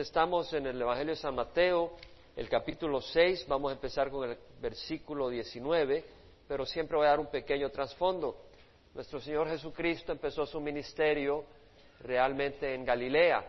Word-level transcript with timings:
Estamos 0.00 0.52
en 0.52 0.66
el 0.66 0.82
Evangelio 0.82 1.12
de 1.12 1.20
San 1.20 1.36
Mateo, 1.36 1.92
el 2.34 2.48
capítulo 2.48 3.00
6, 3.00 3.46
vamos 3.46 3.70
a 3.70 3.74
empezar 3.74 4.10
con 4.10 4.28
el 4.28 4.36
versículo 4.60 5.28
19, 5.28 6.04
pero 6.48 6.66
siempre 6.66 6.96
voy 6.96 7.06
a 7.06 7.10
dar 7.10 7.20
un 7.20 7.30
pequeño 7.30 7.70
trasfondo. 7.70 8.36
Nuestro 8.92 9.20
Señor 9.20 9.48
Jesucristo 9.48 10.10
empezó 10.10 10.46
su 10.46 10.60
ministerio 10.60 11.44
realmente 12.00 12.74
en 12.74 12.84
Galilea. 12.84 13.46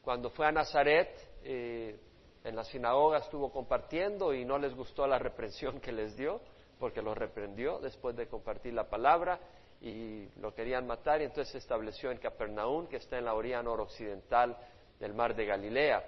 Cuando 0.00 0.30
fue 0.30 0.46
a 0.46 0.52
Nazaret, 0.52 1.10
eh, 1.44 2.00
en 2.44 2.56
la 2.56 2.64
sinagoga 2.64 3.18
estuvo 3.18 3.52
compartiendo 3.52 4.32
y 4.32 4.46
no 4.46 4.56
les 4.56 4.74
gustó 4.74 5.06
la 5.06 5.18
reprensión 5.18 5.80
que 5.80 5.92
les 5.92 6.16
dio, 6.16 6.40
porque 6.78 7.02
los 7.02 7.16
reprendió 7.16 7.78
después 7.78 8.16
de 8.16 8.26
compartir 8.26 8.72
la 8.72 8.88
palabra 8.88 9.38
y 9.82 10.28
lo 10.40 10.54
querían 10.54 10.86
matar 10.86 11.20
y 11.20 11.24
entonces 11.24 11.52
se 11.52 11.58
estableció 11.58 12.10
en 12.10 12.16
Capernaum, 12.16 12.86
que 12.86 12.96
está 12.96 13.18
en 13.18 13.26
la 13.26 13.34
orilla 13.34 13.62
noroccidental 13.62 14.56
del 15.02 15.14
mar 15.14 15.34
de 15.34 15.44
Galilea. 15.44 16.00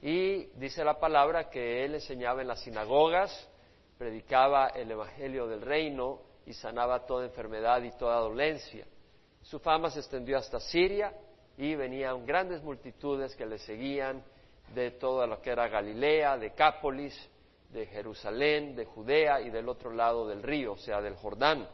Y 0.00 0.46
dice 0.56 0.82
la 0.82 0.98
palabra 0.98 1.50
que 1.50 1.84
él 1.84 1.94
enseñaba 1.94 2.40
en 2.40 2.48
las 2.48 2.60
sinagogas, 2.62 3.30
predicaba 3.98 4.68
el 4.68 4.90
Evangelio 4.90 5.46
del 5.46 5.60
reino 5.60 6.22
y 6.46 6.54
sanaba 6.54 7.04
toda 7.04 7.26
enfermedad 7.26 7.82
y 7.82 7.90
toda 7.90 8.18
dolencia. 8.20 8.86
Su 9.42 9.58
fama 9.58 9.90
se 9.90 10.00
extendió 10.00 10.38
hasta 10.38 10.58
Siria 10.58 11.12
y 11.58 11.74
venían 11.74 12.24
grandes 12.24 12.62
multitudes 12.62 13.36
que 13.36 13.44
le 13.44 13.58
seguían 13.58 14.24
de 14.74 14.92
todo 14.92 15.26
lo 15.26 15.42
que 15.42 15.50
era 15.50 15.68
Galilea, 15.68 16.38
de 16.38 16.54
Cápolis, 16.54 17.14
de 17.68 17.84
Jerusalén, 17.86 18.74
de 18.74 18.86
Judea 18.86 19.42
y 19.42 19.50
del 19.50 19.68
otro 19.68 19.92
lado 19.92 20.26
del 20.26 20.42
río, 20.42 20.72
o 20.72 20.78
sea, 20.78 21.02
del 21.02 21.16
Jordán. 21.16 21.68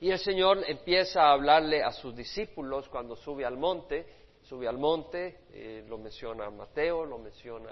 Y 0.00 0.10
el 0.10 0.18
Señor 0.18 0.64
empieza 0.66 1.22
a 1.22 1.32
hablarle 1.32 1.84
a 1.84 1.92
sus 1.92 2.16
discípulos 2.16 2.88
cuando 2.88 3.14
sube 3.14 3.44
al 3.44 3.56
monte 3.56 4.19
sube 4.50 4.66
al 4.66 4.78
monte, 4.78 5.42
eh, 5.52 5.84
lo 5.88 5.96
menciona 5.96 6.50
Mateo, 6.50 7.04
lo 7.06 7.18
menciona 7.18 7.70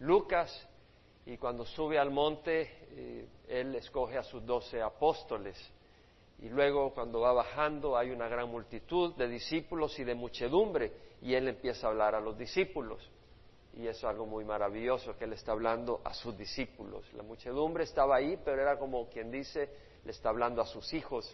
Lucas, 0.00 0.68
y 1.24 1.36
cuando 1.36 1.64
sube 1.64 1.96
al 1.96 2.10
monte, 2.10 2.88
eh, 2.90 3.28
él 3.46 3.76
escoge 3.76 4.18
a 4.18 4.24
sus 4.24 4.44
doce 4.44 4.82
apóstoles. 4.82 5.56
Y 6.40 6.48
luego 6.48 6.92
cuando 6.92 7.20
va 7.20 7.32
bajando 7.32 7.96
hay 7.96 8.10
una 8.10 8.26
gran 8.26 8.50
multitud 8.50 9.14
de 9.14 9.28
discípulos 9.28 9.96
y 10.00 10.02
de 10.02 10.16
muchedumbre, 10.16 10.92
y 11.22 11.34
él 11.34 11.46
empieza 11.46 11.86
a 11.86 11.90
hablar 11.90 12.16
a 12.16 12.20
los 12.20 12.36
discípulos. 12.36 13.08
Y 13.74 13.86
eso 13.86 13.98
es 13.98 14.04
algo 14.04 14.26
muy 14.26 14.44
maravilloso, 14.44 15.16
que 15.16 15.26
él 15.26 15.34
está 15.34 15.52
hablando 15.52 16.00
a 16.02 16.12
sus 16.14 16.36
discípulos. 16.36 17.04
La 17.12 17.22
muchedumbre 17.22 17.84
estaba 17.84 18.16
ahí, 18.16 18.36
pero 18.44 18.60
era 18.60 18.76
como 18.76 19.08
quien 19.08 19.30
dice, 19.30 19.70
le 20.04 20.10
está 20.10 20.30
hablando 20.30 20.60
a 20.60 20.66
sus 20.66 20.92
hijos, 20.94 21.32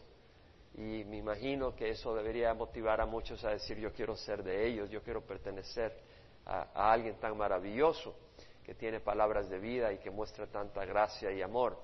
y 0.78 1.04
me 1.04 1.16
imagino 1.16 1.74
que 1.74 1.90
eso 1.90 2.14
debería 2.14 2.54
motivar 2.54 3.00
a 3.00 3.06
muchos 3.06 3.44
a 3.44 3.50
decir 3.50 3.78
yo 3.78 3.92
quiero 3.92 4.14
ser 4.14 4.44
de 4.44 4.64
ellos, 4.64 4.88
yo 4.88 5.02
quiero 5.02 5.22
pertenecer 5.22 5.92
a, 6.46 6.92
alguien 6.92 7.16
tan 7.16 7.36
maravilloso 7.36 8.14
que 8.64 8.74
tiene 8.74 9.00
palabras 9.00 9.50
de 9.50 9.58
vida 9.58 9.92
y 9.92 9.98
que 9.98 10.10
muestra 10.12 10.46
tanta 10.46 10.84
gracia 10.84 11.32
y 11.32 11.42
amor. 11.42 11.76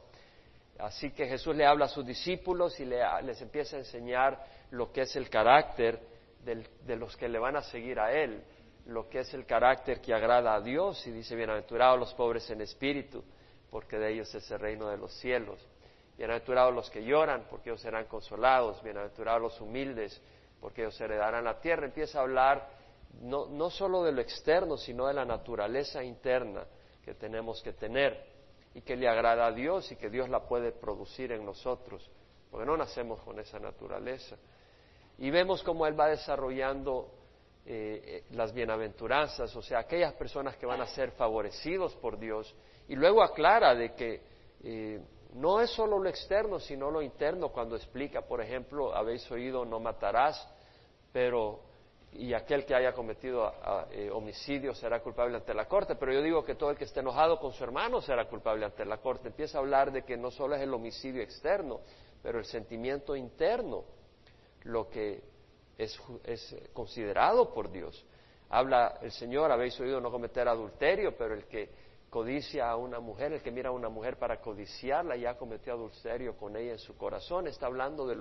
Así 0.79 1.11
que 1.11 1.27
Jesús 1.27 1.57
le 1.57 1.67
habla 1.67 1.87
a 1.87 1.89
sus 1.89 2.07
discípulos 2.07 2.79
y 2.79 2.85
les 2.85 3.43
empieza 3.43 3.77
a 3.77 3.81
enseñar 3.81 4.41
lo 4.71 4.93
que 4.93 5.03
es 5.03 5.17
el 5.17 5.29
carácter 5.29 5.99
de 6.45 6.97
los 6.97 7.17
que 7.17 7.29
le 7.29 7.41
van 7.41 7.57
a 7.57 7.63
seguir 7.63 7.99
a 7.99 8.13
Él, 8.13 8.45
lo 8.87 9.09
que 9.09 9.21
es 9.21 9.35
el 9.35 9.45
carácter 9.45 10.01
que 10.01 10.15
agrada 10.15 10.55
a 10.55 10.61
Dios 10.61 11.05
y 11.09 11.11
dice, 11.11 11.35
bienaventurados 11.35 11.99
los 11.99 12.15
pobres 12.15 12.49
en 12.51 12.61
espíritu, 12.61 13.25
porque 13.71 13.99
de 13.99 14.13
ellos 14.13 14.33
es 14.37 14.49
el 14.53 14.61
reino 14.61 14.89
de 14.89 14.99
los 14.99 15.13
cielos. 15.15 15.67
Bienaventurados 16.17 16.73
los 16.73 16.91
que 16.91 17.05
lloran, 17.05 17.47
porque 17.51 17.71
ellos 17.71 17.81
serán 17.81 18.05
consolados. 18.07 18.83
Bienaventurados 18.83 19.43
los 19.43 19.61
humildes, 19.61 20.21
porque 20.61 20.83
ellos 20.83 21.01
heredarán 21.01 21.45
la 21.45 21.61
tierra. 21.61 21.87
Empieza 21.87 22.21
a 22.21 22.23
hablar 22.23 22.69
no, 23.21 23.71
solo 23.71 24.05
de 24.05 24.13
lo 24.13 24.21
externo, 24.21 24.77
sino 24.77 25.07
de 25.07 25.15
la 25.15 25.25
naturaleza 25.25 26.03
interna 26.05 26.65
que 27.05 27.15
tenemos 27.15 27.63
que 27.63 27.73
tener 27.73 28.33
y 28.75 28.81
que 28.81 28.97
le 28.97 29.09
agrada 29.09 29.47
a 29.47 29.53
Dios 29.53 29.91
y 29.93 29.97
que 29.97 30.09
Dios 30.09 30.29
la 30.29 30.41
puede 30.47 30.73
producir 30.73 31.33
en 31.33 31.45
nosotros, 31.45 32.09
porque 32.51 32.67
no 32.67 32.77
nacemos 32.77 33.21
con 33.23 33.39
esa 33.41 33.59
naturaleza. 33.59 34.37
Y 35.19 35.31
vemos 35.31 35.63
cómo 35.63 35.87
Él 35.87 35.99
va 35.99 36.09
desarrollando 36.09 37.11
eh, 37.67 38.03
eh, 38.05 38.25
las 38.31 38.53
bienaventuranzas, 38.53 39.55
o 39.55 39.63
sea, 39.63 39.81
aquellas 39.81 40.13
personas 40.15 40.57
que 40.57 40.67
van 40.67 40.81
a 40.81 40.87
ser 40.87 41.13
favorecidos 41.13 41.95
por 41.97 42.19
Dios, 42.19 42.55
y 42.89 42.97
luego 42.97 43.23
aclara 43.23 43.75
de 43.75 43.95
que 43.95 44.23
eh, 44.65 45.01
no 45.35 45.61
es 45.61 45.71
solo 45.71 45.99
lo 45.99 46.09
externo, 46.09 46.61
sino 46.61 46.91
lo 46.91 47.03
interno, 47.03 47.51
cuando 47.51 47.75
explica, 47.77 48.23
por 48.23 48.41
ejemplo, 48.41 48.95
habéis 48.95 49.29
oído 49.31 49.65
no 49.65 49.81
matarás, 49.81 50.49
pero 51.13 51.61
y 52.13 52.33
aquel 52.33 52.65
que 52.65 52.75
haya 52.75 52.93
cometido 52.93 53.53
eh, 53.91 54.09
homicidio 54.13 54.73
será 54.73 55.01
culpable 55.01 55.37
ante 55.37 55.53
la 55.53 55.67
corte, 55.67 55.97
pero 55.97 56.13
yo 56.13 56.23
digo 56.23 56.45
que 56.45 56.55
todo 56.55 56.71
el 56.71 56.77
que 56.77 56.85
esté 56.85 57.01
enojado 57.01 57.41
con 57.41 57.53
su 57.53 57.65
hermano 57.65 58.01
será 58.01 58.29
culpable 58.29 58.65
ante 58.65 58.85
la 58.85 58.99
corte. 58.99 59.29
Empieza 59.29 59.59
a 59.59 59.61
hablar 59.61 59.91
de 59.91 60.05
que 60.05 60.17
no 60.17 60.31
solo 60.31 60.55
es 60.55 60.63
el 60.63 60.73
homicidio 60.73 61.23
externo, 61.23 61.81
pero 62.23 62.39
el 62.39 62.45
sentimiento 62.45 63.17
interno, 63.17 63.83
lo 64.63 64.89
que 64.89 65.21
es, 65.77 66.01
es 66.23 66.57
considerado 66.73 67.53
por 67.53 67.73
Dios. 67.73 68.07
Habla 68.51 68.99
el 69.03 69.11
Señor, 69.11 69.51
habéis 69.51 69.79
oído 69.81 70.01
no 70.01 70.13
cometer 70.13 70.47
adulterio, 70.47 71.17
pero 71.17 71.35
el 71.35 71.47
que 71.47 71.69
codicia 72.15 72.71
a 72.71 72.77
una 72.77 73.01
mujer, 73.01 73.33
el 73.33 73.43
que 73.43 73.51
mira 73.51 73.71
a 73.71 73.73
una 73.73 73.89
mujer 73.89 74.17
para 74.19 74.41
codiciarla 74.41 75.17
ya 75.17 75.37
cometió 75.37 75.73
adulterio 75.73 76.37
con 76.37 76.55
ella 76.57 76.71
en 76.71 76.79
su 76.79 76.97
corazón. 76.97 77.49
Está 77.49 77.67
hablando 77.67 78.07
de, 78.07 78.15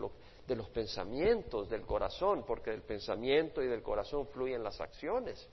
de 0.48 0.56
los 0.56 0.68
pensamientos 0.70 1.70
del 1.70 1.84
corazón, 1.84 2.44
porque 2.44 2.72
del 2.72 2.82
pensamiento 2.82 3.62
y 3.62 3.68
del 3.68 3.84
corazón 3.84 4.26
fluyen 4.30 4.64
las 4.64 4.82
acciones. 4.82 5.48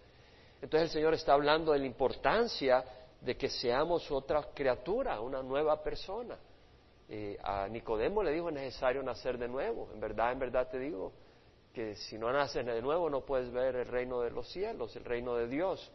Entonces 0.55 0.89
el 0.89 0.89
Señor 0.89 1.13
está 1.13 1.35
hablando 1.35 1.73
de 1.73 1.81
la 1.81 1.85
importancia 1.85 2.83
de 3.21 3.37
que 3.37 3.51
seamos 3.51 4.11
otra 4.11 4.41
criatura, 4.55 5.21
una 5.21 5.43
nueva 5.43 5.83
persona. 5.83 6.39
Eh, 7.11 7.37
a 7.45 7.69
Nicodemo 7.69 8.23
le 8.23 8.33
dijo 8.33 8.49
es 8.49 8.55
necesario 8.55 9.03
nacer 9.03 9.37
de 9.37 9.49
nuevo. 9.49 9.91
En 9.93 10.01
verdad, 10.01 10.33
en 10.33 10.39
verdad 10.39 10.67
te 10.67 10.79
digo 10.79 11.13
que 11.75 11.95
si 11.95 12.17
no 12.17 12.33
naces 12.33 12.65
de 12.65 12.81
nuevo 12.81 13.11
no 13.11 13.21
puedes 13.21 13.53
ver 13.53 13.77
el 13.77 13.87
reino 13.87 14.23
de 14.23 14.31
los 14.31 14.49
cielos, 14.49 14.97
el 14.97 15.05
reino 15.05 15.35
de 15.35 15.47
Dios. 15.47 15.93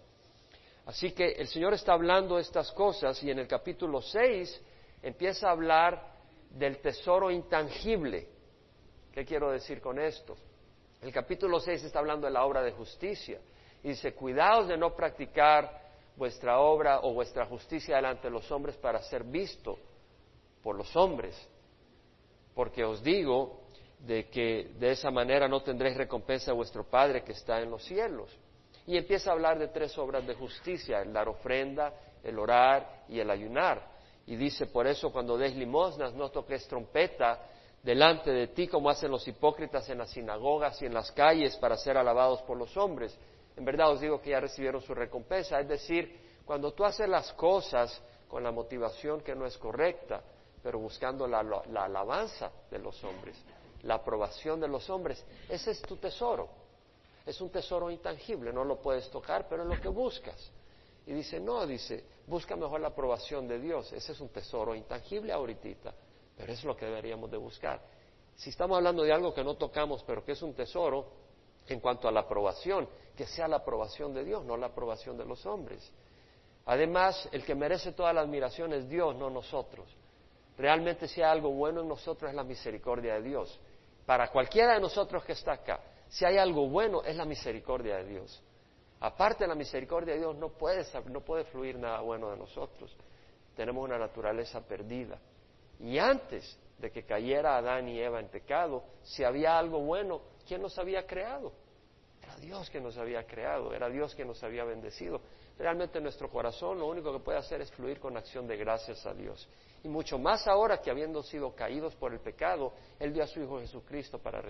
Así 0.86 1.12
que 1.14 1.32
el 1.32 1.48
Señor 1.48 1.74
está 1.74 1.94
hablando 1.94 2.38
estas 2.38 2.72
cosas 2.72 3.22
y 3.24 3.32
en 3.32 3.40
el 3.40 3.48
capítulo 3.48 4.02
6 4.02 4.62
empieza 5.02 5.48
a 5.48 5.52
hablar 5.52 6.16
del 6.52 6.78
tesoro 6.78 7.32
intangible. 7.32 8.28
¿Qué 9.12 9.26
quiero 9.26 9.52
decir 9.52 9.82
con 9.82 9.98
esto? 9.98 10.36
El 11.02 11.12
capítulo 11.12 11.60
6 11.60 11.84
está 11.84 12.00
hablando 12.00 12.28
de 12.28 12.34
la 12.34 12.46
obra 12.46 12.62
de 12.62 12.72
justicia 12.72 13.40
y 13.84 13.90
dice, 13.90 14.14
cuidaos 14.14 14.68
de 14.68 14.78
no 14.78 14.96
practicar 14.96 15.84
vuestra 16.16 16.60
obra 16.60 17.00
o 17.02 17.14
vuestra 17.14 17.46
justicia 17.46 17.96
delante 17.96 18.28
de 18.28 18.34
los 18.34 18.50
hombres 18.52 18.76
para 18.78 19.02
ser 19.02 19.24
visto 19.24 19.78
por 20.62 20.76
los 20.76 20.96
hombres, 20.96 21.36
porque 22.54 22.84
os 22.84 23.04
digo 23.04 23.62
de 24.00 24.30
que 24.30 24.72
de 24.80 24.92
esa 24.92 25.10
manera 25.10 25.48
no 25.48 25.62
tendréis 25.64 25.98
recompensa 25.98 26.52
de 26.52 26.58
vuestro 26.58 26.84
Padre 26.84 27.24
que 27.24 27.32
está 27.32 27.60
en 27.60 27.72
los 27.72 27.84
cielos 27.84 28.30
y 28.88 28.98
empieza 28.98 29.30
a 29.30 29.34
hablar 29.34 29.58
de 29.58 29.70
tres 29.70 29.98
obras 29.98 30.26
de 30.28 30.36
justicia, 30.36 31.02
el 31.02 31.12
dar 31.12 31.28
ofrenda, 31.28 31.94
el 32.24 32.38
orar 32.38 33.04
y 33.10 33.20
el 33.20 33.30
ayunar. 33.30 33.88
Y 34.28 34.36
dice, 34.36 34.68
por 34.68 34.88
eso 34.88 35.12
cuando 35.12 35.38
des 35.38 35.56
limosnas 35.56 36.14
no 36.14 36.30
toques 36.30 36.68
trompeta 36.68 37.40
delante 37.82 38.32
de 38.32 38.48
ti 38.48 38.68
como 38.68 38.90
hacen 38.90 39.12
los 39.12 39.28
hipócritas 39.28 39.90
en 39.90 40.00
las 40.00 40.12
sinagogas 40.12 40.82
y 40.82 40.86
en 40.86 40.94
las 40.94 41.12
calles 41.12 41.56
para 41.58 41.78
ser 41.78 41.98
alabados 41.98 42.42
por 42.44 42.58
los 42.58 42.76
hombres. 42.78 43.18
En 43.56 43.66
verdad 43.66 43.92
os 43.92 44.02
digo 44.02 44.22
que 44.22 44.32
ya 44.32 44.40
recibieron 44.40 44.82
su 44.82 44.94
recompensa. 44.94 45.60
Es 45.60 45.68
decir, 45.68 46.20
cuando 46.46 46.74
tú 46.74 46.84
haces 46.84 47.08
las 47.08 47.32
cosas 47.34 48.02
con 48.28 48.44
la 48.44 48.52
motivación 48.52 49.22
que 49.22 49.36
no 49.36 49.46
es 49.46 49.58
correcta, 49.58 50.22
pero 50.62 50.80
buscando 50.80 51.28
la, 51.28 51.44
la 51.44 51.86
alabanza 51.86 52.52
de 52.70 52.80
los 52.80 53.04
hombres, 53.04 53.38
la 53.84 53.96
aprobación 53.96 54.60
de 54.60 54.68
los 54.68 54.90
hombres, 54.90 55.24
ese 55.48 55.72
es 55.72 55.82
tu 55.84 55.98
tesoro 55.98 56.65
es 57.26 57.42
un 57.42 57.50
tesoro 57.50 57.90
intangible, 57.90 58.54
no 58.54 58.64
lo 58.64 58.82
puedes 58.82 59.10
tocar, 59.10 59.48
pero 59.50 59.64
es 59.64 59.70
lo 59.70 59.82
que 59.82 59.88
buscas. 59.88 60.52
Y 61.08 61.14
dice, 61.14 61.40
no, 61.40 61.66
dice, 61.66 62.04
busca 62.28 62.56
mejor 62.56 62.82
la 62.82 62.90
aprobación 62.90 63.48
de 63.48 63.60
Dios. 63.60 63.92
Ese 63.94 64.12
es 64.12 64.20
un 64.20 64.30
tesoro 64.30 64.76
intangible 64.76 65.34
ahorita, 65.34 65.94
pero 66.38 66.52
es 66.52 66.64
lo 66.64 66.76
que 66.76 66.86
deberíamos 66.86 67.30
de 67.32 67.38
buscar. 67.38 67.82
Si 68.36 68.50
estamos 68.50 68.78
hablando 68.78 69.04
de 69.04 69.14
algo 69.14 69.34
que 69.34 69.44
no 69.44 69.56
tocamos, 69.56 70.04
pero 70.04 70.24
que 70.24 70.34
es 70.34 70.42
un 70.42 70.54
tesoro, 70.54 71.08
en 71.68 71.80
cuanto 71.80 72.08
a 72.08 72.12
la 72.12 72.22
aprobación, 72.22 72.88
que 73.16 73.26
sea 73.26 73.48
la 73.48 73.58
aprobación 73.58 74.14
de 74.14 74.24
Dios, 74.24 74.44
no 74.46 74.58
la 74.58 74.68
aprobación 74.68 75.18
de 75.18 75.26
los 75.26 75.46
hombres. 75.46 75.92
Además, 76.66 77.28
el 77.32 77.44
que 77.44 77.56
merece 77.56 77.94
toda 77.94 78.14
la 78.14 78.22
admiración 78.22 78.74
es 78.74 78.88
Dios, 78.90 79.16
no 79.16 79.30
nosotros. 79.30 79.88
Realmente 80.58 81.08
si 81.08 81.22
hay 81.22 81.32
algo 81.32 81.50
bueno 81.52 81.82
en 81.82 81.88
nosotros 81.88 82.30
es 82.30 82.36
la 82.36 82.44
misericordia 82.44 83.16
de 83.16 83.22
Dios. 83.24 83.60
Para 84.06 84.30
cualquiera 84.30 84.74
de 84.74 84.80
nosotros 84.80 85.24
que 85.24 85.34
está 85.34 85.54
acá, 85.54 85.80
si 86.10 86.26
hay 86.26 86.38
algo 86.38 86.68
bueno, 86.70 87.04
es 87.04 87.16
la 87.16 87.26
misericordia 87.26 87.98
de 87.98 88.06
Dios. 88.06 88.44
Aparte 89.00 89.44
de 89.44 89.48
la 89.50 89.56
misericordia 89.56 90.14
de 90.14 90.20
Dios, 90.20 90.36
no 90.36 90.50
puede, 90.50 90.86
no 91.10 91.22
puede 91.22 91.46
fluir 91.46 91.78
nada 91.78 92.02
bueno 92.02 92.32
de 92.32 92.38
nosotros. 92.38 92.96
Tenemos 93.56 93.84
una 93.84 93.98
naturaleza 93.98 94.62
perdida. 94.62 95.20
Y 95.80 95.98
antes 95.98 96.58
de 96.78 96.92
que 96.92 97.04
cayera 97.04 97.58
Adán 97.58 97.88
y 97.88 98.00
Eva 98.00 98.20
en 98.20 98.28
pecado, 98.28 98.84
si 99.04 99.24
había 99.24 99.58
algo 99.58 99.80
bueno, 99.80 100.22
¿quién 100.48 100.62
nos 100.62 100.78
había 100.78 101.06
creado? 101.06 101.52
Era 102.22 102.36
Dios 102.38 102.70
que 102.70 102.82
nos 102.82 102.98
había 102.98 103.26
creado, 103.26 103.74
era 103.74 103.90
Dios 103.90 104.16
que 104.16 104.26
nos 104.26 104.44
había 104.44 104.64
bendecido. 104.64 105.22
Realmente 105.58 106.02
nuestro 106.02 106.30
corazón 106.30 106.80
lo 106.80 106.88
único 106.88 107.14
que 107.14 107.20
puede 107.20 107.38
hacer 107.38 107.62
es 107.62 107.72
fluir 107.72 108.00
con 108.00 108.18
acción 108.18 108.48
de 108.48 108.58
gracias 108.58 109.06
a 109.06 109.14
Dios. 109.14 109.48
Y 109.86 109.88
mucho 109.88 110.18
más 110.18 110.48
ahora 110.48 110.82
que 110.82 110.90
habiendo 110.90 111.22
sido 111.22 111.54
caídos 111.54 111.96
por 111.98 112.12
el 112.12 112.20
pecado, 112.20 112.74
Él 112.98 113.14
dio 113.14 113.22
a 113.22 113.28
su 113.28 113.40
Hijo 113.40 113.60
Jesucristo 113.60 114.18
para, 114.18 114.42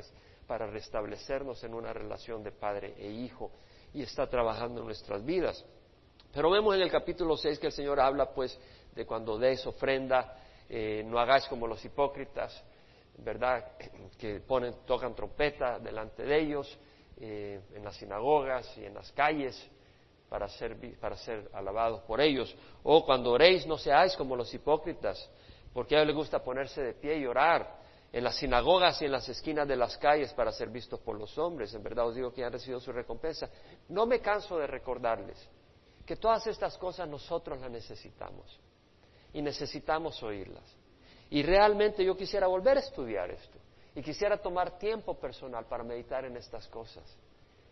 para 0.48 0.66
restablecernos 0.66 1.62
en 1.66 1.74
una 1.74 1.92
relación 1.92 2.42
de 2.42 2.54
Padre 2.54 2.96
e 2.98 3.12
Hijo 3.12 3.52
y 3.94 4.02
está 4.02 4.30
trabajando 4.30 4.80
en 4.80 4.86
nuestras 4.86 5.26
vidas. 5.26 5.66
Pero 6.34 6.50
vemos 6.50 6.74
en 6.76 6.84
el 6.84 6.90
capítulo 6.90 7.36
6 7.36 7.60
que 7.60 7.68
el 7.68 7.74
Señor 7.74 8.00
habla 8.00 8.32
pues 8.32 8.58
de 8.96 9.06
cuando 9.06 9.38
des 9.38 9.68
ofrenda, 9.68 10.38
eh, 10.70 11.04
no 11.06 11.20
hagáis 11.20 11.46
como 11.48 11.68
los 11.68 11.84
hipócritas, 11.84 12.64
¿verdad? 13.18 13.74
Que 14.18 14.40
ponen, 14.40 14.86
tocan 14.86 15.14
trompeta 15.14 15.80
delante 15.80 16.24
de 16.24 16.40
ellos, 16.40 16.80
eh, 17.18 17.60
en 17.74 17.84
las 17.84 17.98
sinagogas 17.98 18.78
y 18.78 18.86
en 18.86 18.94
las 18.94 19.12
calles, 19.12 19.70
para 20.30 20.48
ser, 20.50 20.78
para 21.00 21.16
ser 21.18 21.50
alabados 21.54 22.02
por 22.02 22.22
ellos. 22.22 22.56
O 22.84 23.06
cuando 23.06 23.32
oréis, 23.32 23.66
no 23.66 23.78
seáis 23.78 24.16
como 24.16 24.36
los 24.36 24.54
hipócritas, 24.54 25.30
porque 25.74 25.96
a 25.96 26.00
ellos 26.00 26.08
les 26.08 26.16
gusta 26.16 26.44
ponerse 26.44 26.82
de 26.82 26.94
pie 26.94 27.18
y 27.18 27.26
orar 27.26 27.84
en 28.12 28.24
las 28.24 28.38
sinagogas 28.38 29.02
y 29.02 29.06
en 29.06 29.12
las 29.12 29.28
esquinas 29.28 29.68
de 29.68 29.76
las 29.76 29.98
calles 29.98 30.34
para 30.34 30.52
ser 30.52 30.70
vistos 30.70 31.00
por 31.02 31.18
los 31.18 31.38
hombres. 31.38 31.74
En 31.74 31.84
verdad 31.84 32.08
os 32.08 32.16
digo 32.16 32.32
que 32.32 32.46
han 32.46 32.52
recibido 32.54 32.80
su 32.80 32.92
recompensa. 32.92 33.50
No 33.90 34.06
me 34.06 34.22
canso 34.22 34.58
de 34.58 34.68
recordarles 34.68 35.38
que 36.06 36.16
todas 36.16 36.48
estas 36.48 36.78
cosas 36.78 37.10
nosotros 37.10 37.60
las 37.60 37.70
necesitamos 37.70 38.60
y 39.34 39.42
necesitamos 39.42 40.22
oírlas. 40.24 40.64
Y 41.30 41.44
realmente 41.44 42.06
yo 42.06 42.16
quisiera 42.16 42.48
volver 42.48 42.78
a 42.78 42.80
estudiar 42.80 43.32
esto 43.32 43.58
y 43.96 44.02
quisiera 44.02 44.38
tomar 44.38 44.78
tiempo 44.78 45.16
personal 45.16 45.66
para 45.66 45.84
meditar 45.84 46.24
en 46.24 46.38
estas 46.38 46.68
cosas. 46.68 47.04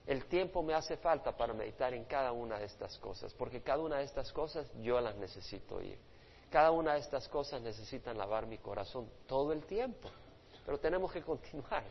El 0.05 0.25
tiempo 0.25 0.61
me 0.61 0.73
hace 0.73 0.97
falta 0.97 1.35
para 1.35 1.53
meditar 1.53 1.93
en 1.93 2.03
cada 2.05 2.33
una 2.33 2.59
de 2.59 2.65
estas 2.65 2.97
cosas, 2.97 3.33
porque 3.33 3.61
cada 3.61 3.81
una 3.81 3.97
de 3.97 4.03
estas 4.03 4.31
cosas 4.33 4.67
yo 4.81 4.99
las 4.99 5.15
necesito 5.15 5.75
oír. 5.75 5.97
Cada 6.49 6.71
una 6.71 6.93
de 6.93 6.99
estas 6.99 7.27
cosas 7.29 7.61
necesitan 7.61 8.17
lavar 8.17 8.45
mi 8.45 8.57
corazón 8.57 9.09
todo 9.25 9.53
el 9.53 9.65
tiempo. 9.65 10.09
Pero 10.65 10.77
tenemos 10.79 11.11
que 11.11 11.21
continuar 11.21 11.83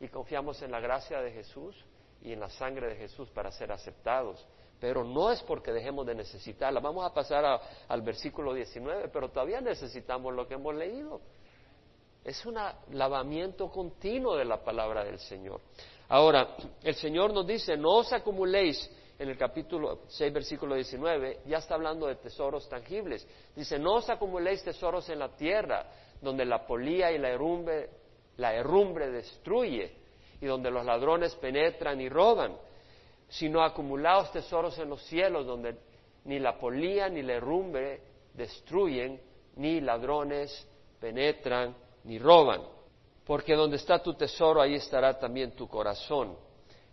y 0.00 0.08
confiamos 0.08 0.60
en 0.62 0.70
la 0.70 0.80
gracia 0.80 1.20
de 1.20 1.30
Jesús 1.30 1.76
y 2.22 2.32
en 2.32 2.40
la 2.40 2.50
sangre 2.50 2.88
de 2.88 2.96
Jesús 2.96 3.28
para 3.30 3.52
ser 3.52 3.70
aceptados. 3.70 4.44
Pero 4.80 5.04
no 5.04 5.30
es 5.30 5.42
porque 5.42 5.72
dejemos 5.72 6.06
de 6.06 6.14
necesitarla. 6.14 6.80
Vamos 6.80 7.04
a 7.04 7.12
pasar 7.12 7.60
al 7.88 8.02
versículo 8.02 8.54
19, 8.54 9.08
pero 9.08 9.28
todavía 9.28 9.60
necesitamos 9.60 10.34
lo 10.34 10.46
que 10.46 10.54
hemos 10.54 10.74
leído. 10.74 11.20
Es 12.24 12.44
un 12.46 12.56
lavamiento 12.90 13.70
continuo 13.70 14.36
de 14.36 14.44
la 14.44 14.62
palabra 14.62 15.04
del 15.04 15.18
Señor. 15.18 15.60
Ahora, 16.08 16.56
el 16.82 16.94
Señor 16.94 17.34
nos 17.34 17.46
dice, 17.46 17.76
no 17.76 17.96
os 17.96 18.12
acumuléis, 18.12 18.90
en 19.18 19.28
el 19.28 19.36
capítulo 19.36 20.02
6, 20.06 20.32
versículo 20.32 20.74
19, 20.74 21.40
ya 21.46 21.58
está 21.58 21.74
hablando 21.74 22.06
de 22.06 22.14
tesoros 22.16 22.68
tangibles. 22.68 23.26
Dice, 23.54 23.78
no 23.78 23.96
os 23.96 24.08
acumuléis 24.08 24.62
tesoros 24.62 25.08
en 25.10 25.18
la 25.18 25.36
tierra, 25.36 25.86
donde 26.22 26.44
la 26.44 26.64
polía 26.66 27.10
y 27.12 27.18
la 27.18 27.30
herrumbre, 27.30 27.90
la 28.36 28.54
herrumbre 28.54 29.10
destruye, 29.10 29.92
y 30.40 30.46
donde 30.46 30.70
los 30.70 30.86
ladrones 30.86 31.34
penetran 31.34 32.00
y 32.00 32.08
roban, 32.08 32.56
sino 33.28 33.62
acumulaos 33.62 34.32
tesoros 34.32 34.78
en 34.78 34.88
los 34.88 35.02
cielos, 35.02 35.44
donde 35.44 35.76
ni 36.24 36.38
la 36.38 36.58
polía 36.58 37.08
ni 37.08 37.22
la 37.22 37.34
herrumbre 37.34 38.00
destruyen, 38.32 39.20
ni 39.56 39.80
ladrones 39.80 40.66
penetran 41.00 41.74
ni 42.04 42.18
roban 42.18 42.77
porque 43.28 43.54
donde 43.54 43.76
está 43.76 44.02
tu 44.02 44.14
tesoro, 44.14 44.58
ahí 44.58 44.76
estará 44.76 45.18
también 45.18 45.52
tu 45.52 45.68
corazón. 45.68 46.34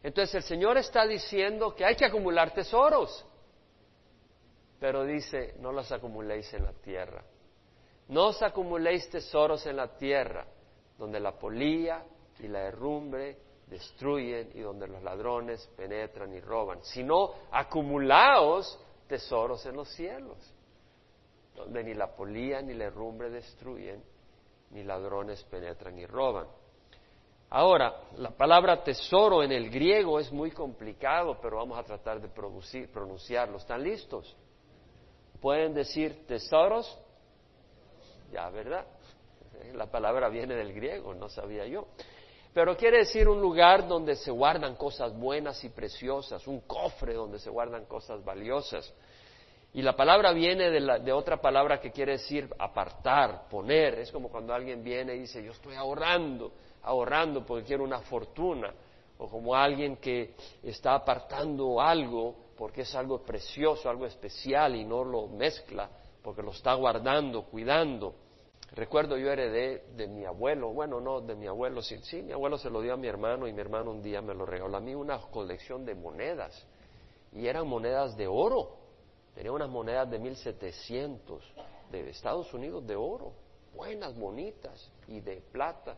Entonces 0.04 0.36
el 0.36 0.44
Señor 0.44 0.78
está 0.78 1.08
diciendo 1.08 1.74
que 1.74 1.86
hay 1.86 1.96
que 1.96 2.04
acumular 2.04 2.54
tesoros, 2.54 3.26
pero 4.78 5.06
dice, 5.06 5.56
no 5.60 5.72
los 5.72 5.90
acumuléis 5.94 6.54
en 6.54 6.66
la 6.66 6.74
tierra. 6.74 7.24
No 8.10 8.28
os 8.28 8.44
acumuléis 8.44 9.10
tesoros 9.10 9.66
en 9.66 9.78
la 9.78 9.96
tierra, 9.96 10.46
donde 10.98 11.22
la 11.22 11.40
polía 11.40 12.04
y 12.40 12.50
la 12.50 12.64
herrumbre 12.64 13.38
destruyen 13.68 14.52
y 14.56 14.60
donde 14.60 14.90
los 14.90 15.02
ladrones 15.04 15.66
penetran 15.78 16.34
y 16.34 16.42
roban, 16.42 16.84
sino 16.84 17.32
acumulaos 17.50 18.78
tesoros 19.08 19.66
en 19.66 19.78
los 19.78 19.88
cielos, 19.88 20.54
donde 21.56 21.82
ni 21.82 21.94
la 21.94 22.14
polía 22.14 22.62
ni 22.62 22.74
la 22.74 22.84
herrumbre 22.84 23.30
destruyen 23.30 24.04
ni 24.75 24.83
ladrones 24.83 25.42
penetran 25.45 25.98
y 25.98 26.06
roban. 26.06 26.48
Ahora, 27.50 27.95
la 28.18 28.31
palabra 28.31 28.83
tesoro 28.83 29.42
en 29.42 29.54
el 29.54 29.69
griego 29.69 30.19
es 30.19 30.31
muy 30.33 30.51
complicado, 30.51 31.39
pero 31.42 31.57
vamos 31.57 31.80
a 31.80 31.83
tratar 31.83 32.19
de 32.19 32.27
pronunciarlo. 32.27 33.57
¿Están 33.57 33.81
listos? 33.81 34.36
¿Pueden 35.39 35.74
decir 35.74 36.27
tesoros? 36.27 37.00
Ya, 38.33 38.50
¿verdad? 38.50 38.86
La 39.74 39.89
palabra 39.89 40.27
viene 40.27 40.56
del 40.56 40.74
griego, 40.74 41.13
no 41.13 41.30
sabía 41.30 41.66
yo. 41.66 41.88
Pero 42.54 42.75
quiere 42.75 42.98
decir 42.98 43.30
un 43.30 43.39
lugar 43.39 43.88
donde 43.88 44.16
se 44.18 44.31
guardan 44.31 44.75
cosas 44.75 45.18
buenas 45.18 45.63
y 45.63 45.69
preciosas, 45.69 46.45
un 46.48 46.62
cofre 46.62 47.13
donde 47.13 47.39
se 47.39 47.50
guardan 47.50 47.86
cosas 47.86 48.24
valiosas. 48.25 48.94
Y 49.75 49.81
la 49.81 49.94
palabra 49.94 50.31
viene 50.31 50.72
de, 50.72 51.12
otra 51.12 51.42
palabra 51.42 51.81
que 51.81 51.92
quiere 51.92 52.13
decir 52.13 52.50
apartar, 52.57 53.50
poner. 53.50 53.95
Es 53.95 54.10
como 54.10 54.30
cuando 54.30 54.54
alguien 54.54 54.81
viene 54.81 55.13
y 55.16 55.19
dice, 55.19 55.44
yo 55.44 55.51
estoy 55.51 55.75
ahorrando, 55.75 56.54
ahorrando 56.83 57.45
porque 57.45 57.66
quiero 57.66 57.83
una 57.83 58.00
fortuna. 58.00 58.74
O 59.18 59.27
como 59.27 59.54
alguien 59.54 59.98
que 59.98 60.33
está 60.63 60.95
apartando 60.95 61.81
algo 61.81 62.36
porque 62.57 62.83
es 62.83 62.95
algo 62.95 63.22
precioso, 63.22 63.89
algo 63.89 64.06
especial 64.06 64.77
y 64.77 64.86
no 64.86 65.04
lo 65.04 65.27
mezcla 65.27 65.89
porque 66.24 66.42
lo 66.42 66.51
está 66.51 66.74
guardando, 66.75 67.44
cuidando. 67.44 68.16
Recuerdo 68.72 69.18
yo 69.18 69.30
heredé 69.30 69.88
de 69.98 70.07
mi 70.07 70.24
abuelo, 70.24 70.72
bueno, 70.72 71.01
no 71.01 71.19
de 71.19 71.36
mi 71.36 71.48
abuelo, 71.48 71.81
sí, 71.81 71.98
sí, 72.01 72.22
mi 72.22 72.31
abuelo 72.31 72.57
se 72.57 72.69
lo 72.69 72.80
dio 72.80 72.94
a 72.94 72.98
mi 72.98 73.07
hermano 73.07 73.45
y 73.45 73.51
mi 73.51 73.60
hermano 73.60 73.92
un 73.92 74.01
día 74.01 74.22
me 74.22 74.33
lo 74.33 74.45
regaló 74.45 74.77
a 74.77 74.80
mí 74.80 74.95
una 74.95 75.19
colección 75.19 75.83
de 75.83 75.95
monedas 75.95 76.66
y 77.33 77.45
eran 77.45 77.68
monedas 77.68 78.16
de 78.16 78.25
oro 78.27 78.85
Tenía 79.36 79.52
unas 79.52 79.70
monedas 79.70 80.10
de 80.10 80.18
1700 80.18 81.44
de 81.92 82.10
Estados 82.10 82.54
Unidos 82.54 82.88
de 82.88 82.96
oro, 82.96 83.34
buenas, 83.76 84.18
bonitas, 84.18 84.90
y 85.08 85.20
de 85.20 85.42
plata. 85.52 85.98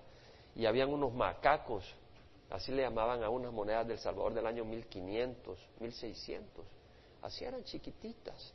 Y 0.56 0.66
habían 0.66 0.92
unos 0.92 1.14
macacos, 1.14 1.86
así 2.50 2.72
le 2.72 2.82
llamaban 2.82 3.24
a 3.24 3.30
unas 3.30 3.54
monedas 3.54 3.88
del 3.88 4.00
Salvador 4.00 4.34
del 4.34 4.48
año 4.48 4.66
1500, 4.66 5.58
1600. 5.80 6.66
Así 7.22 7.46
eran 7.46 7.64
chiquititas. 7.64 8.54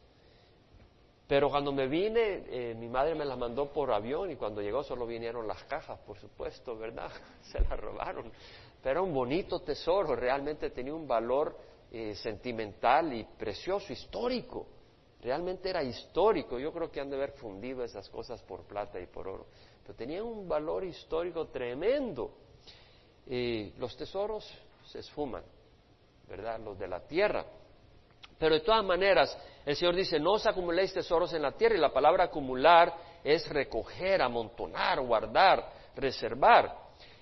Pero 1.29 1.49
cuando 1.49 1.73
me 1.73 1.87
vine, 1.87 2.45
eh, 2.49 2.75
mi 2.75 2.89
madre 2.89 3.15
me 3.15 3.25
las 3.25 3.39
mandó 3.39 3.73
por 3.73 3.91
avión 3.93 4.31
y 4.31 4.37
cuando 4.37 4.61
llegó 4.61 4.83
solo 4.83 5.07
vinieron 5.07 5.47
las 5.47 5.63
cajas, 5.65 5.99
por 6.01 6.19
supuesto, 6.19 6.77
¿verdad? 6.77 7.11
Se 7.53 7.61
las 7.61 7.79
robaron. 7.79 8.31
Pero 8.83 8.91
era 8.91 9.03
un 9.03 9.15
bonito 9.15 9.61
tesoro, 9.61 10.17
realmente 10.17 10.71
tenía 10.71 10.93
un 10.93 11.07
valor 11.07 11.57
eh, 11.95 12.15
sentimental 12.15 13.13
y 13.13 13.25
precioso, 13.25 13.93
histórico. 13.93 14.67
Realmente 15.21 15.69
era 15.69 15.83
histórico. 15.83 16.59
Yo 16.59 16.73
creo 16.73 16.91
que 16.91 17.01
han 17.01 17.11
de 17.11 17.17
haber 17.17 17.33
fundido 17.33 17.85
esas 17.85 18.09
cosas 18.09 18.43
por 18.43 18.63
plata 18.63 18.99
y 18.99 19.07
por 19.07 19.29
oro. 19.29 19.47
Pero 19.83 19.95
tenían 19.95 20.25
un 20.25 20.49
valor 20.49 20.85
histórico 20.85 21.49
tremendo. 21.49 22.33
los 23.27 23.95
tesoros 23.97 24.51
se 24.87 25.01
esfuman, 25.01 25.45
¿verdad? 26.29 26.59
Los 26.61 26.79
de 26.79 26.89
la 26.89 27.01
tierra. 27.01 27.45
Pero 28.39 28.55
de 28.55 28.61
todas 28.63 28.85
maneras, 28.85 29.39
el 29.67 29.77
Señor 29.77 29.95
dice, 29.95 30.19
no 30.19 30.33
os 30.33 30.47
acumuléis 30.47 30.95
tesoros 30.95 31.33
en 31.35 31.43
la 31.43 31.53
tierra. 31.53 31.77
Y 31.77 31.79
la 31.79 31.93
palabra 31.93 32.25
acumular 32.25 32.93
es 33.23 33.47
recoger, 33.49 34.23
amontonar, 34.23 34.99
guardar, 35.03 35.71
reservar. 35.95 36.75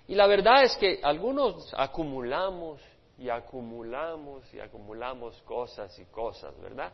Y 0.07 0.15
la 0.15 0.27
verdad 0.27 0.63
es 0.63 0.77
que 0.77 1.01
algunos 1.03 1.75
acumulamos 1.77 2.81
y 3.21 3.29
acumulamos 3.29 4.53
y 4.55 4.61
acumulamos 4.61 5.41
cosas 5.43 5.97
y 5.99 6.07
cosas, 6.07 6.59
¿verdad? 6.59 6.91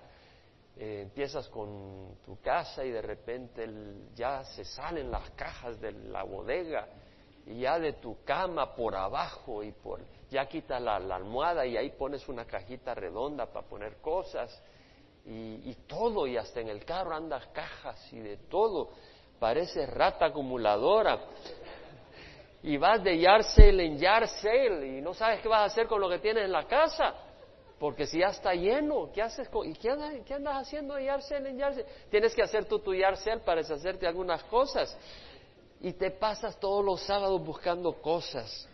Eh, 0.77 1.03
empiezas 1.03 1.49
con 1.49 2.17
tu 2.25 2.41
casa 2.41 2.85
y 2.85 2.91
de 2.91 3.01
repente 3.01 3.65
ya 4.15 4.45
se 4.45 4.65
salen 4.65 5.11
las 5.11 5.31
cajas 5.31 5.81
de 5.81 5.93
la 5.93 6.25
bodega 6.25 6.89
y 7.47 7.61
ya 7.61 7.79
de 7.79 7.95
tu 7.95 8.25
cama 8.25 8.75
por 8.75 8.97
abajo 8.97 9.63
y 9.63 9.71
por 9.71 10.01
ya 10.29 10.47
quitas 10.47 10.83
la, 10.83 10.97
almohada 10.97 11.65
y 11.65 11.77
ahí 11.77 11.91
pones 11.91 12.29
una 12.29 12.45
cajita 12.45 12.93
redonda 12.93 13.47
para 13.47 13.67
poner 13.69 13.99
cosas 13.99 14.51
y, 15.25 15.71
y, 15.71 15.77
todo 15.87 16.27
y 16.27 16.37
hasta 16.37 16.61
en 16.61 16.69
el 16.69 16.85
carro 16.85 17.15
andas 17.15 17.47
cajas 17.49 18.13
y 18.13 18.19
de 18.19 18.37
todo 18.37 18.91
parece 19.39 19.87
rata 19.87 20.27
acumuladora 20.27 21.21
y 22.67 22.79
vas 22.79 23.03
de 23.05 23.17
yard 23.17 23.45
sale 23.45 23.87
en 23.87 23.97
yard 23.97 24.27
sale 24.27 24.99
y 24.99 25.01
no 25.01 25.15
sabes 25.15 25.41
qué 25.41 25.47
vas 25.47 25.61
a 25.61 25.65
hacer 25.67 25.87
con 25.87 26.01
lo 26.01 26.09
que 26.09 26.19
tienes 26.19 26.45
en 26.45 26.51
la 26.51 26.67
casa. 26.67 27.15
Porque 27.79 28.09
si 28.09 28.19
ya 28.19 28.29
está 28.29 28.55
lleno, 28.55 29.13
¿qué 29.13 29.23
haces? 29.23 29.49
¿Y 29.65 29.75
qué 29.75 29.91
andas, 29.91 30.57
haciendo 30.57 30.99
en 30.99 31.07
yard 31.07 31.21
sale 31.21 31.51
en 31.51 31.59
yard 31.59 31.75
sale? 31.75 31.87
Tienes 32.11 32.35
que 32.35 32.43
hacer 32.43 32.65
tú 32.65 32.81
tu 32.81 32.93
yard 32.93 33.19
sale 33.19 33.41
para 33.43 33.61
deshacerte 33.61 34.05
algunas 34.05 34.43
cosas. 34.45 34.99
Y 35.81 35.93
te 35.93 36.11
pasas 36.11 36.59
todos 36.59 36.85
los 36.85 37.01
sábados 37.03 37.41
buscando 37.41 37.93
cosas 38.03 38.69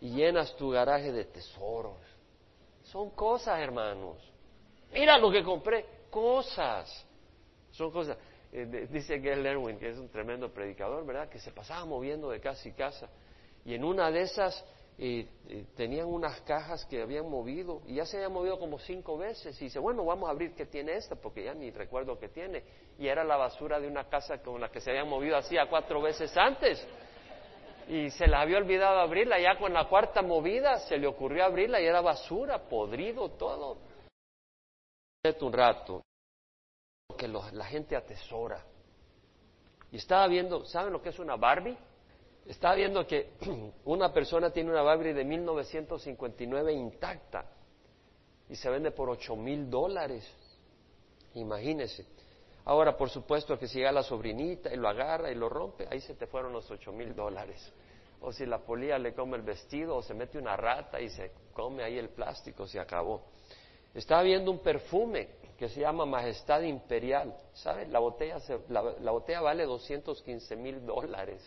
y 0.00 0.10
llenas 0.10 0.56
tu 0.56 0.70
garaje 0.70 1.12
de 1.12 1.24
tesoros 1.26 1.98
Son 2.82 3.10
cosas, 3.10 3.60
hermanos. 3.60 4.18
Mira 4.92 5.16
lo 5.16 5.30
que 5.30 5.44
compré, 5.44 5.86
cosas. 6.10 7.06
Son 7.70 7.92
cosas. 7.92 8.18
Eh, 8.52 8.86
dice 8.90 9.18
Gail 9.18 9.46
Erwin, 9.46 9.78
que 9.78 9.88
es 9.88 9.98
un 9.98 10.10
tremendo 10.10 10.52
predicador, 10.52 11.06
¿verdad? 11.06 11.28
Que 11.30 11.38
se 11.38 11.50
pasaba 11.52 11.86
moviendo 11.86 12.28
de 12.30 12.38
casa 12.38 12.68
y 12.68 12.72
casa. 12.72 13.08
Y 13.64 13.74
en 13.74 13.82
una 13.82 14.10
de 14.10 14.22
esas 14.22 14.62
eh, 14.98 15.26
eh, 15.48 15.64
tenían 15.74 16.06
unas 16.06 16.38
cajas 16.42 16.84
que 16.84 17.00
habían 17.00 17.30
movido 17.30 17.80
y 17.86 17.94
ya 17.94 18.04
se 18.04 18.18
habían 18.18 18.32
movido 18.34 18.58
como 18.58 18.78
cinco 18.78 19.16
veces. 19.16 19.58
Y 19.62 19.64
dice, 19.64 19.78
bueno, 19.78 20.04
vamos 20.04 20.28
a 20.28 20.32
abrir 20.32 20.54
qué 20.54 20.66
tiene 20.66 20.96
esta, 20.96 21.16
porque 21.16 21.44
ya 21.44 21.54
ni 21.54 21.70
recuerdo 21.70 22.18
qué 22.18 22.28
tiene. 22.28 22.62
Y 22.98 23.06
era 23.06 23.24
la 23.24 23.38
basura 23.38 23.80
de 23.80 23.88
una 23.88 24.04
casa 24.10 24.42
con 24.42 24.60
la 24.60 24.70
que 24.70 24.80
se 24.80 24.90
habían 24.90 25.08
movido 25.08 25.34
hacía 25.38 25.66
cuatro 25.70 26.02
veces 26.02 26.36
antes. 26.36 26.86
Y 27.88 28.10
se 28.10 28.26
la 28.26 28.42
había 28.42 28.58
olvidado 28.58 29.00
abrirla, 29.00 29.40
ya 29.40 29.56
con 29.58 29.72
la 29.72 29.88
cuarta 29.88 30.20
movida 30.20 30.78
se 30.80 30.98
le 30.98 31.06
ocurrió 31.06 31.44
abrirla 31.44 31.80
y 31.80 31.86
era 31.86 32.02
basura, 32.02 32.68
podrido 32.68 33.30
todo. 33.30 33.78
Un 35.40 35.52
rato 35.52 36.02
que 37.16 37.28
la 37.28 37.64
gente 37.64 37.96
atesora. 37.96 38.64
Y 39.90 39.96
estaba 39.96 40.26
viendo, 40.26 40.64
¿saben 40.64 40.92
lo 40.92 41.02
que 41.02 41.10
es 41.10 41.18
una 41.18 41.36
Barbie? 41.36 41.76
Estaba 42.46 42.74
viendo 42.74 43.06
que 43.06 43.34
una 43.84 44.12
persona 44.12 44.50
tiene 44.50 44.70
una 44.70 44.82
Barbie 44.82 45.12
de 45.12 45.24
1959 45.24 46.72
intacta 46.72 47.44
y 48.48 48.56
se 48.56 48.68
vende 48.70 48.90
por 48.90 49.10
8 49.10 49.36
mil 49.36 49.70
dólares. 49.70 50.28
Imagínese. 51.34 52.06
Ahora, 52.64 52.96
por 52.96 53.10
supuesto, 53.10 53.58
que 53.58 53.66
si 53.66 53.78
llega 53.78 53.92
la 53.92 54.02
sobrinita 54.02 54.72
y 54.72 54.76
lo 54.76 54.88
agarra 54.88 55.30
y 55.30 55.34
lo 55.34 55.48
rompe, 55.48 55.86
ahí 55.90 56.00
se 56.00 56.14
te 56.14 56.26
fueron 56.26 56.52
los 56.52 56.70
8 56.70 56.92
mil 56.92 57.14
dólares. 57.14 57.72
O 58.20 58.32
si 58.32 58.46
la 58.46 58.58
polilla 58.58 58.98
le 58.98 59.14
come 59.14 59.36
el 59.36 59.42
vestido 59.42 59.96
o 59.96 60.02
se 60.02 60.14
mete 60.14 60.38
una 60.38 60.56
rata 60.56 61.00
y 61.00 61.08
se 61.10 61.32
come 61.52 61.82
ahí 61.82 61.98
el 61.98 62.10
plástico, 62.10 62.66
se 62.66 62.78
acabó. 62.78 63.24
Estaba 63.94 64.22
viendo 64.22 64.50
un 64.50 64.60
perfume 64.60 65.41
que 65.62 65.68
se 65.68 65.80
llama 65.80 66.04
Majestad 66.04 66.62
Imperial. 66.62 67.36
¿Sabes? 67.52 67.88
La 67.88 68.00
botella, 68.00 68.38
la, 68.68 69.12
botella 69.12 69.42
vale 69.42 69.64
215 69.64 70.56
mil 70.56 70.84
dólares. 70.84 71.40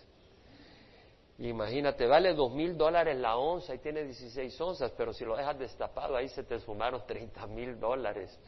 Imagínate, 1.39 2.07
vale 2.07 2.34
dos 2.34 2.50
mil 2.53 2.77
dólares 2.77 3.17
la 3.17 3.36
onza 3.36 3.75
y 3.75 3.79
tiene 3.79 4.05
16 4.05 4.62
onzas, 4.62 4.93
pero 4.95 5.12
si 5.12 5.25
lo 5.25 5.36
dejas 5.36 5.60
destapado 5.60 6.15
ahí 6.15 6.29
se 6.29 6.43
te 6.43 6.62
sumaron 6.62 7.05
30 7.05 7.45
mil 7.48 7.77
dólares. 7.77 8.39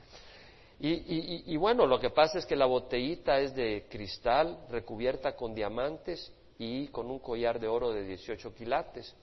Y, 0.79 1.43
y, 1.53 1.57
bueno, 1.57 1.86
lo 1.86 2.00
que 2.00 2.12
pasa 2.12 2.38
es 2.38 2.45
que 2.45 2.55
la 2.55 2.65
botellita 2.65 3.38
es 3.41 3.53
de 3.53 3.88
cristal 3.89 4.67
recubierta 4.69 5.36
con 5.36 5.53
diamantes 5.53 6.31
y 6.57 6.88
con 6.88 7.12
un 7.12 7.19
collar 7.19 7.59
de 7.59 7.67
oro 7.67 7.91
de 7.91 8.03
18 8.03 8.55
quilates. 8.55 9.13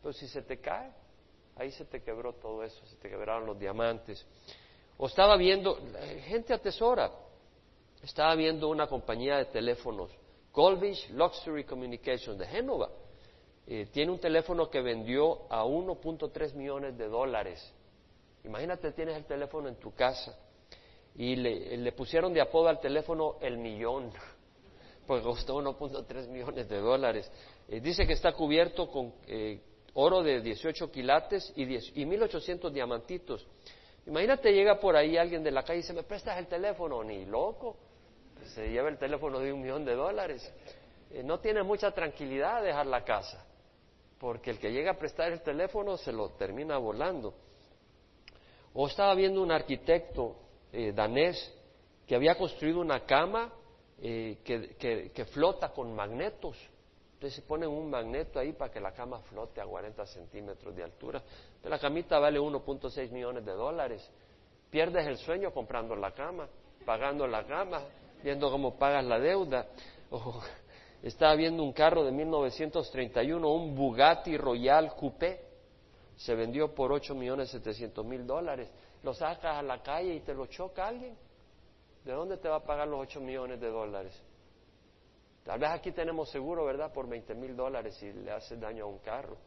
Pero 0.00 0.12
si 0.12 0.28
se 0.28 0.42
te 0.42 0.60
cae, 0.60 0.92
ahí 1.56 1.72
se 1.72 1.86
te 1.86 2.04
quebró 2.04 2.34
todo 2.34 2.62
eso, 2.62 2.86
se 2.86 2.94
te 2.98 3.08
quebraron 3.08 3.46
los 3.46 3.58
diamantes. 3.58 4.24
O 4.98 5.06
estaba 5.06 5.36
viendo, 5.36 5.78
gente 6.26 6.52
atesora, 6.52 7.10
estaba 8.02 8.34
viendo 8.34 8.68
una 8.68 8.86
compañía 8.88 9.36
de 9.36 9.46
teléfonos, 9.46 10.10
Goldfish 10.52 11.10
Luxury 11.10 11.64
Communications 11.64 12.36
de 12.38 12.46
Génova. 12.46 12.90
Eh, 13.64 13.86
tiene 13.92 14.10
un 14.10 14.18
teléfono 14.18 14.68
que 14.68 14.80
vendió 14.80 15.52
a 15.52 15.64
1.3 15.64 16.54
millones 16.54 16.98
de 16.98 17.06
dólares. 17.06 17.72
Imagínate, 18.44 18.92
tienes 18.92 19.16
el 19.16 19.24
teléfono 19.24 19.68
en 19.68 19.76
tu 19.76 19.94
casa 19.94 20.36
y 21.14 21.36
le, 21.36 21.92
pusieron 21.92 22.32
de 22.32 22.40
apodo 22.40 22.68
al 22.68 22.80
teléfono 22.80 23.36
el 23.40 23.58
millón, 23.58 24.10
pues 25.06 25.22
costó 25.22 25.60
1.3 25.60 26.28
millones 26.28 26.68
de 26.68 26.78
dólares. 26.78 27.30
Eh, 27.68 27.80
dice 27.80 28.06
que 28.06 28.14
está 28.14 28.32
cubierto 28.32 28.90
con 28.90 29.12
eh, 29.28 29.60
oro 29.94 30.22
de 30.22 30.40
18 30.40 30.90
quilates 30.90 31.52
y, 31.54 31.66
10, 31.66 31.92
y 31.94 32.04
1.800 32.04 32.70
diamantitos. 32.70 33.46
Imagínate, 34.06 34.52
llega 34.52 34.78
por 34.80 34.96
ahí 34.96 35.16
alguien 35.16 35.42
de 35.42 35.50
la 35.50 35.62
calle 35.62 35.80
y 35.80 35.82
dice, 35.82 35.92
¿me 35.92 36.02
prestas 36.02 36.38
el 36.38 36.46
teléfono? 36.46 37.02
Ni 37.04 37.26
loco. 37.26 37.76
Se 38.54 38.70
lleva 38.70 38.88
el 38.88 38.98
teléfono 38.98 39.38
de 39.38 39.52
un 39.52 39.60
millón 39.60 39.84
de 39.84 39.94
dólares. 39.94 40.52
Eh, 41.10 41.22
no 41.22 41.40
tiene 41.40 41.62
mucha 41.62 41.90
tranquilidad 41.90 42.62
dejar 42.62 42.86
la 42.86 43.04
casa, 43.04 43.44
porque 44.18 44.50
el 44.50 44.58
que 44.58 44.72
llega 44.72 44.92
a 44.92 44.98
prestar 44.98 45.32
el 45.32 45.42
teléfono 45.42 45.96
se 45.96 46.12
lo 46.12 46.30
termina 46.30 46.78
volando. 46.78 47.34
O 48.74 48.86
estaba 48.86 49.14
viendo 49.14 49.42
un 49.42 49.50
arquitecto 49.50 50.36
eh, 50.72 50.92
danés 50.92 51.54
que 52.06 52.14
había 52.14 52.36
construido 52.36 52.80
una 52.80 53.04
cama 53.04 53.52
eh, 54.00 54.38
que 54.44 55.24
flota 55.26 55.70
con 55.70 55.94
magnetos. 55.94 56.56
Entonces 57.18 57.42
se 57.42 57.48
ponen 57.48 57.68
un 57.68 57.90
magneto 57.90 58.38
ahí 58.38 58.52
para 58.52 58.70
que 58.70 58.78
la 58.78 58.92
cama 58.92 59.18
flote 59.22 59.60
a 59.60 59.66
40 59.66 60.06
centímetros 60.06 60.72
de 60.76 60.84
altura. 60.84 61.20
la 61.64 61.76
camita 61.76 62.20
vale 62.20 62.38
1.6 62.38 63.10
millones 63.10 63.44
de 63.44 63.52
dólares. 63.54 64.08
Pierdes 64.70 65.04
el 65.04 65.16
sueño 65.16 65.52
comprando 65.52 65.96
la 65.96 66.12
cama, 66.12 66.46
pagando 66.86 67.26
la 67.26 67.44
cama, 67.44 67.82
viendo 68.22 68.48
cómo 68.52 68.78
pagas 68.78 69.04
la 69.04 69.18
deuda. 69.18 69.66
estaba 71.02 71.34
viendo 71.34 71.64
un 71.64 71.72
carro 71.72 72.04
de 72.04 72.12
1931, 72.12 73.52
un 73.52 73.74
Bugatti 73.74 74.36
Royal 74.36 74.94
Coupé. 74.94 75.40
Se 76.14 76.36
vendió 76.36 76.72
por 76.72 76.92
8 76.92 77.16
millones 77.16 77.50
700 77.50 78.06
mil 78.06 78.28
dólares. 78.28 78.70
Lo 79.02 79.12
sacas 79.12 79.56
a 79.56 79.62
la 79.62 79.82
calle 79.82 80.14
y 80.14 80.20
te 80.20 80.34
lo 80.34 80.46
choca 80.46 80.86
alguien. 80.86 81.16
¿De 82.04 82.12
dónde 82.12 82.36
te 82.36 82.48
va 82.48 82.58
a 82.58 82.64
pagar 82.64 82.86
los 82.86 83.00
8 83.00 83.20
millones 83.20 83.60
de 83.60 83.70
dólares? 83.70 84.22
Tal 85.48 85.58
vez 85.58 85.70
aquí 85.70 85.92
tenemos 85.92 86.28
seguro, 86.28 86.66
¿verdad? 86.66 86.92
Por 86.92 87.08
20 87.08 87.34
mil 87.34 87.56
dólares 87.56 87.94
si 87.94 88.12
le 88.12 88.30
hace 88.32 88.58
daño 88.58 88.84
a 88.84 88.86
un 88.86 88.98
carro. 88.98 89.38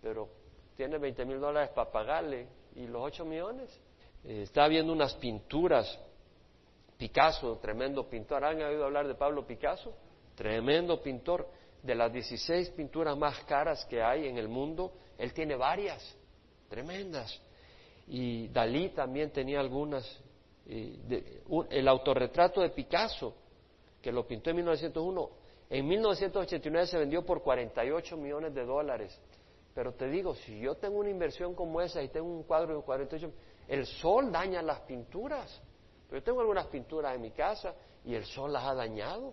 Pero 0.00 0.28
tiene 0.76 0.96
20 0.96 1.24
mil 1.24 1.40
dólares 1.40 1.70
para 1.74 1.90
pagarle. 1.90 2.46
¿Y 2.76 2.86
los 2.86 3.02
8 3.02 3.24
millones? 3.24 3.68
Eh, 4.22 4.42
está 4.42 4.68
viendo 4.68 4.92
unas 4.92 5.12
pinturas. 5.14 5.98
Picasso, 6.96 7.58
tremendo 7.60 8.08
pintor. 8.08 8.44
¿Han 8.44 8.62
oído 8.62 8.84
hablar 8.84 9.08
de 9.08 9.16
Pablo 9.16 9.44
Picasso? 9.44 9.92
Tremendo 10.36 11.02
pintor. 11.02 11.48
De 11.82 11.96
las 11.96 12.12
16 12.12 12.70
pinturas 12.70 13.18
más 13.18 13.40
caras 13.40 13.84
que 13.86 14.00
hay 14.00 14.28
en 14.28 14.38
el 14.38 14.48
mundo, 14.48 14.92
él 15.18 15.34
tiene 15.34 15.56
varias. 15.56 16.16
Tremendas. 16.68 17.42
Y 18.06 18.46
Dalí 18.50 18.90
también 18.90 19.32
tenía 19.32 19.58
algunas. 19.58 20.06
el 20.64 21.88
autorretrato 21.88 22.60
de 22.60 22.70
Picasso 22.70 23.34
que 24.04 24.12
lo 24.12 24.26
pintó 24.26 24.50
en 24.50 24.56
1901, 24.56 25.30
en 25.70 25.88
1989 25.88 26.86
se 26.88 26.98
vendió 26.98 27.24
por 27.24 27.42
48 27.42 28.18
millones 28.18 28.54
de 28.54 28.66
dólares. 28.66 29.18
Pero 29.74 29.94
te 29.94 30.08
digo, 30.08 30.34
si 30.34 30.60
yo 30.60 30.74
tengo 30.74 30.98
una 30.98 31.08
inversión 31.08 31.54
como 31.54 31.80
esa 31.80 32.02
y 32.02 32.08
tengo 32.08 32.28
un 32.28 32.42
cuadro 32.42 32.76
de 32.76 32.82
48, 32.82 33.32
el 33.66 33.86
sol 33.86 34.30
daña 34.30 34.60
las 34.60 34.80
pinturas. 34.80 35.58
Pero 36.06 36.20
yo 36.20 36.22
tengo 36.22 36.40
algunas 36.42 36.66
pinturas 36.66 37.14
en 37.14 37.22
mi 37.22 37.30
casa 37.30 37.74
y 38.04 38.14
el 38.14 38.26
sol 38.26 38.52
las 38.52 38.64
ha 38.64 38.74
dañado. 38.74 39.32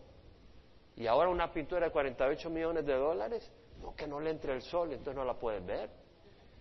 Y 0.96 1.06
ahora 1.06 1.30
una 1.30 1.52
pintura 1.52 1.88
de 1.88 1.92
48 1.92 2.50
millones 2.50 2.86
de 2.86 2.96
dólares, 2.96 3.52
no 3.82 3.94
que 3.94 4.08
no 4.08 4.22
le 4.22 4.30
entre 4.30 4.54
el 4.54 4.62
sol, 4.62 4.94
entonces 4.94 5.16
no 5.16 5.26
la 5.26 5.34
puedes 5.38 5.66
ver. 5.66 5.90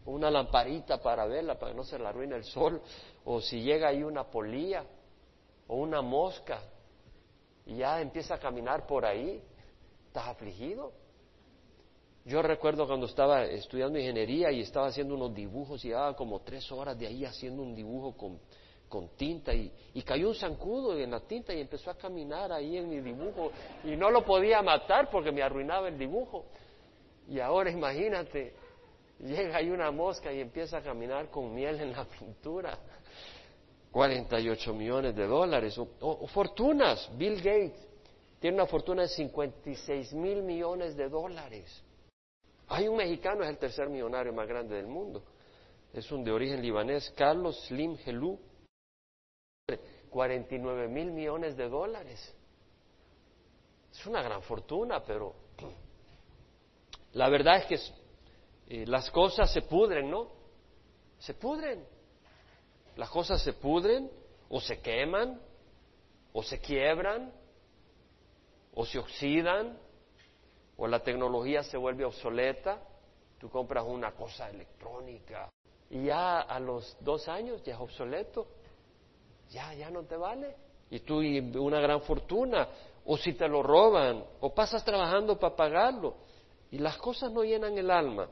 Una 0.05 0.33
lamparita 0.33 1.00
para 1.00 1.26
verla, 1.26 1.57
para 1.61 1.71
que 1.71 1.76
no 1.76 1.85
se 1.85 1.97
la 1.97 2.09
arruine 2.09 2.35
el 2.35 2.45
sol. 2.45 2.83
O 3.25 3.40
si 3.40 3.62
llega 3.62 3.87
ahí 3.87 4.02
una 4.02 4.25
polilla 4.25 4.85
o 5.69 5.76
una 5.76 6.02
mosca, 6.02 6.61
y 7.67 7.76
ya 7.76 8.00
empieza 8.00 8.35
a 8.35 8.38
caminar 8.38 8.87
por 8.87 9.05
ahí, 9.05 9.43
estás 10.07 10.29
afligido. 10.29 10.93
Yo 12.25 12.43
recuerdo 12.43 12.87
cuando 12.87 13.07
estaba 13.07 13.45
estudiando 13.45 13.99
ingeniería 13.99 14.50
y 14.52 14.61
estaba 14.61 14.88
haciendo 14.88 15.14
unos 15.14 15.35
dibujos 15.35 15.85
y 15.85 15.88
llevaba 15.88 16.14
como 16.14 16.40
tres 16.40 16.71
horas 16.71 16.99
de 16.99 17.07
ahí 17.07 17.25
haciendo 17.25 17.62
un 17.62 17.75
dibujo 17.75 18.14
con, 18.17 19.09
tinta 19.17 19.55
y, 19.55 19.73
y, 19.95 20.02
cayó 20.02 20.29
un 20.29 20.35
zancudo 20.35 20.99
en 20.99 21.12
la 21.12 21.21
tinta 21.21 21.55
y 21.55 21.61
empezó 21.61 21.90
a 21.90 21.97
caminar 21.97 22.52
ahí 22.52 22.76
en 22.76 22.88
mi 22.88 23.00
dibujo 23.00 23.52
y 23.85 23.97
no 23.97 24.11
lo 24.11 24.25
podía 24.25 24.62
matar 24.62 25.09
porque 25.11 25.31
me 25.31 25.43
arruinaba 25.43 25.88
el 25.88 25.97
dibujo. 25.97 26.45
Y 27.29 27.38
ahora 27.38 27.71
imagínate, 27.71 28.52
llega 29.21 29.57
ahí 29.57 29.71
una 29.71 29.90
mosca 29.90 30.33
y 30.33 30.40
empieza 30.40 30.79
a 30.79 30.83
caminar 30.83 31.31
con 31.31 31.55
miel 31.55 31.81
en 31.81 31.93
la 31.93 32.05
pintura. 32.05 32.79
48 33.92 34.73
millones 34.73 35.14
de 35.16 35.26
dólares, 35.26 35.78
fortunas. 36.32 37.11
Bill 37.16 37.37
Gates 37.37 37.88
tiene 38.38 38.56
una 38.56 38.66
fortuna 38.66 39.02
de 39.02 39.09
56 39.09 40.12
mil 40.14 40.42
millones 40.42 40.97
de 40.97 41.09
dólares. 41.09 41.82
Hay 42.68 42.87
un 42.87 42.97
mexicano, 42.97 43.42
es 43.42 43.50
el 43.50 43.59
tercer 43.59 43.88
millonario 43.88 44.32
más 44.32 44.47
grande 44.47 44.76
del 44.76 44.87
mundo. 44.87 45.23
Es 45.92 46.11
un 46.12 46.23
de 46.23 46.30
origen 46.30 46.62
libanés, 46.62 47.12
Carlos 47.16 47.61
Slim 47.66 47.99
Helú. 48.04 48.38
49 50.11 50.88
mil 50.88 51.11
millones 51.12 51.56
de 51.56 51.68
dólares. 51.68 52.35
Es 53.92 54.06
una 54.06 54.23
gran 54.23 54.42
fortuna, 54.42 55.02
pero 55.04 55.35
la 57.12 57.28
verdad 57.28 57.59
es 57.59 57.66
que 57.66 58.82
eh, 58.82 58.87
las 58.87 59.11
cosas 59.11 59.52
se 59.52 59.62
pudren, 59.62 60.11
¿no? 60.11 60.28
Se 61.18 61.35
pudren 61.35 61.85
las 63.00 63.09
cosas 63.09 63.40
se 63.40 63.54
pudren 63.54 64.11
o 64.50 64.61
se 64.61 64.78
queman 64.83 65.40
o 66.35 66.42
se 66.42 66.59
quiebran 66.59 67.33
o 68.75 68.85
se 68.85 68.99
oxidan 68.99 69.78
o 70.76 70.87
la 70.87 71.02
tecnología 71.02 71.62
se 71.62 71.78
vuelve 71.78 72.04
obsoleta. 72.04 72.78
Tú 73.38 73.49
compras 73.49 73.87
una 73.88 74.12
cosa 74.12 74.50
electrónica 74.50 75.50
y 75.88 76.04
ya 76.04 76.40
a 76.40 76.61
los 76.61 76.95
dos 77.00 77.26
años 77.26 77.62
ya 77.64 77.73
es 77.73 77.80
obsoleto, 77.80 78.47
ya, 79.49 79.73
ya 79.73 79.88
no 79.88 80.02
te 80.02 80.19
vale. 80.19 80.54
Y 80.90 81.00
tú 81.00 81.23
y 81.23 81.38
una 81.57 81.80
gran 81.80 82.02
fortuna, 82.02 82.69
o 83.07 83.16
si 83.16 83.33
te 83.33 83.49
lo 83.49 83.62
roban, 83.62 84.23
o 84.40 84.54
pasas 84.54 84.85
trabajando 84.85 85.38
para 85.38 85.57
pagarlo, 85.57 86.16
y 86.71 86.76
las 86.76 86.99
cosas 86.99 87.33
no 87.33 87.45
llenan 87.45 87.78
el 87.78 87.90
alma. 87.90 88.28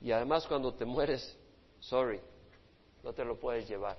Y 0.00 0.12
además 0.12 0.46
cuando 0.46 0.72
te 0.72 0.84
mueres, 0.84 1.36
sorry, 1.80 2.20
no 3.04 3.12
te 3.12 3.24
lo 3.24 3.38
puedes 3.38 3.68
llevar. 3.68 3.96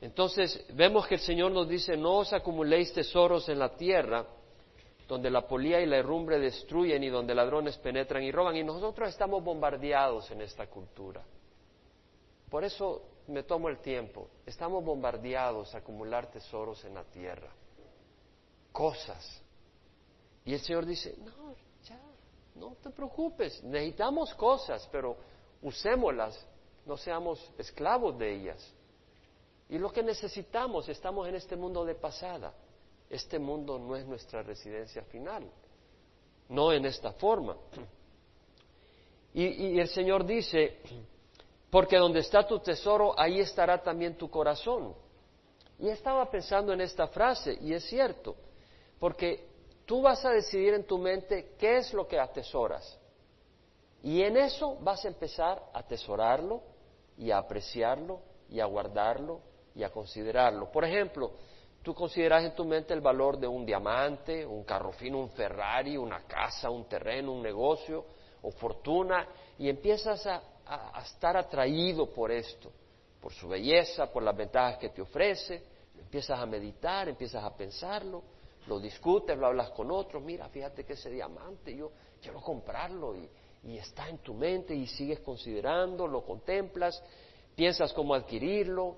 Entonces 0.00 0.64
vemos 0.74 1.06
que 1.06 1.16
el 1.16 1.20
Señor 1.20 1.52
nos 1.52 1.68
dice, 1.68 1.96
no 1.96 2.18
os 2.18 2.32
acumuléis 2.32 2.92
tesoros 2.92 3.48
en 3.48 3.58
la 3.58 3.76
tierra, 3.76 4.26
donde 5.06 5.30
la 5.30 5.46
polía 5.46 5.80
y 5.80 5.86
la 5.86 5.98
herrumbre 5.98 6.38
destruyen 6.38 7.02
y 7.04 7.08
donde 7.08 7.34
ladrones 7.34 7.76
penetran 7.78 8.22
y 8.22 8.32
roban. 8.32 8.56
Y 8.56 8.64
nosotros 8.64 9.08
estamos 9.08 9.44
bombardeados 9.44 10.30
en 10.30 10.40
esta 10.40 10.66
cultura. 10.68 11.22
Por 12.48 12.64
eso 12.64 13.02
me 13.28 13.42
tomo 13.42 13.68
el 13.68 13.78
tiempo. 13.78 14.28
Estamos 14.46 14.84
bombardeados 14.84 15.74
a 15.74 15.78
acumular 15.78 16.30
tesoros 16.30 16.84
en 16.84 16.94
la 16.94 17.04
tierra, 17.04 17.50
cosas. 18.72 19.42
Y 20.44 20.54
el 20.54 20.60
Señor 20.60 20.86
dice, 20.86 21.14
no, 21.18 21.54
ya, 21.84 22.00
no 22.56 22.76
te 22.82 22.90
preocupes, 22.90 23.62
necesitamos 23.62 24.34
cosas, 24.34 24.88
pero 24.90 25.16
usémoslas, 25.62 26.44
no 26.84 26.96
seamos 26.96 27.52
esclavos 27.58 28.18
de 28.18 28.34
ellas. 28.34 28.74
Y 29.68 29.78
lo 29.78 29.90
que 29.90 30.02
necesitamos, 30.02 30.88
estamos 30.88 31.28
en 31.28 31.34
este 31.34 31.56
mundo 31.56 31.84
de 31.84 31.94
pasada. 31.94 32.52
Este 33.08 33.38
mundo 33.38 33.78
no 33.78 33.96
es 33.96 34.06
nuestra 34.06 34.42
residencia 34.42 35.02
final, 35.04 35.50
no 36.48 36.72
en 36.72 36.84
esta 36.86 37.12
forma. 37.12 37.56
Y, 39.34 39.78
el 39.78 39.88
Señor 39.88 40.26
dice, 40.26 40.78
porque 41.70 41.96
donde 41.96 42.20
está 42.20 42.46
tu 42.46 42.58
tesoro, 42.58 43.18
ahí 43.18 43.40
estará 43.40 43.82
también 43.82 44.16
tu 44.16 44.28
corazón. 44.28 44.94
Y 45.78 45.88
estaba 45.88 46.30
pensando 46.30 46.72
en 46.72 46.82
esta 46.82 47.06
frase, 47.06 47.56
y 47.60 47.72
es 47.72 47.84
cierto, 47.84 48.36
porque 48.98 49.46
tú 49.86 50.02
vas 50.02 50.24
a 50.24 50.30
decidir 50.30 50.74
en 50.74 50.84
tu 50.84 50.98
mente 50.98 51.54
qué 51.58 51.78
es 51.78 51.94
lo 51.94 52.06
que 52.06 52.18
atesoras. 52.18 52.98
Y 54.02 54.22
en 54.22 54.36
eso 54.36 54.76
vas 54.80 55.04
a 55.04 55.08
empezar 55.08 55.62
a 55.72 55.78
atesorarlo 55.78 56.71
y 57.18 57.30
a 57.30 57.38
apreciarlo 57.38 58.20
y 58.48 58.60
a 58.60 58.66
guardarlo 58.66 59.40
y 59.74 59.82
a 59.82 59.90
considerarlo. 59.90 60.70
Por 60.70 60.84
ejemplo, 60.84 61.32
Tú 61.82 61.94
consideras 61.94 62.44
en 62.44 62.54
tu 62.54 62.64
mente 62.64 62.94
el 62.94 63.00
valor 63.00 63.38
de 63.38 63.48
un 63.48 63.66
diamante, 63.66 64.46
un 64.46 64.62
carro 64.62 64.92
fino, 64.92 65.18
un 65.18 65.30
Ferrari, 65.30 65.96
una 65.96 66.20
casa, 66.26 66.70
un 66.70 66.84
terreno, 66.84 67.32
un 67.32 67.42
negocio 67.42 68.04
o 68.42 68.52
fortuna 68.52 69.26
y 69.58 69.68
empiezas 69.68 70.24
a, 70.26 70.42
estar 71.04 71.36
atraído 71.36 72.08
por 72.14 72.30
esto, 72.30 72.70
por 73.20 73.32
su 73.32 73.48
belleza, 73.48 74.10
por 74.12 74.22
las 74.22 74.36
ventajas 74.36 74.78
que 74.78 74.90
te 74.90 75.02
ofrece. 75.02 75.60
Empiezas 75.98 76.38
a 76.38 76.46
meditar, 76.46 77.08
empiezas 77.08 77.42
a 77.42 77.54
pensarlo, 77.54 78.22
lo 78.68 78.78
discutes, 78.78 79.36
lo 79.36 79.48
hablas 79.48 79.70
con 79.70 79.90
otros. 79.90 80.22
Mira, 80.22 80.48
fíjate 80.48 80.84
que 80.84 80.92
ese 80.92 81.10
diamante 81.10 81.74
yo 81.76 81.90
quiero 82.22 82.40
comprarlo 82.40 83.16
y, 83.16 83.28
y 83.64 83.78
está 83.78 84.08
en 84.08 84.18
tu 84.18 84.34
mente 84.34 84.74
y 84.74 84.86
sigues 84.86 85.20
considerando, 85.20 86.06
lo 86.06 86.24
contemplas, 86.24 87.02
piensas 87.54 87.92
cómo 87.92 88.14
adquirirlo 88.14 88.96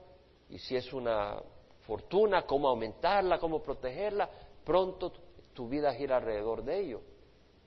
y 0.49 0.59
si 0.59 0.77
es 0.77 0.93
una 0.93 1.41
fortuna, 1.87 2.47
cómo 2.47 2.69
aumentarla, 2.69 3.39
cómo 3.39 3.63
protegerla, 3.63 4.29
pronto 4.65 5.13
tu 5.53 5.69
vida 5.69 5.93
gira 5.95 6.17
alrededor 6.17 6.65
de 6.65 6.81
ello 6.81 7.01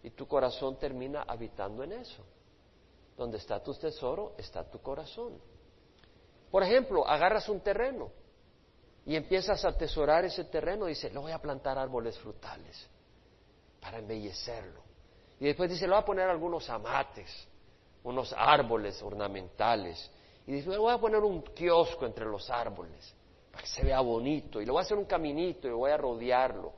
y 0.04 0.12
tu 0.12 0.28
corazón 0.28 0.78
termina 0.78 1.24
habitando 1.24 1.84
en 1.84 1.94
eso. 1.94 2.24
Donde 3.16 3.38
está 3.38 3.62
tu 3.62 3.74
tesoro, 3.74 4.34
está 4.38 4.64
tu 4.64 4.80
corazón. 4.80 5.40
Por 6.52 6.64
ejemplo, 6.64 7.08
agarras 7.08 7.50
un 7.50 7.60
terreno 7.62 8.12
y 9.06 9.16
empiezas 9.16 9.64
a 9.66 9.70
atesorar 9.70 10.26
ese 10.26 10.46
terreno 10.46 10.86
y 10.86 10.90
dices, 10.90 11.14
lo 11.14 11.22
voy 11.22 11.32
a 11.32 11.40
plantar 11.40 11.78
árboles 11.78 12.18
frutales 12.20 12.88
para 13.82 14.00
embellecerlo. 14.00 14.87
Y 15.40 15.46
después 15.46 15.70
dice, 15.70 15.86
lo 15.86 15.94
voy 15.94 16.02
a 16.02 16.06
poner 16.06 16.30
algunos 16.30 16.70
amates, 16.70 17.48
unos 18.04 18.34
árboles 18.38 19.02
ornamentales. 19.04 20.10
Y 20.48 20.54
dice, 20.54 20.70
le 20.70 20.78
voy 20.78 20.94
a 20.94 20.98
poner 20.98 21.20
un 21.20 21.42
kiosco 21.42 22.06
entre 22.06 22.26
los 22.26 22.50
árboles 22.50 23.14
que 23.58 23.68
se 23.68 23.84
vea 23.84 24.00
bonito. 24.02 24.62
Y 24.62 24.66
le 24.66 24.72
voy 24.72 24.80
a 24.80 24.84
hacer 24.84 24.98
un 24.98 25.06
caminito 25.06 25.68
y 25.68 25.72
voy 25.72 25.92
a 25.92 25.98
rodearlo, 25.98 26.72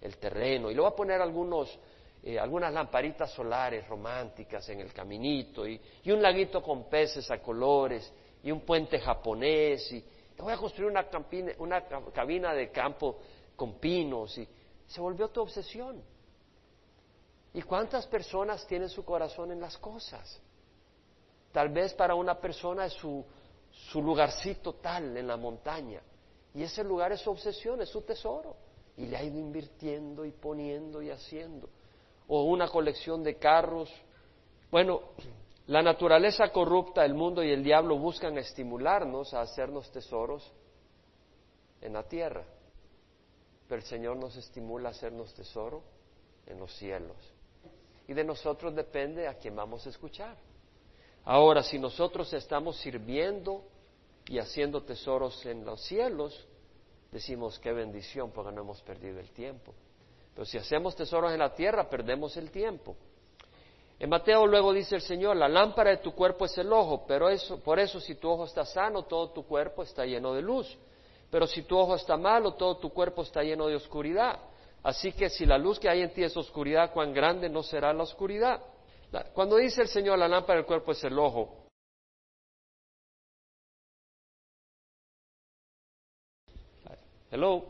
el 0.00 0.16
terreno. 0.16 0.70
Y 0.70 0.74
le 0.74 0.80
voy 0.80 0.90
a 0.90 0.96
poner 0.96 1.20
algunos, 1.20 1.78
eh, 2.22 2.38
algunas 2.38 2.72
lamparitas 2.72 3.30
solares 3.32 3.86
románticas 3.86 4.68
en 4.68 4.80
el 4.80 4.92
caminito. 4.92 5.66
Y, 5.66 5.80
un 6.06 6.20
laguito 6.20 6.62
con 6.62 6.88
peces 6.88 7.30
a 7.30 7.38
colores. 7.38 8.12
Y 8.42 8.50
un 8.50 8.60
puente 8.60 8.98
japonés. 8.98 9.90
Y 9.92 10.00
le 10.36 10.42
voy 10.42 10.52
a 10.52 10.56
construir 10.56 10.90
una, 10.90 11.06
una 11.58 11.84
cabina 12.12 12.52
de 12.54 12.70
campo 12.70 13.18
con 13.54 13.78
pinos. 13.78 14.36
Y 14.38 14.48
se 14.86 15.00
volvió 15.00 15.28
tu 15.28 15.42
obsesión. 15.42 16.02
¿Y 17.54 17.62
cuántas 17.62 18.06
personas 18.06 18.66
tienen 18.66 18.88
su 18.88 19.04
corazón 19.04 19.52
en 19.52 19.60
las 19.60 19.76
cosas? 19.76 20.40
Tal 21.52 21.68
vez 21.68 21.92
para 21.92 22.14
una 22.14 22.40
persona 22.40 22.86
es 22.86 22.94
su, 22.94 23.24
su 23.90 24.02
lugarcito 24.02 24.74
tal 24.74 25.16
en 25.16 25.26
la 25.26 25.36
montaña. 25.36 26.00
Y 26.54 26.62
ese 26.62 26.82
lugar 26.82 27.12
es 27.12 27.20
su 27.20 27.30
obsesión, 27.30 27.80
es 27.82 27.90
su 27.90 28.02
tesoro. 28.02 28.56
Y 28.96 29.06
le 29.06 29.16
ha 29.16 29.22
ido 29.22 29.38
invirtiendo 29.38 30.24
y 30.24 30.32
poniendo 30.32 31.02
y 31.02 31.10
haciendo. 31.10 31.68
O 32.28 32.44
una 32.44 32.68
colección 32.68 33.22
de 33.22 33.36
carros. 33.36 33.90
Bueno, 34.70 35.00
la 35.66 35.82
naturaleza 35.82 36.48
corrupta, 36.48 37.04
el 37.04 37.14
mundo 37.14 37.42
y 37.42 37.50
el 37.50 37.62
diablo 37.62 37.98
buscan 37.98 38.36
estimularnos 38.38 39.34
a 39.34 39.42
hacernos 39.42 39.90
tesoros 39.92 40.50
en 41.82 41.92
la 41.92 42.02
tierra. 42.04 42.44
Pero 43.68 43.80
el 43.80 43.86
Señor 43.86 44.16
nos 44.16 44.36
estimula 44.36 44.88
a 44.88 44.92
hacernos 44.92 45.32
tesoro 45.34 45.82
en 46.46 46.58
los 46.58 46.74
cielos. 46.76 47.16
Y 48.12 48.14
de 48.14 48.24
nosotros 48.24 48.74
depende 48.74 49.26
a 49.26 49.32
quién 49.38 49.56
vamos 49.56 49.86
a 49.86 49.88
escuchar. 49.88 50.36
Ahora, 51.24 51.62
si 51.62 51.78
nosotros 51.78 52.30
estamos 52.34 52.76
sirviendo 52.76 53.64
y 54.26 54.38
haciendo 54.38 54.82
tesoros 54.82 55.46
en 55.46 55.64
los 55.64 55.80
cielos, 55.80 56.46
decimos 57.10 57.58
qué 57.58 57.72
bendición 57.72 58.30
porque 58.30 58.52
no 58.52 58.60
hemos 58.60 58.82
perdido 58.82 59.18
el 59.18 59.30
tiempo. 59.30 59.72
Pero 60.34 60.44
si 60.44 60.58
hacemos 60.58 60.94
tesoros 60.94 61.32
en 61.32 61.38
la 61.38 61.54
tierra, 61.54 61.88
perdemos 61.88 62.36
el 62.36 62.50
tiempo. 62.50 62.96
En 63.98 64.10
Mateo 64.10 64.46
luego 64.46 64.74
dice 64.74 64.96
el 64.96 65.00
Señor, 65.00 65.34
la 65.38 65.48
lámpara 65.48 65.88
de 65.88 65.96
tu 65.96 66.12
cuerpo 66.12 66.44
es 66.44 66.58
el 66.58 66.70
ojo, 66.70 67.06
pero 67.06 67.30
eso, 67.30 67.60
por 67.60 67.78
eso 67.78 67.98
si 67.98 68.16
tu 68.16 68.28
ojo 68.28 68.44
está 68.44 68.66
sano, 68.66 69.04
todo 69.04 69.30
tu 69.30 69.46
cuerpo 69.46 69.84
está 69.84 70.04
lleno 70.04 70.34
de 70.34 70.42
luz. 70.42 70.76
Pero 71.30 71.46
si 71.46 71.62
tu 71.62 71.78
ojo 71.78 71.94
está 71.94 72.18
malo, 72.18 72.52
todo 72.56 72.76
tu 72.76 72.90
cuerpo 72.90 73.22
está 73.22 73.42
lleno 73.42 73.68
de 73.68 73.76
oscuridad. 73.76 74.38
Así 74.82 75.12
que 75.12 75.30
si 75.30 75.46
la 75.46 75.58
luz 75.58 75.78
que 75.78 75.88
hay 75.88 76.02
en 76.02 76.12
ti 76.12 76.24
es 76.24 76.36
oscuridad, 76.36 76.92
cuán 76.92 77.12
grande 77.12 77.48
no 77.48 77.62
será 77.62 77.92
la 77.92 78.02
oscuridad. 78.02 78.60
Cuando 79.34 79.56
dice 79.56 79.82
el 79.82 79.88
Señor, 79.88 80.18
la 80.18 80.28
lámpara 80.28 80.56
del 80.56 80.66
cuerpo 80.66 80.92
es 80.92 81.04
el 81.04 81.18
ojo, 81.18 81.62
Hello, 87.32 87.64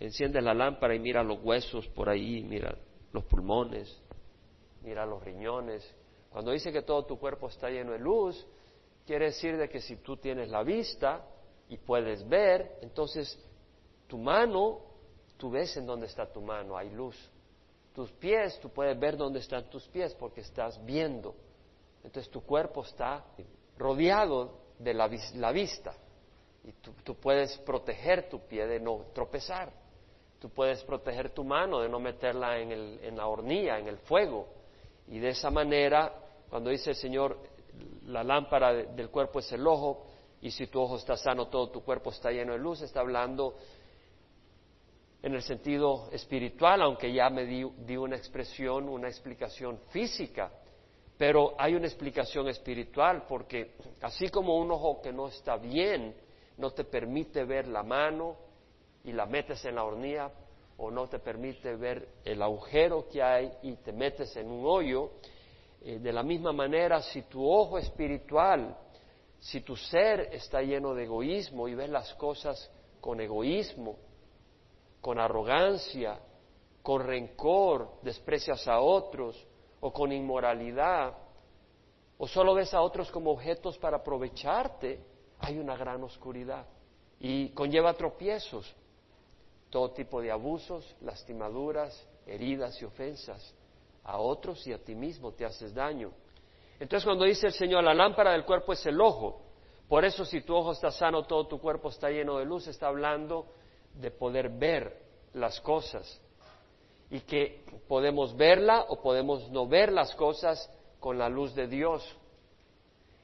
enciendes 0.00 0.42
la 0.42 0.54
lámpara 0.54 0.94
y 0.94 0.98
mira 0.98 1.22
los 1.22 1.38
huesos 1.42 1.86
por 1.88 2.08
ahí, 2.08 2.42
mira 2.42 2.74
los 3.12 3.24
pulmones, 3.24 3.94
mira 4.80 5.04
los 5.04 5.22
riñones. 5.22 5.86
Cuando 6.30 6.50
dice 6.50 6.72
que 6.72 6.80
todo 6.80 7.04
tu 7.04 7.18
cuerpo 7.18 7.48
está 7.48 7.68
lleno 7.68 7.92
de 7.92 7.98
luz, 7.98 8.46
quiere 9.04 9.26
decir 9.26 9.58
de 9.58 9.68
que 9.68 9.82
si 9.82 9.96
tú 9.96 10.16
tienes 10.16 10.48
la 10.48 10.62
vista 10.62 11.26
y 11.68 11.76
puedes 11.76 12.26
ver, 12.26 12.78
entonces 12.80 13.38
tu 14.06 14.16
mano, 14.16 14.80
tú 15.42 15.50
ves 15.50 15.76
en 15.76 15.84
dónde 15.84 16.06
está 16.06 16.24
tu 16.24 16.40
mano, 16.40 16.76
hay 16.76 16.88
luz. 16.90 17.16
Tus 17.92 18.12
pies, 18.12 18.60
tú 18.60 18.68
puedes 18.68 18.96
ver 18.96 19.16
dónde 19.16 19.40
están 19.40 19.64
tus 19.64 19.88
pies 19.88 20.14
porque 20.14 20.40
estás 20.40 20.80
viendo. 20.84 21.34
Entonces 22.04 22.30
tu 22.30 22.42
cuerpo 22.42 22.84
está 22.84 23.24
rodeado 23.76 24.60
de 24.78 24.94
la, 24.94 25.08
vista. 25.08 25.96
Y 26.62 26.70
tú, 27.02 27.16
puedes 27.16 27.58
proteger 27.58 28.28
tu 28.28 28.38
pie 28.46 28.68
de 28.68 28.78
no 28.78 29.06
tropezar. 29.12 29.72
Tú 30.38 30.48
puedes 30.48 30.84
proteger 30.84 31.30
tu 31.30 31.42
mano 31.42 31.80
de 31.80 31.88
no 31.88 31.98
meterla 31.98 32.60
en, 32.60 32.70
el, 32.70 33.00
en 33.02 33.16
la 33.16 33.26
hornilla, 33.26 33.80
en 33.80 33.88
el 33.88 33.98
fuego. 33.98 34.46
Y 35.08 35.18
de 35.18 35.30
esa 35.30 35.50
manera, 35.50 36.14
cuando 36.50 36.70
dice 36.70 36.90
el 36.90 36.96
Señor, 36.96 37.36
la 38.06 38.22
lámpara 38.22 38.72
del 38.74 39.10
cuerpo 39.10 39.40
es 39.40 39.50
el 39.50 39.66
ojo, 39.66 40.06
y 40.40 40.52
si 40.52 40.68
tu 40.68 40.80
ojo 40.80 40.98
está 40.98 41.16
sano, 41.16 41.48
todo 41.48 41.68
tu 41.70 41.82
cuerpo 41.82 42.10
está 42.10 42.30
lleno 42.30 42.52
de 42.52 42.60
luz, 42.60 42.80
está 42.82 43.00
hablando 43.00 43.56
en 45.22 45.34
el 45.34 45.42
sentido 45.42 46.08
espiritual, 46.10 46.82
aunque 46.82 47.12
ya 47.12 47.30
me 47.30 47.44
di, 47.44 47.64
di, 47.78 47.96
una 47.96 48.16
expresión, 48.16 48.88
una 48.88 49.08
explicación 49.08 49.78
física, 49.90 50.50
pero 51.16 51.54
hay 51.58 51.74
una 51.74 51.86
explicación 51.86 52.48
espiritual, 52.48 53.24
porque 53.28 53.76
así 54.00 54.28
como 54.28 54.58
un 54.58 54.70
ojo 54.72 55.00
que 55.00 55.12
no 55.12 55.28
está 55.28 55.56
bien, 55.56 56.14
no 56.58 56.70
te 56.72 56.84
permite 56.84 57.44
ver 57.44 57.68
la 57.68 57.82
mano 57.82 58.36
y 59.04 59.12
la 59.12 59.26
metes 59.26 59.64
en 59.64 59.76
la 59.76 59.84
hornilla 59.84 60.30
o 60.76 60.90
no 60.90 61.06
te 61.08 61.18
permite 61.18 61.76
ver 61.76 62.08
el 62.24 62.42
agujero 62.42 63.08
que 63.08 63.22
hay 63.22 63.52
y 63.62 63.76
te 63.76 63.92
metes 63.92 64.36
en 64.36 64.50
un 64.50 64.66
hoyo. 64.66 65.12
Eh, 65.84 65.98
de 65.98 66.12
la 66.12 66.22
misma 66.22 66.52
manera, 66.52 67.00
si 67.02 67.22
tu 67.22 67.48
ojo 67.48 67.78
espiritual 67.78 68.76
si 69.42 69.60
tu 69.60 69.74
ser 69.74 70.28
está 70.32 70.62
lleno 70.62 70.94
de 70.94 71.02
egoísmo 71.02 71.66
y 71.66 71.74
ves 71.74 71.90
las 71.90 72.14
cosas 72.14 72.70
con 73.00 73.20
egoísmo, 73.20 73.98
con 75.02 75.18
arrogancia, 75.18 76.18
con 76.80 77.04
rencor, 77.04 78.00
desprecias 78.02 78.66
a 78.68 78.80
otros 78.80 79.46
o 79.80 79.92
con 79.92 80.12
inmoralidad, 80.12 81.18
o 82.16 82.28
solo 82.28 82.54
ves 82.54 82.72
a 82.72 82.80
otros 82.80 83.10
como 83.10 83.32
objetos 83.32 83.76
para 83.78 83.98
aprovecharte, 83.98 85.04
hay 85.40 85.58
una 85.58 85.76
gran 85.76 86.02
oscuridad 86.04 86.64
y 87.18 87.50
conlleva 87.50 87.94
tropiezos, 87.94 88.72
todo 89.70 89.90
tipo 89.90 90.20
de 90.20 90.30
abusos, 90.30 90.96
lastimaduras, 91.00 92.08
heridas 92.24 92.80
y 92.80 92.84
ofensas. 92.84 93.54
A 94.04 94.18
otros 94.18 94.66
y 94.66 94.72
a 94.72 94.78
ti 94.82 94.94
mismo 94.94 95.32
te 95.32 95.44
haces 95.44 95.72
daño. 95.74 96.12
Entonces 96.78 97.04
cuando 97.04 97.24
dice 97.24 97.46
el 97.46 97.52
Señor, 97.52 97.82
la 97.84 97.94
lámpara 97.94 98.32
del 98.32 98.44
cuerpo 98.44 98.72
es 98.72 98.84
el 98.86 99.00
ojo, 99.00 99.42
por 99.88 100.04
eso 100.04 100.24
si 100.24 100.40
tu 100.42 100.54
ojo 100.54 100.72
está 100.72 100.90
sano, 100.90 101.24
todo 101.24 101.46
tu 101.46 101.60
cuerpo 101.60 101.88
está 101.88 102.08
lleno 102.08 102.38
de 102.38 102.44
luz, 102.44 102.66
está 102.66 102.88
hablando 102.88 103.46
de 103.94 104.10
poder 104.10 104.48
ver 104.48 104.96
las 105.34 105.60
cosas 105.60 106.20
y 107.10 107.20
que 107.20 107.64
podemos 107.88 108.36
verla 108.36 108.86
o 108.88 109.00
podemos 109.00 109.50
no 109.50 109.66
ver 109.66 109.92
las 109.92 110.14
cosas 110.14 110.70
con 110.98 111.18
la 111.18 111.28
luz 111.28 111.54
de 111.54 111.66
Dios. 111.66 112.02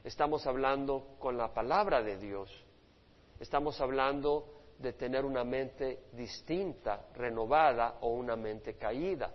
Estamos 0.05 0.47
hablando 0.47 1.17
con 1.19 1.37
la 1.37 1.53
palabra 1.55 2.03
de 2.03 2.19
Dios. 2.19 2.51
Estamos 3.41 3.81
hablando 3.81 4.59
de 4.79 4.93
tener 4.93 5.25
una 5.25 5.45
mente 5.45 6.05
distinta, 6.13 7.07
renovada 7.15 7.99
o 8.01 8.09
una 8.09 8.37
mente 8.37 8.75
caída. 8.75 9.33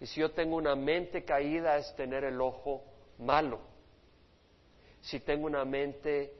Y 0.00 0.06
si 0.06 0.20
yo 0.20 0.30
tengo 0.32 0.56
una 0.56 0.74
mente 0.74 1.24
caída 1.24 1.76
es 1.76 1.94
tener 1.96 2.24
el 2.24 2.40
ojo 2.40 2.82
malo. 3.18 3.60
Si 5.00 5.20
tengo 5.20 5.46
una 5.46 5.64
mente 5.64 6.32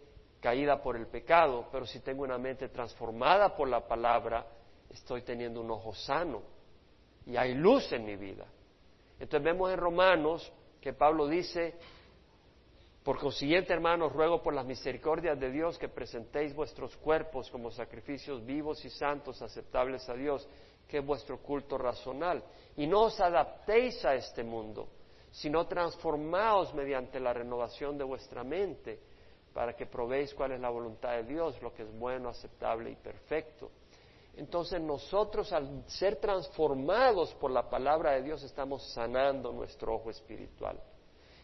caída 0.44 0.82
por 0.82 0.94
el 0.94 1.06
pecado, 1.06 1.68
pero 1.72 1.86
si 1.86 2.00
tengo 2.00 2.22
una 2.22 2.36
mente 2.36 2.68
transformada 2.68 3.56
por 3.56 3.66
la 3.66 3.88
palabra, 3.88 4.46
estoy 4.90 5.22
teniendo 5.22 5.62
un 5.62 5.70
ojo 5.70 5.94
sano 5.94 6.42
y 7.24 7.34
hay 7.34 7.54
luz 7.54 7.90
en 7.94 8.04
mi 8.04 8.14
vida. 8.16 8.44
Entonces 9.18 9.42
vemos 9.42 9.72
en 9.72 9.78
Romanos 9.78 10.52
que 10.82 10.92
Pablo 10.92 11.28
dice, 11.28 11.76
por 13.02 13.18
consiguiente, 13.18 13.72
hermanos, 13.72 14.12
ruego 14.12 14.42
por 14.42 14.52
las 14.52 14.66
misericordias 14.66 15.40
de 15.40 15.50
Dios 15.50 15.78
que 15.78 15.88
presentéis 15.88 16.54
vuestros 16.54 16.94
cuerpos 16.98 17.50
como 17.50 17.70
sacrificios 17.70 18.44
vivos 18.44 18.84
y 18.84 18.90
santos, 18.90 19.40
aceptables 19.40 20.06
a 20.10 20.12
Dios, 20.12 20.46
que 20.86 20.98
es 20.98 21.06
vuestro 21.06 21.38
culto 21.38 21.78
razonal. 21.78 22.44
Y 22.76 22.86
no 22.86 23.04
os 23.04 23.18
adaptéis 23.18 24.04
a 24.04 24.14
este 24.14 24.44
mundo, 24.44 24.90
sino 25.30 25.66
transformaos 25.66 26.74
mediante 26.74 27.18
la 27.18 27.32
renovación 27.32 27.96
de 27.96 28.04
vuestra 28.04 28.44
mente, 28.44 29.13
para 29.54 29.74
que 29.74 29.86
probéis 29.86 30.34
cuál 30.34 30.52
es 30.52 30.60
la 30.60 30.68
voluntad 30.68 31.12
de 31.12 31.22
Dios, 31.22 31.62
lo 31.62 31.72
que 31.72 31.84
es 31.84 31.98
bueno, 31.98 32.28
aceptable 32.28 32.90
y 32.90 32.96
perfecto. 32.96 33.70
Entonces 34.36 34.80
nosotros 34.80 35.52
al 35.52 35.84
ser 35.86 36.16
transformados 36.16 37.32
por 37.34 37.52
la 37.52 37.70
palabra 37.70 38.12
de 38.12 38.22
Dios 38.22 38.42
estamos 38.42 38.82
sanando 38.92 39.52
nuestro 39.52 39.94
ojo 39.94 40.10
espiritual. 40.10 40.76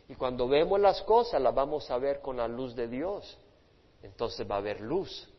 Y 0.09 0.17
cuando 0.17 0.49
vemos 0.49 0.81
las 0.81 1.01
cosas 1.03 1.41
las 1.41 1.55
vamos 1.55 1.89
a 1.89 1.99
ver 1.99 2.21
con 2.21 2.37
la 2.37 2.49
luz 2.49 2.75
de 2.75 2.89
Dios. 2.89 3.39
Entonces 4.03 4.51
va 4.51 4.57
a 4.57 4.59
haber 4.59 4.81
luz. 4.81 5.33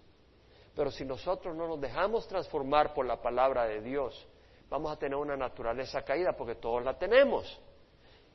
Pero 0.74 0.92
si 0.92 1.04
nosotros 1.04 1.54
no 1.54 1.68
nos 1.68 1.82
dejamos 1.82 2.26
transformar 2.26 2.94
por 2.94 3.06
la 3.06 3.22
palabra 3.22 3.66
de 3.66 3.82
Dios, 3.82 4.26
vamos 4.70 4.94
a 4.94 4.96
tener 4.96 5.18
una 5.18 5.36
naturaleza 5.36 6.04
caída 6.04 6.32
porque 6.38 6.56
todos 6.56 6.82
la 6.86 6.98
tenemos. 6.98 7.60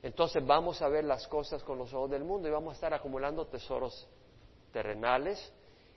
Entonces 0.02 0.44
vamos 0.44 0.82
a 0.82 0.88
ver 0.88 1.04
las 1.04 1.26
cosas 1.26 1.64
con 1.64 1.78
los 1.78 1.94
ojos 1.94 2.10
del 2.10 2.22
mundo 2.22 2.48
y 2.48 2.50
vamos 2.50 2.72
a 2.72 2.74
estar 2.74 2.92
acumulando 2.92 3.46
tesoros 3.46 4.06
terrenales, 4.72 5.52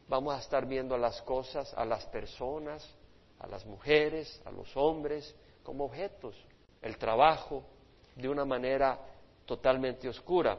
vamos 0.08 0.34
a 0.36 0.40
estar 0.40 0.66
viendo 0.66 0.98
las 0.98 1.22
cosas, 1.22 1.74
a 1.74 1.86
las 1.86 2.06
personas, 2.08 2.88
a 3.40 3.48
las 3.48 3.66
mujeres, 3.66 4.42
a 4.46 4.52
los 4.52 4.76
hombres, 4.76 5.36
como 5.64 5.86
objetos, 5.86 6.36
el 6.82 6.98
trabajo, 6.98 7.64
de 8.16 8.28
una 8.28 8.46
manera 8.46 9.00
totalmente 9.46 10.10
oscura. 10.10 10.58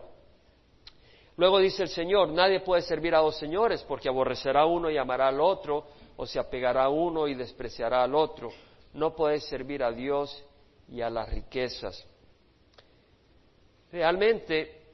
Luego 1.37 1.59
dice 1.59 1.83
el 1.85 1.89
Señor, 1.89 2.29
nadie 2.29 2.61
puede 2.61 2.83
servir 2.83 3.15
a 3.15 3.19
dos 3.21 3.37
señores 3.39 3.83
porque 3.85 4.09
aborrecerá 4.09 4.63
a 4.63 4.67
uno 4.67 4.91
y 4.91 4.99
amará 4.99 5.29
al 5.29 5.41
otro, 5.41 5.87
o 6.17 6.27
se 6.27 6.39
apegará 6.39 6.85
a 6.85 6.89
uno 6.91 7.27
y 7.29 7.35
despreciará 7.35 8.03
al 8.03 8.15
otro. 8.15 8.51
No 8.93 9.15
puede 9.15 9.41
servir 9.41 9.83
a 9.83 9.91
Dios 9.91 10.45
y 10.89 11.01
a 11.01 11.09
las 11.09 11.31
riquezas. 11.31 12.07
Realmente 13.91 14.89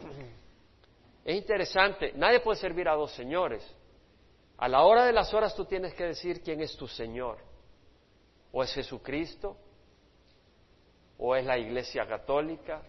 es 1.27 1.35
interesante, 1.35 2.13
nadie 2.15 2.39
puede 2.39 2.61
servir 2.61 2.89
a 2.89 2.95
dos 2.95 3.11
señores. 3.11 3.69
A 4.59 4.69
la 4.69 4.85
hora 4.85 5.07
de 5.07 5.13
las 5.13 5.35
horas 5.35 5.57
tú 5.57 5.65
tienes 5.65 5.93
que 5.93 6.05
decir 6.05 6.41
quién 6.41 6.61
es 6.61 6.77
tu 6.77 6.87
Señor. 6.87 7.39
O 8.53 8.63
es 8.63 8.73
Jesucristo, 8.73 9.57
o 11.19 11.35
es 11.35 11.45
la 11.45 11.59
Iglesia 11.59 12.07
Católica, 12.07 12.81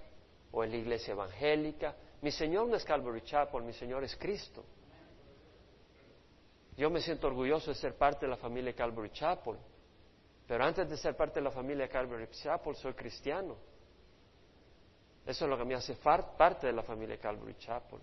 o 0.52 0.63
es 0.63 0.69
la 0.69 0.78
Iglesia 0.78 1.13
Evangélica. 1.13 1.95
Mi 2.21 2.30
Señor 2.30 2.67
no 2.67 2.76
es 2.76 2.86
Calvary 2.86 3.23
Chapel, 3.23 3.63
mi 3.63 3.73
Señor 3.73 4.04
es 4.04 4.15
Cristo. 4.15 4.63
Yo 6.78 6.91
me 6.91 7.02
siento 7.02 7.26
orgulloso 7.26 7.71
de 7.71 7.76
ser 7.76 7.95
parte 7.95 8.28
de 8.28 8.30
la 8.30 8.38
familia 8.38 8.71
Calvary 8.73 9.10
Chapel, 9.10 9.58
pero 10.47 10.63
antes 10.63 10.88
de 10.88 10.95
ser 10.95 11.17
parte 11.17 11.39
de 11.39 11.43
la 11.43 11.50
familia 11.50 11.88
Calvary 11.88 12.28
Chapel 12.30 12.76
soy 12.76 12.93
cristiano. 12.93 13.58
Eso 15.26 15.45
es 15.45 15.50
lo 15.50 15.58
que 15.58 15.65
me 15.65 15.73
hace 15.73 15.95
parte 15.95 16.67
de 16.67 16.73
la 16.73 16.84
familia 16.84 17.17
Calvary 17.17 17.56
Chapel. 17.58 18.00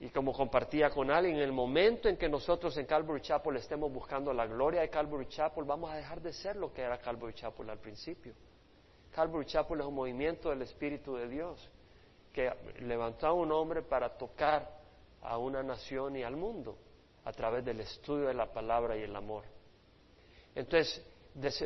Y 0.00 0.10
como 0.10 0.32
compartía 0.32 0.90
con 0.90 1.10
alguien, 1.10 1.36
en 1.36 1.42
el 1.42 1.52
momento 1.52 2.08
en 2.08 2.16
que 2.16 2.28
nosotros 2.28 2.76
en 2.76 2.86
Calvary 2.86 3.20
Chapel 3.20 3.56
estemos 3.56 3.92
buscando 3.92 4.32
la 4.32 4.46
gloria 4.46 4.82
de 4.82 4.90
Calvary 4.90 5.26
Chapel, 5.26 5.64
vamos 5.64 5.90
a 5.90 5.96
dejar 5.96 6.20
de 6.20 6.32
ser 6.32 6.56
lo 6.56 6.72
que 6.72 6.82
era 6.82 6.98
Calvary 6.98 7.34
Chapel 7.34 7.68
al 7.68 7.78
principio. 7.78 8.32
Calvary 9.10 9.46
Chapel 9.46 9.80
es 9.80 9.86
un 9.86 9.94
movimiento 9.94 10.50
del 10.50 10.62
Espíritu 10.62 11.16
de 11.16 11.28
Dios 11.28 11.68
que 12.32 12.52
levantó 12.80 13.26
a 13.26 13.32
un 13.32 13.50
hombre 13.50 13.82
para 13.82 14.16
tocar 14.16 14.70
a 15.22 15.36
una 15.38 15.64
nación 15.64 16.16
y 16.16 16.22
al 16.22 16.36
mundo 16.36 16.78
a 17.24 17.32
través 17.32 17.64
del 17.64 17.80
estudio 17.80 18.28
de 18.28 18.34
la 18.34 18.52
palabra 18.52 18.96
y 18.96 19.02
el 19.02 19.16
amor. 19.16 19.44
Entonces, 20.54 21.04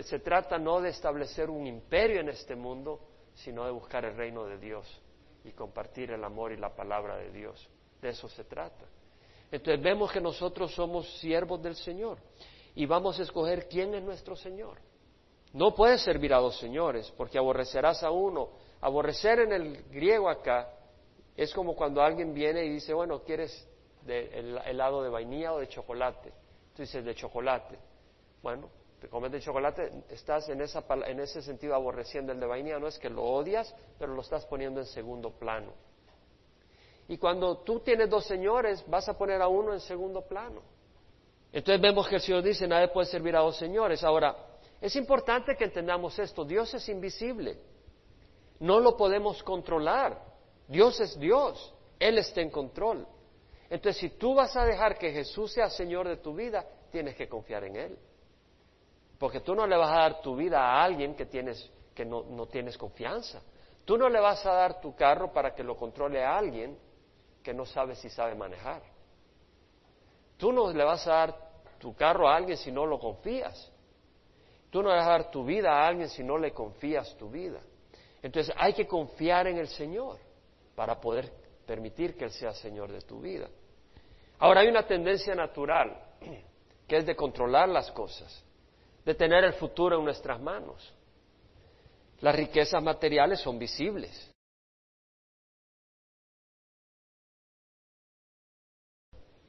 se 0.05 0.19
trata 0.21 0.59
no 0.59 0.81
de 0.81 0.89
establecer 0.89 1.51
un 1.51 1.67
imperio 1.67 2.21
en 2.21 2.31
este 2.31 2.57
mundo, 2.57 3.01
sino 3.35 3.67
de 3.67 3.71
buscar 3.71 4.05
el 4.07 4.17
reino 4.17 4.45
de 4.47 4.59
Dios 4.59 5.03
y 5.45 5.53
compartir 5.53 6.11
el 6.11 6.25
amor 6.25 6.53
y 6.53 6.57
la 6.57 6.75
palabra 6.75 7.17
de 7.17 7.31
Dios. 7.31 7.69
De 8.03 8.11
eso 8.11 8.29
se 8.29 8.45
trata. 8.45 8.85
Entonces 9.51 9.83
vemos 9.83 10.11
que 10.11 10.21
nosotros 10.21 10.75
somos 10.75 11.09
siervos 11.21 11.63
del 11.63 11.77
Señor 11.77 12.19
y 12.75 12.85
vamos 12.85 13.19
a 13.21 13.23
escoger 13.23 13.69
quién 13.69 13.95
es 13.95 14.03
nuestro 14.03 14.35
Señor. 14.35 14.79
No 15.53 15.75
puedes 15.75 16.03
servir 16.03 16.35
a 16.35 16.39
dos 16.39 16.59
señores 16.59 17.13
porque 17.17 17.39
aborrecerás 17.39 18.03
a 18.03 18.11
uno. 18.11 18.51
Aborrecer 18.81 19.41
en 19.41 19.53
el 19.53 19.83
griego 19.85 20.29
acá 20.29 20.69
es 21.37 21.53
como 21.55 21.77
cuando 21.77 22.03
alguien 22.03 22.35
viene 22.35 22.65
y 22.65 22.71
dice, 22.71 22.93
bueno, 22.93 23.23
¿quieres 23.23 23.69
de 24.03 24.31
helado 24.67 25.03
de 25.03 25.11
vainilla 25.11 25.53
o 25.53 25.61
de 25.61 25.69
chocolate? 25.69 26.33
Tú 26.75 26.83
dices 26.83 27.05
de 27.05 27.15
chocolate. 27.15 27.79
Bueno, 28.43 28.69
te 29.01 29.09
comes 29.09 29.31
de 29.31 29.41
chocolate, 29.41 30.05
estás 30.09 30.49
en, 30.49 30.63
esa, 30.63 30.85
en 31.07 31.21
ese 31.21 31.43
sentido 31.43 31.75
aborreciendo 31.75 32.33
el 32.33 32.41
de 32.41 32.47
vainilla, 32.47 32.79
no 32.79 32.89
es 32.89 32.99
que 32.99 33.11
lo 33.11 33.23
odias, 33.23 33.73
pero 33.99 34.15
lo 34.15 34.23
estás 34.23 34.47
poniendo 34.47 34.81
en 34.81 34.87
segundo 34.87 35.31
plano. 35.31 35.73
Y 37.13 37.19
cuando 37.19 37.59
tú 37.59 37.81
tienes 37.81 38.09
dos 38.09 38.25
señores, 38.25 38.83
vas 38.89 39.07
a 39.07 39.19
poner 39.19 39.43
a 39.43 39.47
uno 39.47 39.75
en 39.75 39.81
segundo 39.81 40.23
plano. 40.23 40.63
Entonces 41.53 41.79
vemos 41.79 42.09
que 42.09 42.15
el 42.15 42.23
Señor 42.23 42.43
dice, 42.43 42.67
nadie 42.67 42.89
puede 42.89 43.07
servir 43.07 43.37
a 43.37 43.41
dos 43.41 43.59
señores. 43.59 44.03
Ahora, 44.03 44.35
es 44.81 44.97
importante 44.97 45.55
que 45.55 45.65
entendamos 45.65 46.19
esto, 46.19 46.43
Dios 46.43 46.73
es 46.73 46.89
invisible, 46.89 47.59
no 48.61 48.81
lo 48.81 48.97
podemos 48.97 49.43
controlar, 49.43 50.25
Dios 50.67 51.01
es 51.01 51.21
Dios, 51.21 51.75
Él 51.99 52.17
está 52.17 52.41
en 52.41 52.49
control. 52.49 53.07
Entonces, 53.69 54.01
si 54.01 54.09
tú 54.17 54.35
vas 54.35 54.57
a 54.57 54.65
dejar 54.65 54.97
que 54.97 55.13
Jesús 55.13 55.53
sea 55.53 55.69
Señor 55.69 56.09
de 56.09 56.17
tu 56.17 56.35
vida, 56.35 56.65
tienes 56.91 57.15
que 57.15 57.29
confiar 57.29 57.65
en 57.65 57.77
Él. 57.77 57.99
Porque 59.19 59.41
tú 59.41 59.55
no 59.55 59.67
le 59.67 59.77
vas 59.77 59.91
a 59.91 60.01
dar 60.01 60.23
tu 60.23 60.35
vida 60.35 60.63
a 60.63 60.83
alguien 60.83 61.15
que, 61.15 61.27
tienes, 61.27 61.71
que 61.95 62.07
no, 62.07 62.23
no 62.23 62.47
tienes 62.47 62.79
confianza. 62.79 63.43
Tú 63.85 63.99
no 63.99 64.09
le 64.09 64.19
vas 64.19 64.47
a 64.47 64.55
dar 64.55 64.81
tu 64.81 64.97
carro 64.97 65.31
para 65.31 65.55
que 65.55 65.63
lo 65.63 65.77
controle 65.77 66.25
a 66.25 66.39
alguien 66.39 66.91
que 67.43 67.53
no 67.53 67.67
sabe 67.67 67.95
si 67.95 68.09
sabe 68.09 68.35
manejar. 68.35 68.83
Tú 70.37 70.53
no 70.53 70.73
le 70.73 70.85
vas 70.85 71.07
a 71.07 71.13
dar 71.13 71.51
tu 71.79 71.95
carro 71.95 72.29
a 72.29 72.37
alguien 72.37 72.57
si 72.57 72.71
no 72.71 72.87
lo 72.87 72.99
confías. 72.99 73.71
Tú 74.71 74.83
no 74.83 74.89
le 74.89 74.97
vas 74.97 75.07
a 75.07 75.11
dar 75.11 75.31
tu 75.31 75.45
vida 75.45 75.71
a 75.73 75.87
alguien 75.87 76.09
si 76.09 76.23
no 76.23 76.39
le 76.39 76.53
confías 76.53 77.17
tu 77.17 77.29
vida. 77.29 77.61
Entonces 78.23 78.55
hay 78.57 78.73
que 78.73 78.87
confiar 78.87 79.47
en 79.47 79.59
el 79.59 79.69
Señor 79.69 80.19
para 80.75 81.01
poder 81.01 81.33
permitir 81.67 82.17
que 82.17 82.25
Él 82.25 82.31
sea 82.31 82.53
Señor 82.55 82.91
de 82.91 83.01
tu 83.03 83.21
vida. 83.21 83.49
Ahora 84.39 84.61
hay 84.61 84.69
una 84.69 84.87
tendencia 84.87 85.35
natural 85.35 85.97
que 86.87 86.97
es 86.97 87.07
de 87.07 87.15
controlar 87.17 87.69
las 87.69 87.91
cosas 87.91 88.45
de 89.05 89.15
tener 89.15 89.45
el 89.45 89.55
futuro 89.55 89.99
en 89.99 90.05
nuestras 90.05 90.41
manos. 90.41 90.93
Las 92.21 92.35
riquezas 92.35 92.83
materiales 92.83 93.41
son 93.41 93.59
visibles. 93.59 94.32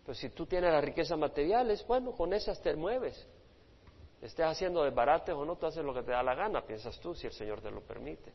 Pero 0.05 0.15
si 0.15 0.29
tú 0.29 0.45
tienes 0.45 0.71
las 0.71 0.83
riquezas 0.83 1.17
materiales, 1.17 1.85
bueno, 1.87 2.11
con 2.11 2.33
esas 2.33 2.61
te 2.61 2.75
mueves. 2.75 3.27
Estés 4.21 4.45
haciendo 4.45 4.83
desbarates 4.83 5.33
o 5.35 5.45
no, 5.45 5.55
tú 5.55 5.65
haces 5.65 5.83
lo 5.83 5.93
que 5.93 6.03
te 6.03 6.11
da 6.11 6.23
la 6.23 6.35
gana, 6.35 6.61
piensas 6.65 6.99
tú, 6.99 7.13
si 7.13 7.27
el 7.27 7.33
Señor 7.33 7.61
te 7.61 7.71
lo 7.71 7.81
permite. 7.81 8.31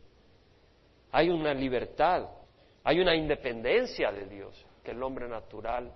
Hay 1.12 1.31
una 1.31 1.54
libertad, 1.54 2.28
hay 2.85 3.00
una 3.00 3.14
independencia 3.14 4.12
de 4.12 4.26
Dios 4.26 4.66
que 4.83 4.90
el 4.90 5.02
hombre 5.02 5.28
natural, 5.28 5.92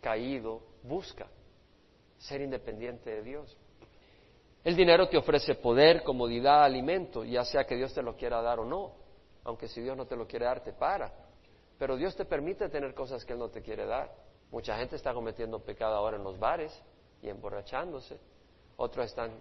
caído, 0.00 0.62
busca. 0.82 1.26
Ser 2.18 2.40
independiente 2.40 3.10
de 3.10 3.22
Dios. 3.22 3.56
El 4.64 4.76
dinero 4.76 5.08
te 5.08 5.16
ofrece 5.16 5.56
poder, 5.56 6.04
comodidad, 6.04 6.62
alimento, 6.62 7.24
ya 7.24 7.44
sea 7.44 7.64
que 7.64 7.74
Dios 7.74 7.92
te 7.92 8.02
lo 8.02 8.16
quiera 8.16 8.40
dar 8.40 8.60
o 8.60 8.64
no. 8.64 8.92
Aunque 9.44 9.66
si 9.66 9.80
Dios 9.80 9.96
no 9.96 10.06
te 10.06 10.14
lo 10.14 10.26
quiere 10.26 10.44
dar, 10.44 10.62
te 10.62 10.72
para. 10.72 11.12
Pero 11.78 11.96
Dios 11.96 12.14
te 12.14 12.24
permite 12.24 12.68
tener 12.68 12.94
cosas 12.94 13.24
que 13.24 13.32
Él 13.32 13.40
no 13.40 13.48
te 13.48 13.60
quiere 13.60 13.86
dar. 13.86 14.12
Mucha 14.52 14.76
gente 14.76 14.96
está 14.96 15.14
cometiendo 15.14 15.58
pecado 15.60 15.96
ahora 15.96 16.18
en 16.18 16.22
los 16.22 16.38
bares 16.38 16.72
y 17.22 17.28
emborrachándose. 17.30 18.20
Otros 18.76 19.06
están 19.06 19.32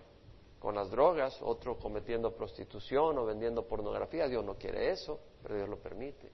con 0.58 0.74
las 0.74 0.90
drogas, 0.90 1.38
otros 1.42 1.78
cometiendo 1.78 2.34
prostitución 2.34 3.18
o 3.18 3.26
vendiendo 3.26 3.68
pornografía. 3.68 4.28
Dios 4.28 4.46
no 4.46 4.56
quiere 4.56 4.90
eso, 4.90 5.20
pero 5.44 5.56
Dios 5.56 5.68
lo 5.68 5.78
permite. 5.78 6.32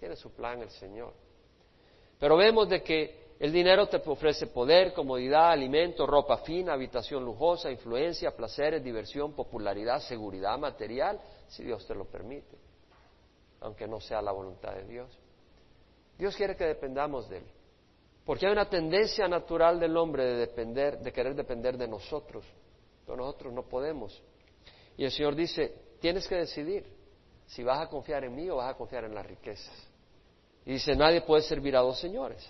Tiene 0.00 0.16
su 0.16 0.32
plan 0.32 0.62
el 0.62 0.70
Señor. 0.70 1.12
Pero 2.18 2.36
vemos 2.36 2.68
de 2.68 2.82
que 2.82 3.34
el 3.38 3.52
dinero 3.52 3.88
te 3.88 4.00
ofrece 4.06 4.46
poder, 4.46 4.94
comodidad, 4.94 5.50
alimento, 5.50 6.06
ropa 6.06 6.38
fina, 6.38 6.72
habitación 6.72 7.24
lujosa, 7.24 7.70
influencia, 7.70 8.34
placeres, 8.34 8.82
diversión, 8.82 9.34
popularidad, 9.34 10.00
seguridad 10.00 10.58
material, 10.58 11.20
si 11.48 11.62
Dios 11.62 11.86
te 11.86 11.94
lo 11.94 12.06
permite, 12.06 12.56
aunque 13.60 13.86
no 13.86 14.00
sea 14.00 14.22
la 14.22 14.32
voluntad 14.32 14.72
de 14.74 14.84
Dios. 14.84 15.18
Dios 16.16 16.34
quiere 16.36 16.56
que 16.56 16.64
dependamos 16.64 17.28
de 17.28 17.38
Él, 17.38 17.44
porque 18.24 18.46
hay 18.46 18.52
una 18.52 18.68
tendencia 18.68 19.28
natural 19.28 19.78
del 19.78 19.96
hombre 19.96 20.24
de 20.24 20.36
depender, 20.36 20.98
de 20.98 21.12
querer 21.12 21.34
depender 21.34 21.76
de 21.76 21.88
nosotros, 21.88 22.44
pero 23.04 23.16
nosotros 23.16 23.52
no 23.52 23.62
podemos. 23.64 24.22
Y 24.96 25.04
el 25.04 25.10
Señor 25.10 25.34
dice, 25.34 25.74
tienes 26.00 26.26
que 26.26 26.36
decidir 26.36 26.86
si 27.46 27.62
vas 27.62 27.80
a 27.80 27.88
confiar 27.88 28.24
en 28.24 28.34
mí 28.34 28.48
o 28.48 28.56
vas 28.56 28.74
a 28.74 28.76
confiar 28.76 29.04
en 29.04 29.14
las 29.14 29.26
riquezas. 29.26 29.74
Y 30.64 30.72
dice, 30.72 30.96
nadie 30.96 31.20
puede 31.20 31.42
servir 31.42 31.76
a 31.76 31.80
dos 31.80 31.98
señores 32.00 32.48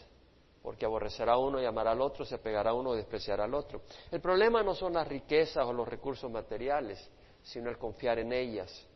porque 0.65 0.87
aborrecerá 0.87 1.35
a 1.35 1.39
uno 1.39 1.61
y 1.61 1.67
amará 1.67 1.91
al 1.91 2.01
otro, 2.01 2.25
se 2.25 2.39
pegará 2.39 2.71
a 2.71 2.75
uno 2.75 2.95
y 2.95 2.97
despreciará 2.97 3.45
al 3.45 3.53
otro. 3.53 3.83
El 4.11 4.23
problema 4.23 4.63
no 4.63 4.75
son 4.75 4.95
las 4.95 5.07
riquezas 5.07 5.63
o 5.67 5.75
los 5.75 5.87
recursos 5.87 6.31
materiales, 6.31 7.07
sino 7.43 7.69
el 7.69 7.77
confiar 7.77 8.19
en 8.19 8.33
ellas, 8.33 8.87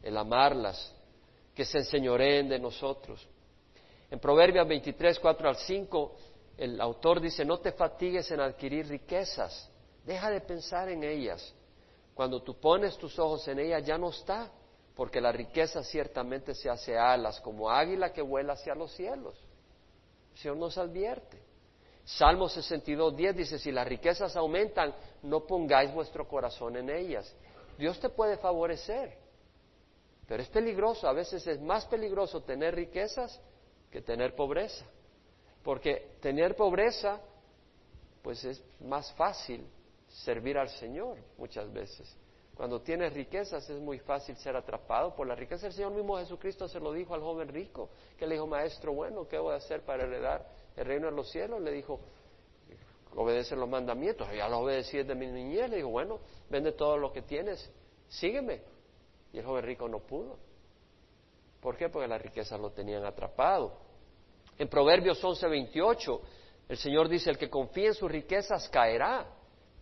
el 0.00 0.16
amarlas, 0.16 0.94
que 1.56 1.64
se 1.64 1.78
enseñoreen 1.78 2.48
de 2.48 2.60
nosotros. 2.60 3.26
En 4.12 4.20
Proverbios 4.20 4.68
23, 4.68 5.18
4 5.18 5.48
al 5.48 5.56
5, 5.56 6.12
el 6.58 6.78
autor 6.82 7.18
dice, 7.18 7.46
no 7.46 7.60
te 7.60 7.72
fatigues 7.72 8.30
en 8.30 8.40
adquirir 8.40 8.86
riquezas, 8.86 9.70
deja 10.04 10.28
de 10.28 10.42
pensar 10.42 10.90
en 10.90 11.02
ellas. 11.02 11.54
Cuando 12.12 12.42
tú 12.42 12.60
pones 12.60 12.98
tus 12.98 13.18
ojos 13.18 13.48
en 13.48 13.58
ellas 13.58 13.82
ya 13.86 13.96
no 13.96 14.10
está, 14.10 14.50
porque 14.94 15.18
la 15.18 15.32
riqueza 15.32 15.82
ciertamente 15.82 16.54
se 16.54 16.68
hace 16.68 16.94
alas, 16.94 17.40
como 17.40 17.70
águila 17.70 18.12
que 18.12 18.20
vuela 18.20 18.52
hacia 18.52 18.74
los 18.74 18.92
cielos. 18.92 19.34
El 20.34 20.38
Señor 20.40 20.56
nos 20.58 20.76
advierte. 20.76 21.42
Salmo 22.04 22.50
62, 22.50 23.16
10 23.16 23.34
dice, 23.34 23.58
si 23.58 23.72
las 23.72 23.88
riquezas 23.88 24.36
aumentan, 24.36 24.94
no 25.22 25.46
pongáis 25.46 25.90
vuestro 25.90 26.28
corazón 26.28 26.76
en 26.76 26.90
ellas. 26.90 27.34
Dios 27.78 27.98
te 27.98 28.10
puede 28.10 28.36
favorecer, 28.36 29.16
pero 30.26 30.42
es 30.42 30.50
peligroso, 30.50 31.08
a 31.08 31.14
veces 31.14 31.46
es 31.46 31.62
más 31.62 31.86
peligroso 31.86 32.42
tener 32.42 32.74
riquezas 32.74 33.40
que 33.92 34.00
tener 34.00 34.34
pobreza, 34.34 34.86
porque 35.62 36.16
tener 36.20 36.56
pobreza, 36.56 37.20
pues 38.22 38.42
es 38.44 38.64
más 38.80 39.12
fácil 39.12 39.64
servir 40.08 40.56
al 40.56 40.70
Señor 40.70 41.18
muchas 41.36 41.70
veces. 41.72 42.16
Cuando 42.54 42.80
tienes 42.80 43.12
riquezas 43.12 43.68
es 43.68 43.80
muy 43.80 43.98
fácil 43.98 44.36
ser 44.36 44.56
atrapado 44.56 45.14
por 45.14 45.26
la 45.26 45.34
riqueza. 45.34 45.66
El 45.66 45.72
Señor 45.72 45.92
mismo 45.92 46.18
Jesucristo 46.18 46.68
se 46.68 46.80
lo 46.80 46.92
dijo 46.92 47.14
al 47.14 47.20
joven 47.20 47.48
rico, 47.48 47.90
que 48.16 48.26
le 48.26 48.34
dijo, 48.34 48.46
maestro, 48.46 48.92
bueno, 48.92 49.28
¿qué 49.28 49.38
voy 49.38 49.52
a 49.52 49.56
hacer 49.56 49.82
para 49.82 50.04
heredar 50.04 50.46
el 50.76 50.86
reino 50.86 51.06
de 51.06 51.12
los 51.12 51.30
cielos? 51.30 51.60
Le 51.60 51.72
dijo, 51.72 52.00
obedece 53.14 53.56
los 53.56 53.68
mandamientos. 53.68 54.28
Ya 54.34 54.48
los 54.48 54.60
obedecí 54.60 54.98
desde 54.98 55.14
mi 55.14 55.26
niñez. 55.26 55.70
Le 55.70 55.76
dijo, 55.76 55.88
bueno, 55.88 56.20
vende 56.50 56.72
todo 56.72 56.96
lo 56.96 57.12
que 57.12 57.22
tienes, 57.22 57.70
sígueme. 58.08 58.62
Y 59.32 59.38
el 59.38 59.44
joven 59.44 59.64
rico 59.64 59.88
no 59.88 60.00
pudo. 60.00 60.38
¿Por 61.62 61.78
qué? 61.78 61.88
Porque 61.88 62.08
las 62.08 62.20
riquezas 62.20 62.60
lo 62.60 62.72
tenían 62.72 63.06
atrapado. 63.06 63.78
En 64.58 64.68
Proverbios 64.68 65.24
11:28, 65.24 66.20
el 66.68 66.76
Señor 66.76 67.08
dice, 67.08 67.30
el 67.30 67.38
que 67.38 67.48
confía 67.48 67.88
en 67.88 67.94
sus 67.94 68.10
riquezas 68.10 68.68
caerá 68.68 69.26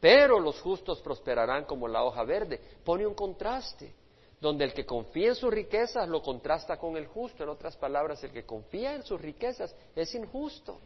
pero 0.01 0.41
los 0.41 0.61
justos 0.61 1.01
prosperarán 1.03 1.67
como 1.67 1.87
la 1.87 2.03
hoja 2.03 2.25
verde. 2.25 2.59
Pone 2.83 3.07
un 3.07 3.15
contraste, 3.15 3.93
donde 4.41 4.65
el 4.65 4.73
que 4.73 4.87
confía 4.87 5.29
en 5.29 5.35
sus 5.35 5.53
riquezas 5.53 6.09
lo 6.09 6.23
contrasta 6.23 6.79
con 6.79 6.97
el 6.97 7.07
justo. 7.07 7.43
En 7.43 7.51
otras 7.51 7.77
palabras, 7.77 8.25
el 8.25 8.33
que 8.33 8.47
confía 8.47 8.95
en 8.95 9.03
sus 9.03 9.21
riquezas 9.21 9.77
es 9.95 10.15
injusto. 10.15 10.81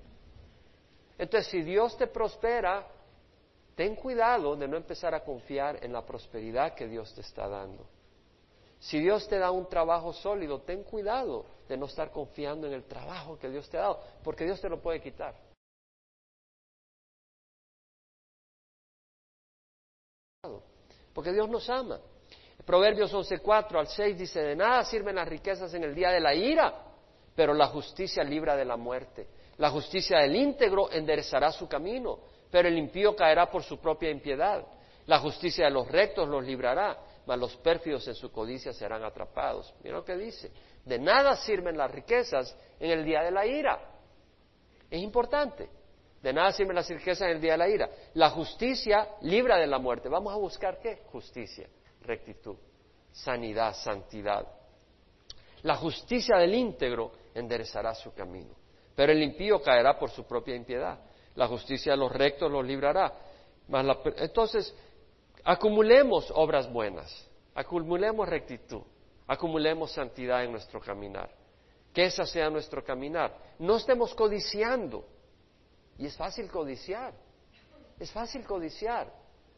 Entonces, 1.16 1.48
si 1.48 1.62
Dios 1.62 1.96
te 1.96 2.08
prospera, 2.08 2.88
ten 3.76 3.94
cuidado 3.94 4.56
de 4.56 4.66
no 4.66 4.76
empezar 4.76 5.14
a 5.14 5.22
confiar 5.22 5.78
en 5.84 5.92
la 5.92 6.04
prosperidad 6.04 6.74
que 6.74 6.88
Dios 6.88 7.14
te 7.14 7.20
está 7.20 7.48
dando. 7.48 7.86
Si 8.84 9.00
Dios 9.00 9.26
te 9.28 9.38
da 9.38 9.50
un 9.50 9.66
trabajo 9.66 10.12
sólido, 10.12 10.60
ten 10.60 10.82
cuidado 10.82 11.46
de 11.66 11.74
no 11.74 11.86
estar 11.86 12.10
confiando 12.10 12.66
en 12.66 12.74
el 12.74 12.84
trabajo 12.84 13.38
que 13.38 13.48
Dios 13.48 13.66
te 13.70 13.78
ha 13.78 13.80
dado, 13.80 14.00
porque 14.22 14.44
Dios 14.44 14.60
te 14.60 14.68
lo 14.68 14.80
puede 14.80 15.00
quitar. 15.00 15.34
porque 21.14 21.32
Dios 21.32 21.48
nos 21.48 21.70
ama. 21.70 21.98
Proverbios 22.66 23.14
11.4 23.14 23.78
al 23.78 23.86
6 23.86 24.18
dice, 24.18 24.40
de 24.42 24.56
nada 24.56 24.84
sirven 24.84 25.14
las 25.14 25.28
riquezas 25.28 25.72
en 25.72 25.84
el 25.84 25.94
día 25.94 26.10
de 26.10 26.20
la 26.20 26.34
ira, 26.34 26.74
pero 27.34 27.54
la 27.54 27.68
justicia 27.68 28.22
libra 28.22 28.54
de 28.56 28.64
la 28.64 28.76
muerte. 28.76 29.28
La 29.58 29.70
justicia 29.70 30.18
del 30.18 30.36
íntegro 30.36 30.90
enderezará 30.90 31.52
su 31.52 31.68
camino, 31.68 32.18
pero 32.50 32.68
el 32.68 32.76
impío 32.76 33.16
caerá 33.16 33.50
por 33.50 33.62
su 33.62 33.78
propia 33.78 34.10
impiedad. 34.10 34.66
La 35.06 35.20
justicia 35.20 35.66
de 35.66 35.70
los 35.70 35.88
rectos 35.88 36.28
los 36.28 36.44
librará, 36.44 36.98
mas 37.26 37.38
los 37.38 37.56
pérfidos 37.56 38.06
en 38.08 38.14
su 38.14 38.30
codicia 38.30 38.72
serán 38.72 39.04
atrapados. 39.04 39.74
Mira 39.82 39.96
lo 39.96 40.04
que 40.04 40.16
dice. 40.16 40.50
De 40.84 40.98
nada 40.98 41.36
sirven 41.36 41.76
las 41.76 41.90
riquezas 41.90 42.56
en 42.78 42.90
el 42.90 43.04
día 43.04 43.22
de 43.22 43.30
la 43.30 43.46
ira. 43.46 43.80
Es 44.90 45.02
importante. 45.02 45.68
De 46.22 46.32
nada 46.32 46.52
sirven 46.52 46.76
las 46.76 46.88
riquezas 46.88 47.22
en 47.22 47.36
el 47.36 47.40
día 47.40 47.52
de 47.52 47.58
la 47.58 47.68
ira. 47.68 47.90
La 48.14 48.30
justicia 48.30 49.08
libra 49.22 49.56
de 49.58 49.66
la 49.66 49.78
muerte. 49.78 50.08
Vamos 50.08 50.32
a 50.32 50.36
buscar 50.36 50.78
qué? 50.78 51.02
Justicia, 51.12 51.68
rectitud, 52.02 52.56
sanidad, 53.12 53.74
santidad. 53.74 54.46
La 55.62 55.76
justicia 55.76 56.36
del 56.36 56.54
íntegro 56.54 57.12
enderezará 57.34 57.94
su 57.94 58.12
camino, 58.12 58.54
pero 58.94 59.12
el 59.12 59.22
impío 59.22 59.62
caerá 59.62 59.98
por 59.98 60.10
su 60.10 60.24
propia 60.24 60.54
impiedad. 60.54 60.98
La 61.34 61.46
justicia 61.48 61.92
de 61.92 61.98
los 61.98 62.12
rectos 62.12 62.50
los 62.50 62.64
librará. 62.64 63.12
entonces, 64.16 64.74
acumulemos 65.44 66.32
obras 66.34 66.72
buenas, 66.72 67.30
acumulemos 67.54 68.28
rectitud, 68.28 68.82
acumulemos 69.26 69.92
santidad 69.92 70.42
en 70.42 70.52
nuestro 70.52 70.80
caminar. 70.80 71.30
Que 71.92 72.06
ese 72.06 72.26
sea 72.26 72.50
nuestro 72.50 72.82
caminar. 72.82 73.32
No 73.60 73.76
estemos 73.76 74.12
codiciando 74.14 75.06
y 75.96 76.06
es 76.06 76.16
fácil 76.16 76.50
codiciar. 76.50 77.14
Es 78.00 78.10
fácil 78.10 78.44
codiciar. 78.44 79.12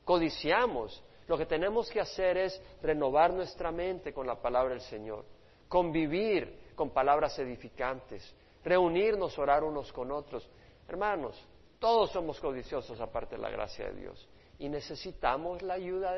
Codiciamos. 0.04 1.02
Lo 1.28 1.38
que 1.38 1.46
tenemos 1.46 1.88
que 1.88 1.98
hacer 1.98 2.36
es 2.36 2.60
renovar 2.82 3.32
nuestra 3.32 3.72
mente 3.72 4.12
con 4.12 4.26
la 4.26 4.40
palabra 4.40 4.74
del 4.74 4.82
Señor, 4.82 5.24
convivir 5.66 6.72
con 6.76 6.90
palabras 6.90 7.38
edificantes, 7.38 8.34
reunirnos, 8.62 9.38
orar 9.38 9.64
unos 9.64 9.90
con 9.90 10.12
otros. 10.12 10.46
Hermanos, 10.86 11.42
todos 11.78 12.10
somos 12.10 12.38
codiciosos 12.38 13.00
aparte 13.00 13.36
de 13.36 13.42
la 13.42 13.50
gracia 13.50 13.86
de 13.86 14.00
Dios 14.00 14.28
y 14.58 14.68
necesitamos 14.68 15.62
la 15.62 15.74
ayuda 15.74 16.14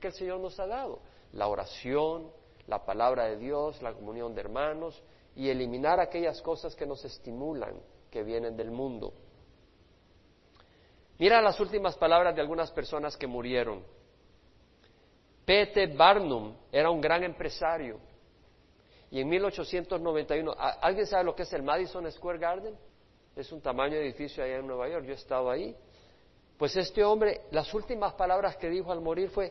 que 0.00 0.06
el 0.08 0.12
Señor 0.14 0.40
nos 0.40 0.58
ha 0.58 0.66
dado, 0.66 1.00
la 1.32 1.46
oración, 1.46 2.30
la 2.66 2.84
palabra 2.84 3.26
de 3.26 3.36
Dios, 3.36 3.80
la 3.82 3.92
comunión 3.92 4.34
de 4.34 4.40
hermanos 4.40 5.02
y 5.34 5.48
eliminar 5.48 6.00
aquellas 6.00 6.40
cosas 6.42 6.74
que 6.74 6.86
nos 6.86 7.04
estimulan, 7.04 7.80
que 8.10 8.22
vienen 8.22 8.56
del 8.56 8.70
mundo. 8.70 9.12
Mira 11.18 11.42
las 11.42 11.60
últimas 11.60 11.96
palabras 11.96 12.34
de 12.34 12.40
algunas 12.40 12.70
personas 12.70 13.16
que 13.16 13.26
murieron. 13.26 13.84
P.T. 15.44 15.88
Barnum 15.88 16.54
era 16.72 16.90
un 16.90 17.00
gran 17.00 17.22
empresario. 17.22 17.98
Y 19.10 19.20
en 19.20 19.28
1891, 19.28 20.54
¿alguien 20.80 21.06
sabe 21.06 21.24
lo 21.24 21.34
que 21.34 21.42
es 21.42 21.52
el 21.52 21.62
Madison 21.62 22.10
Square 22.10 22.38
Garden? 22.38 22.74
Es 23.34 23.50
un 23.52 23.60
tamaño 23.60 23.96
edificio 23.96 24.42
allá 24.42 24.56
en 24.56 24.66
Nueva 24.66 24.88
York. 24.88 25.04
Yo 25.04 25.12
he 25.12 25.16
estado 25.16 25.50
ahí. 25.50 25.76
Pues 26.60 26.76
este 26.76 27.02
hombre, 27.02 27.46
las 27.52 27.72
últimas 27.72 28.12
palabras 28.12 28.54
que 28.58 28.68
dijo 28.68 28.92
al 28.92 29.00
morir 29.00 29.30
fue, 29.30 29.50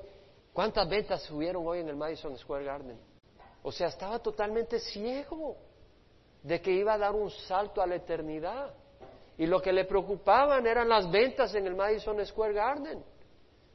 ¿cuántas 0.53 0.87
ventas 0.87 1.23
subieron 1.23 1.65
hoy 1.65 1.79
en 1.79 1.89
el 1.89 1.95
Madison 1.95 2.37
Square 2.37 2.63
Garden? 2.63 2.99
O 3.63 3.71
sea, 3.71 3.87
estaba 3.87 4.19
totalmente 4.19 4.79
ciego 4.79 5.57
de 6.43 6.61
que 6.61 6.69
iba 6.69 6.93
a 6.93 6.99
dar 6.99 7.15
un 7.15 7.31
salto 7.31 7.81
a 7.81 7.87
la 7.87 7.95
eternidad. 7.95 8.75
y 9.39 9.47
lo 9.47 9.59
que 9.59 9.73
le 9.73 9.85
preocupaban 9.85 10.67
eran 10.67 10.87
las 10.87 11.09
ventas 11.09 11.55
en 11.55 11.65
el 11.65 11.73
Madison 11.73 12.23
Square 12.23 12.53
Garden. 12.53 13.03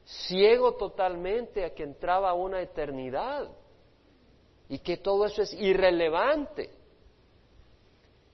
Ciego 0.05 0.75
totalmente 0.75 1.65
a 1.65 1.73
que 1.73 1.83
entraba 1.83 2.33
una 2.35 2.61
eternidad 2.61 3.49
y 4.69 4.79
que 4.79 4.95
todo 4.95 5.25
eso 5.25 5.41
es 5.41 5.51
irrelevante. 5.55 6.69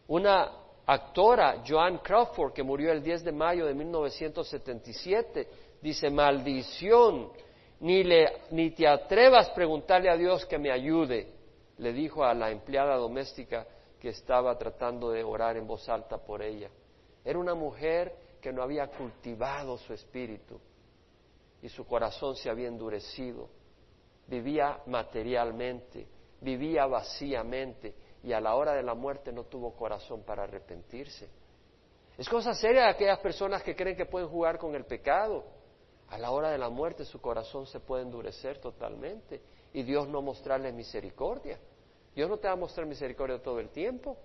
Una 0.07 0.60
actora, 0.93 1.63
Joan 1.67 1.99
Crawford, 1.99 2.53
que 2.53 2.63
murió 2.63 2.91
el 2.91 3.01
10 3.01 3.23
de 3.23 3.31
mayo 3.31 3.65
de 3.65 3.73
1977, 3.73 5.47
dice, 5.81 6.09
maldición, 6.09 7.31
ni, 7.79 8.03
ni 8.51 8.71
te 8.71 8.87
atrevas 8.87 9.49
a 9.49 9.53
preguntarle 9.53 10.09
a 10.09 10.17
Dios 10.17 10.45
que 10.45 10.57
me 10.57 10.71
ayude, 10.71 11.27
le 11.77 11.93
dijo 11.93 12.23
a 12.23 12.33
la 12.33 12.51
empleada 12.51 12.95
doméstica 12.95 13.65
que 13.99 14.09
estaba 14.09 14.57
tratando 14.57 15.11
de 15.11 15.23
orar 15.23 15.57
en 15.57 15.65
voz 15.65 15.87
alta 15.87 16.17
por 16.17 16.41
ella. 16.41 16.69
Era 17.23 17.39
una 17.39 17.55
mujer 17.55 18.13
que 18.41 18.51
no 18.51 18.61
había 18.61 18.87
cultivado 18.87 19.77
su 19.77 19.93
espíritu 19.93 20.59
y 21.61 21.69
su 21.69 21.85
corazón 21.85 22.35
se 22.35 22.49
había 22.49 22.67
endurecido. 22.67 23.49
Vivía 24.27 24.79
materialmente, 24.87 26.07
vivía 26.41 26.85
vacíamente 26.87 27.93
y 28.23 28.33
a 28.33 28.41
la 28.41 28.55
hora 28.55 28.73
de 28.73 28.83
la 28.83 28.93
muerte 28.93 29.31
no 29.31 29.45
tuvo 29.45 29.75
corazón 29.75 30.23
para 30.23 30.43
arrepentirse. 30.43 31.29
Es 32.17 32.29
cosa 32.29 32.53
seria 32.53 32.83
de 32.83 32.89
aquellas 32.89 33.19
personas 33.19 33.63
que 33.63 33.75
creen 33.75 33.97
que 33.97 34.05
pueden 34.05 34.29
jugar 34.29 34.57
con 34.57 34.75
el 34.75 34.85
pecado. 34.85 35.43
A 36.09 36.17
la 36.17 36.31
hora 36.31 36.51
de 36.51 36.57
la 36.57 36.69
muerte 36.69 37.05
su 37.05 37.19
corazón 37.21 37.65
se 37.65 37.79
puede 37.79 38.03
endurecer 38.03 38.59
totalmente 38.59 39.41
y 39.73 39.83
Dios 39.83 40.07
no 40.07 40.21
mostrarle 40.21 40.71
misericordia. 40.71 41.57
Dios 42.13 42.29
no 42.29 42.37
te 42.37 42.47
va 42.47 42.53
a 42.53 42.57
mostrar 42.57 42.85
misericordia 42.85 43.41
todo 43.41 43.59
el 43.59 43.69
tiempo. 43.69 44.17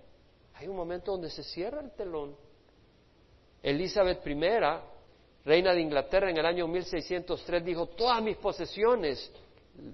Hay 0.55 0.67
un 0.67 0.75
momento 0.75 1.11
donde 1.11 1.29
se 1.29 1.43
cierra 1.43 1.79
el 1.79 1.91
telón. 1.91 2.35
Elizabeth 3.63 4.25
I, 4.27 4.49
reina 5.45 5.73
de 5.73 5.81
Inglaterra 5.81 6.29
en 6.29 6.37
el 6.37 6.45
año 6.45 6.67
1603, 6.67 7.63
dijo, 7.63 7.87
todas 7.87 8.21
mis 8.21 8.37
posesiones 8.37 9.31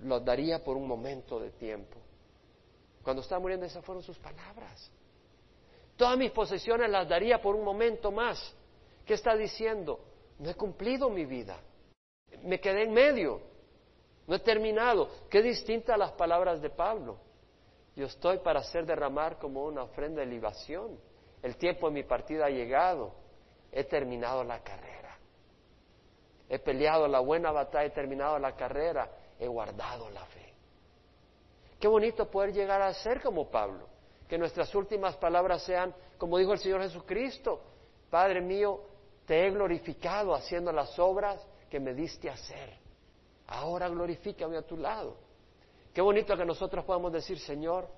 las 0.04 0.26
daría 0.26 0.64
por 0.64 0.76
un 0.76 0.88
momento 0.88 1.40
de 1.40 1.52
tiempo. 1.52 2.03
Cuando 3.04 3.22
estaba 3.22 3.40
muriendo, 3.40 3.66
esas 3.66 3.84
fueron 3.84 4.04
sus 4.04 4.18
palabras. 4.18 4.92
Todas 5.98 6.18
mis 6.18 6.32
posesiones 6.32 6.90
las 6.90 7.08
daría 7.08 7.42
por 7.42 7.56
un 7.56 7.64
momento 7.64 8.12
más. 8.12 8.56
¿Qué 9.06 9.14
está 9.14 9.36
diciendo? 9.36 10.00
No 10.40 10.50
he 10.50 10.56
cumplido 10.56 11.10
mi 11.10 11.26
vida. 11.26 11.60
Me 12.44 12.60
quedé 12.60 12.84
en 12.84 12.94
medio. 12.94 13.42
No 14.26 14.36
he 14.36 14.40
terminado. 14.40 15.10
Qué 15.30 15.42
distinta 15.42 15.96
a 15.96 15.98
las 15.98 16.14
palabras 16.14 16.62
de 16.62 16.70
Pablo. 16.70 17.18
Yo 17.96 18.08
estoy 18.08 18.40
para 18.40 18.62
hacer 18.62 18.86
derramar 18.86 19.38
como 19.38 19.66
una 19.66 19.84
ofrenda 19.84 20.22
de 20.22 20.28
libación. 20.28 20.98
El 21.42 21.58
tiempo 21.58 21.88
de 21.90 21.94
mi 21.94 22.04
partida 22.04 22.46
ha 22.46 22.50
llegado. 22.50 23.14
He 23.72 23.84
terminado 23.84 24.44
la 24.44 24.64
carrera. 24.64 24.94
He 26.50 26.60
peleado 26.60 27.08
la 27.08 27.20
buena 27.20 27.52
batalla, 27.52 27.86
he 27.86 27.90
terminado 27.90 28.38
la 28.40 28.56
carrera, 28.56 29.10
he 29.40 29.48
guardado 29.48 30.10
la 30.12 30.26
fe. 30.26 30.53
Qué 31.84 31.90
bonito 31.90 32.32
poder 32.32 32.54
llegar 32.54 32.82
a 32.82 32.94
ser 32.94 33.22
como 33.22 33.52
Pablo. 33.52 33.90
Que 34.30 34.38
nuestras 34.38 34.74
últimas 34.74 35.18
palabras 35.18 35.64
sean, 35.64 35.94
como 36.18 36.38
dijo 36.38 36.54
el 36.54 36.60
Señor 36.60 36.82
Jesucristo, 36.82 37.62
Padre 38.10 38.40
mío, 38.40 38.80
te 39.26 39.46
he 39.46 39.52
glorificado 39.52 40.34
haciendo 40.34 40.72
las 40.72 40.98
obras 40.98 41.46
que 41.70 41.82
me 41.82 41.94
diste 41.94 42.30
hacer. 42.30 42.74
Ahora 43.48 43.90
glorifícame 43.90 44.56
a 44.56 44.62
tu 44.62 44.78
lado. 44.78 45.18
Qué 45.94 46.00
bonito 46.00 46.38
que 46.38 46.46
nosotros 46.46 46.86
podamos 46.86 47.12
decir, 47.12 47.38
Señor, 47.38 47.90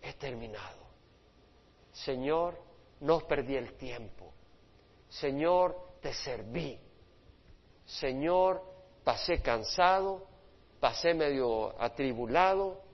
he 0.00 0.14
terminado. 0.14 0.80
Señor, 1.92 2.58
no 3.00 3.20
perdí 3.28 3.56
el 3.56 3.74
tiempo. 3.74 4.32
Señor, 5.10 5.98
te 6.00 6.14
serví. 6.14 6.80
Señor, 7.84 8.62
pasé 9.04 9.42
cansado, 9.42 10.28
pasé 10.80 11.12
medio 11.12 11.78
atribulado, 11.78 12.84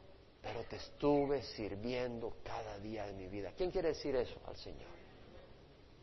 pero 0.43 0.63
te 0.65 0.77
estuve 0.77 1.43
sirviendo 1.43 2.37
cada 2.43 2.79
día 2.79 3.07
de 3.07 3.13
mi 3.13 3.27
vida. 3.29 3.53
¿Quién 3.57 3.71
quiere 3.71 3.89
decir 3.89 4.15
eso 4.17 4.39
al 4.47 4.57
Señor? 4.57 4.89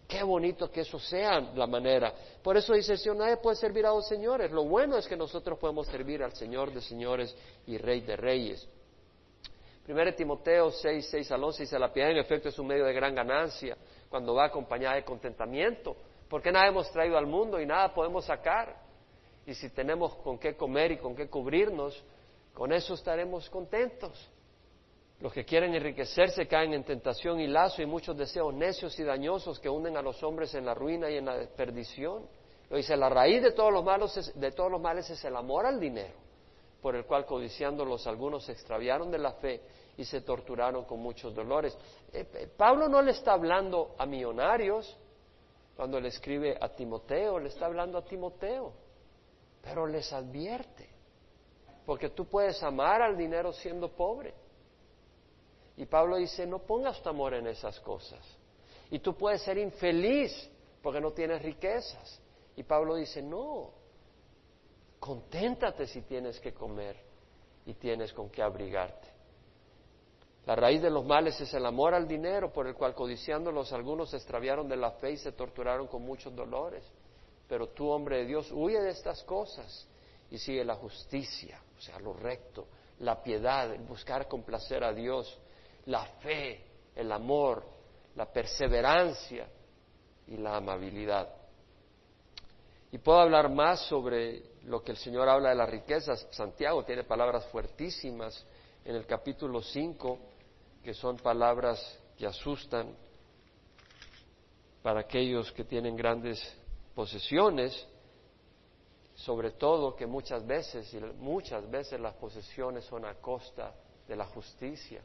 Qué 0.07 0.23
bonito 0.23 0.71
que 0.71 0.81
eso 0.81 0.99
sea 0.99 1.39
la 1.39 1.67
manera. 1.67 2.13
Por 2.41 2.55
eso 2.55 2.73
dice 2.73 2.93
el 2.93 2.97
Señor, 2.97 3.17
nadie 3.17 3.37
puede 3.37 3.57
servir 3.57 3.85
a 3.85 3.89
dos 3.89 4.07
señores. 4.07 4.51
Lo 4.51 4.63
bueno 4.63 4.97
es 4.97 5.05
que 5.05 5.17
nosotros 5.17 5.59
podemos 5.59 5.87
servir 5.87 6.23
al 6.23 6.33
Señor 6.33 6.73
de 6.73 6.81
señores 6.81 7.35
y 7.65 7.77
Rey 7.77 8.01
de 8.01 8.15
reyes. 8.15 8.67
Primero 9.83 10.13
Timoteo 10.13 10.71
6, 10.71 11.07
6 11.09 11.31
al 11.31 11.43
11 11.43 11.63
dice, 11.63 11.79
la 11.79 11.91
piedad 11.91 12.11
en 12.11 12.17
efecto 12.17 12.49
es 12.49 12.59
un 12.59 12.67
medio 12.67 12.85
de 12.85 12.93
gran 12.93 13.15
ganancia 13.15 13.77
cuando 14.09 14.33
va 14.33 14.45
acompañada 14.45 14.95
de 14.95 15.03
contentamiento, 15.03 15.95
porque 16.29 16.51
nada 16.51 16.67
hemos 16.67 16.91
traído 16.91 17.17
al 17.17 17.25
mundo 17.25 17.59
y 17.59 17.65
nada 17.65 17.93
podemos 17.93 18.25
sacar. 18.25 18.75
Y 19.45 19.53
si 19.53 19.69
tenemos 19.69 20.13
con 20.15 20.37
qué 20.37 20.57
comer 20.57 20.91
y 20.91 20.97
con 20.97 21.15
qué 21.15 21.29
cubrirnos, 21.29 22.03
con 22.57 22.73
eso 22.73 22.95
estaremos 22.95 23.47
contentos. 23.51 24.19
Los 25.19 25.31
que 25.31 25.45
quieren 25.45 25.75
enriquecerse 25.75 26.47
caen 26.47 26.73
en 26.73 26.83
tentación 26.83 27.39
y 27.39 27.45
lazo 27.45 27.83
y 27.83 27.85
muchos 27.85 28.17
deseos 28.17 28.51
necios 28.51 28.97
y 28.97 29.03
dañosos 29.03 29.59
que 29.59 29.69
hunden 29.69 29.95
a 29.95 30.01
los 30.01 30.23
hombres 30.23 30.55
en 30.55 30.65
la 30.65 30.73
ruina 30.73 31.07
y 31.07 31.17
en 31.17 31.25
la 31.25 31.45
perdición. 31.55 32.27
Lo 32.71 32.77
dice, 32.77 32.97
la 32.97 33.09
raíz 33.09 33.43
de 33.43 33.51
todos 33.51 33.71
los, 33.71 33.83
malos 33.83 34.33
de 34.33 34.51
todos 34.53 34.71
los 34.71 34.81
males 34.81 35.07
es 35.07 35.23
el 35.23 35.35
amor 35.35 35.67
al 35.67 35.79
dinero, 35.79 36.15
por 36.81 36.95
el 36.95 37.05
cual 37.05 37.27
codiciándolos 37.27 38.07
algunos 38.07 38.45
se 38.45 38.53
extraviaron 38.53 39.11
de 39.11 39.19
la 39.19 39.33
fe 39.33 39.61
y 39.95 40.03
se 40.03 40.21
torturaron 40.21 40.85
con 40.85 40.99
muchos 40.99 41.35
dolores. 41.35 41.77
Eh, 42.11 42.27
eh, 42.33 42.49
Pablo 42.57 42.89
no 42.89 43.03
le 43.03 43.11
está 43.11 43.33
hablando 43.33 43.93
a 43.99 44.07
millonarios 44.07 44.97
cuando 45.75 45.99
le 45.99 46.07
escribe 46.07 46.57
a 46.59 46.69
Timoteo, 46.69 47.37
le 47.37 47.49
está 47.49 47.67
hablando 47.67 47.99
a 47.99 48.03
Timoteo, 48.03 48.73
pero 49.61 49.85
les 49.85 50.11
advierte 50.11 50.96
porque 51.87 52.09
tú 52.09 52.25
puedes 52.25 52.61
amar 52.63 53.01
al 53.01 53.15
dinero 53.15 53.53
siendo 53.53 53.87
pobre. 53.87 54.33
Y 55.77 55.85
Pablo 55.85 56.17
dice, 56.17 56.45
no 56.45 56.59
pongas 56.59 57.01
tu 57.01 57.07
amor 57.07 57.33
en 57.33 57.47
esas 57.47 57.79
cosas. 57.79 58.19
Y 58.91 58.99
tú 58.99 59.15
puedes 59.15 59.41
ser 59.43 59.57
infeliz 59.57 60.33
porque 60.83 60.99
no 60.99 61.11
tienes 61.11 61.41
riquezas. 61.41 62.19
Y 62.57 62.63
Pablo 62.63 62.95
dice, 62.95 63.21
no, 63.21 63.71
conténtate 64.99 65.87
si 65.87 66.01
tienes 66.01 66.41
que 66.41 66.53
comer 66.53 66.97
y 67.65 67.73
tienes 67.75 68.11
con 68.11 68.29
qué 68.29 68.41
abrigarte. 68.41 69.07
La 70.45 70.57
raíz 70.57 70.81
de 70.81 70.89
los 70.89 71.05
males 71.05 71.39
es 71.39 71.53
el 71.53 71.65
amor 71.65 71.93
al 71.93 72.05
dinero, 72.05 72.51
por 72.51 72.67
el 72.67 72.75
cual 72.75 72.95
codiciándolos 72.95 73.71
algunos 73.71 74.09
se 74.09 74.17
extraviaron 74.17 74.67
de 74.67 74.75
la 74.75 74.91
fe 74.91 75.11
y 75.11 75.17
se 75.17 75.31
torturaron 75.31 75.87
con 75.87 76.01
muchos 76.01 76.35
dolores. 76.35 76.83
Pero 77.47 77.69
tú, 77.69 77.87
hombre 77.87 78.17
de 78.17 78.25
Dios, 78.25 78.51
huye 78.51 78.81
de 78.81 78.89
estas 78.89 79.23
cosas 79.23 79.87
y 80.29 80.37
sigue 80.37 80.65
la 80.65 80.75
justicia, 80.75 81.61
o 81.77 81.81
sea, 81.81 81.99
lo 81.99 82.13
recto, 82.13 82.67
la 82.99 83.21
piedad, 83.21 83.77
buscar 83.87 84.27
complacer 84.27 84.83
a 84.83 84.93
Dios, 84.93 85.37
la 85.85 86.05
fe, 86.21 86.63
el 86.95 87.11
amor, 87.11 87.63
la 88.15 88.25
perseverancia 88.25 89.47
y 90.27 90.37
la 90.37 90.57
amabilidad. 90.57 91.29
Y 92.91 92.97
puedo 92.97 93.19
hablar 93.19 93.49
más 93.49 93.81
sobre 93.81 94.41
lo 94.63 94.81
que 94.81 94.91
el 94.91 94.97
Señor 94.97 95.29
habla 95.29 95.49
de 95.49 95.55
las 95.55 95.69
riquezas. 95.69 96.25
Santiago 96.31 96.83
tiene 96.83 97.03
palabras 97.03 97.45
fuertísimas 97.47 98.45
en 98.83 98.95
el 98.95 99.05
capítulo 99.05 99.61
5, 99.61 100.19
que 100.83 100.93
son 100.93 101.17
palabras 101.17 101.99
que 102.17 102.25
asustan 102.25 102.95
para 104.81 105.01
aquellos 105.01 105.51
que 105.51 105.65
tienen 105.65 105.95
grandes 105.95 106.41
posesiones 106.95 107.87
sobre 109.17 109.51
todo 109.51 109.95
que 109.95 110.05
muchas 110.05 110.45
veces, 110.45 110.93
y 110.93 110.99
muchas 110.99 111.69
veces 111.69 111.99
las 111.99 112.13
posesiones 112.13 112.85
son 112.85 113.03
a 113.03 113.15
costa 113.15 113.73
de 114.07 114.15
la 114.15 114.25
justicia. 114.27 115.01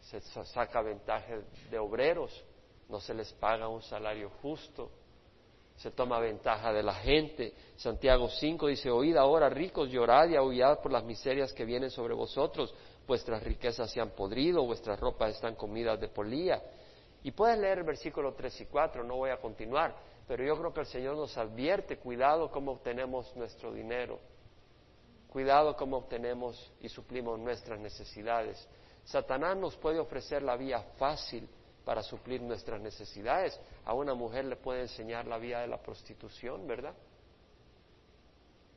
Se 0.00 0.20
saca 0.20 0.82
ventaja 0.82 1.38
de 1.70 1.78
obreros, 1.78 2.44
no 2.88 2.98
se 2.98 3.14
les 3.14 3.32
paga 3.34 3.68
un 3.68 3.80
salario 3.80 4.28
justo, 4.42 4.90
se 5.76 5.92
toma 5.92 6.18
ventaja 6.18 6.72
de 6.72 6.82
la 6.82 6.94
gente. 6.94 7.54
Santiago 7.76 8.28
5 8.28 8.66
dice, 8.66 8.90
oíd 8.90 9.16
ahora 9.16 9.48
ricos, 9.48 9.88
llorad 9.88 10.28
y 10.28 10.34
aullad 10.34 10.80
por 10.80 10.90
las 10.90 11.04
miserias 11.04 11.52
que 11.52 11.64
vienen 11.64 11.90
sobre 11.90 12.12
vosotros, 12.12 12.74
vuestras 13.06 13.40
riquezas 13.44 13.88
se 13.92 14.00
han 14.00 14.10
podrido, 14.10 14.64
vuestras 14.64 14.98
ropas 14.98 15.36
están 15.36 15.54
comidas 15.54 16.00
de 16.00 16.08
polía. 16.08 16.60
Y 17.22 17.30
puedes 17.30 17.56
leer 17.56 17.78
el 17.78 17.84
versículo 17.84 18.34
3 18.34 18.62
y 18.62 18.66
4, 18.66 19.04
no 19.04 19.18
voy 19.18 19.30
a 19.30 19.36
continuar, 19.36 19.94
pero 20.32 20.44
yo 20.44 20.56
creo 20.56 20.72
que 20.72 20.80
el 20.80 20.86
Señor 20.86 21.14
nos 21.14 21.36
advierte, 21.36 21.98
cuidado 21.98 22.50
cómo 22.50 22.72
obtenemos 22.72 23.36
nuestro 23.36 23.70
dinero, 23.70 24.18
cuidado 25.28 25.76
cómo 25.76 25.98
obtenemos 25.98 26.72
y 26.80 26.88
suplimos 26.88 27.38
nuestras 27.38 27.78
necesidades. 27.78 28.66
Satanás 29.04 29.58
nos 29.58 29.76
puede 29.76 29.98
ofrecer 29.98 30.42
la 30.42 30.56
vía 30.56 30.80
fácil 30.96 31.46
para 31.84 32.02
suplir 32.02 32.40
nuestras 32.40 32.80
necesidades. 32.80 33.60
A 33.84 33.92
una 33.92 34.14
mujer 34.14 34.46
le 34.46 34.56
puede 34.56 34.80
enseñar 34.80 35.26
la 35.26 35.36
vía 35.36 35.58
de 35.60 35.66
la 35.66 35.76
prostitución, 35.76 36.66
¿verdad? 36.66 36.94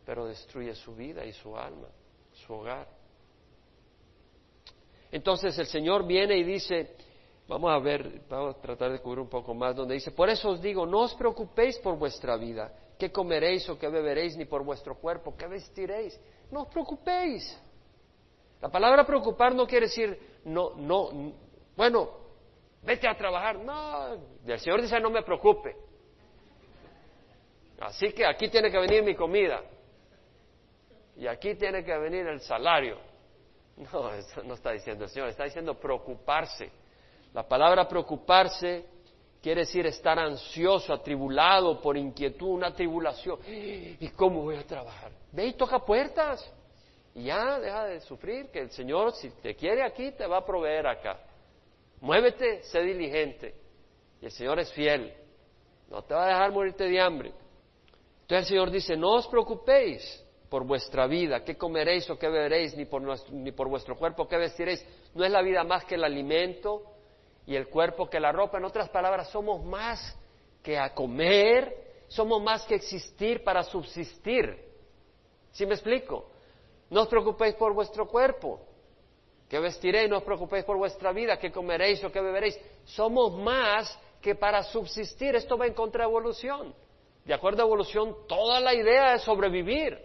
Pero 0.06 0.26
destruye 0.26 0.76
su 0.76 0.94
vida 0.94 1.24
y 1.24 1.32
su 1.32 1.58
alma, 1.58 1.88
su 2.34 2.54
hogar. 2.54 2.86
Entonces 5.10 5.58
el 5.58 5.68
Señor 5.68 6.06
viene 6.06 6.36
y 6.36 6.44
dice, 6.44 6.98
Vamos 7.48 7.72
a 7.72 7.80
ver, 7.80 8.22
vamos 8.28 8.56
a 8.56 8.62
tratar 8.62 8.92
de 8.92 9.00
cubrir 9.00 9.20
un 9.20 9.30
poco 9.30 9.54
más, 9.54 9.76
donde 9.76 9.94
dice, 9.94 10.12
por 10.12 10.30
eso 10.30 10.50
os 10.50 10.62
digo, 10.62 10.86
no 10.86 11.02
os 11.02 11.14
preocupéis 11.14 11.78
por 11.78 11.96
vuestra 11.98 12.38
vida, 12.38 12.74
qué 12.98 13.12
comeréis 13.12 13.70
o 13.70 13.78
qué 13.78 13.88
beberéis, 13.88 14.36
ni 14.36 14.46
por 14.46 14.64
vuestro 14.64 14.96
cuerpo, 14.96 15.36
qué 15.38 15.48
vestiréis. 15.48 16.20
No 16.52 16.64
os 16.64 16.68
preocupéis. 16.70 17.62
La 18.62 18.70
palabra 18.70 19.06
preocupar 19.06 19.54
no 19.54 19.68
quiere 19.68 19.86
decir, 19.86 20.40
no, 20.46 20.72
no, 20.76 21.34
bueno, 21.76 22.10
vete 22.82 23.08
a 23.08 23.16
trabajar. 23.16 23.60
No, 23.60 24.14
el 24.46 24.60
Señor 24.60 24.82
dice, 24.82 25.00
no 25.00 25.12
me 25.12 25.22
preocupe. 25.22 25.76
Así 27.80 28.12
que 28.14 28.26
aquí 28.26 28.50
tiene 28.50 28.72
que 28.72 28.80
venir 28.80 29.04
mi 29.04 29.16
comida. 29.16 29.62
Y 31.18 31.28
aquí 31.28 31.56
tiene 31.56 31.84
que 31.84 31.98
venir 31.98 32.26
el 32.26 32.42
salario. 32.42 32.98
No, 33.78 34.12
eso 34.14 34.42
no 34.44 34.54
está 34.54 34.72
diciendo 34.72 35.04
el 35.04 35.10
Señor, 35.10 35.30
está 35.30 35.44
diciendo 35.44 35.78
preocuparse. 35.78 36.72
La 37.36 37.44
palabra 37.46 37.86
preocuparse 37.86 38.86
quiere 39.42 39.62
decir 39.62 39.86
estar 39.86 40.18
ansioso, 40.18 40.94
atribulado 40.94 41.82
por 41.82 41.98
inquietud, 41.98 42.48
una 42.48 42.74
tribulación. 42.74 43.38
¿Y 43.46 44.08
cómo 44.16 44.44
voy 44.44 44.56
a 44.56 44.66
trabajar? 44.66 45.12
Ve 45.34 45.48
y 45.48 45.54
toca 45.54 45.80
puertas. 45.80 46.50
Y 47.14 47.26
ya 47.26 47.60
deja 47.60 47.84
de 47.88 48.00
sufrir, 48.00 48.50
que 48.52 48.60
el 48.60 48.72
Señor, 48.72 49.12
si 49.16 49.30
te 49.42 49.54
quiere 49.54 49.84
aquí, 49.84 50.14
te 50.14 50.26
va 50.26 50.38
a 50.38 50.46
proveer 50.46 50.88
acá. 50.88 51.20
Muévete, 52.00 52.64
sé 52.64 52.80
diligente. 52.84 53.54
Y 54.22 54.28
el 54.28 54.32
Señor 54.32 54.58
es 54.60 54.72
fiel. 54.72 55.14
No 55.90 56.04
te 56.04 56.14
va 56.14 56.24
a 56.24 56.30
dejar 56.30 56.54
morirte 56.54 56.86
de 56.86 57.02
hambre. 57.02 57.34
Entonces 58.22 58.44
el 58.44 58.46
Señor 58.46 58.72
dice, 58.72 58.96
no 58.96 59.12
os 59.12 59.28
preocupéis 59.28 60.24
por 60.50 60.66
vuestra 60.66 61.06
vida, 61.06 61.44
qué 61.44 61.58
comeréis 61.58 62.10
o 62.10 62.18
qué 62.18 62.30
beberéis, 62.30 62.78
ni 62.78 62.86
por, 62.86 63.02
ni 63.34 63.52
por 63.52 63.68
vuestro 63.68 63.98
cuerpo, 63.98 64.26
qué 64.26 64.38
vestiréis. 64.38 64.86
No 65.14 65.26
es 65.26 65.32
la 65.32 65.42
vida 65.42 65.66
más 65.66 65.84
que 65.84 65.96
el 65.96 66.06
alimento 66.06 66.95
y 67.46 67.56
el 67.56 67.68
cuerpo 67.68 68.10
que 68.10 68.20
la 68.20 68.32
ropa. 68.32 68.58
En 68.58 68.66
otras 68.66 68.90
palabras, 68.90 69.30
somos 69.30 69.64
más 69.64 70.18
que 70.64 70.78
a 70.78 70.94
comer, 70.94 72.04
somos 72.08 72.42
más 72.42 72.66
que 72.66 72.76
existir 72.76 73.44
para 73.44 73.64
subsistir. 73.64 74.64
¿Sí 75.52 75.66
me 75.66 75.76
explico? 75.76 76.30
No 76.90 77.02
os 77.02 77.08
preocupéis 77.08 77.56
por 77.56 77.74
vuestro 77.74 78.08
cuerpo, 78.08 78.62
que 79.50 79.60
vestiréis, 79.60 80.10
no 80.10 80.18
os 80.18 80.24
preocupéis 80.24 80.66
por 80.66 80.78
vuestra 80.78 81.12
vida, 81.12 81.38
que 81.38 81.52
comeréis 81.52 82.04
o 82.04 82.12
que 82.12 82.22
beberéis. 82.22 82.60
Somos 82.84 83.34
más 83.34 83.98
que 84.22 84.36
para 84.36 84.64
subsistir. 84.64 85.36
Esto 85.36 85.58
va 85.58 85.68
en 85.68 85.74
contraevolución. 85.74 86.74
De 87.24 87.34
acuerdo 87.34 87.64
a 87.64 87.66
evolución, 87.66 88.16
toda 88.28 88.60
la 88.60 88.74
idea 88.74 89.16
es 89.16 89.24
sobrevivir. 89.24 90.00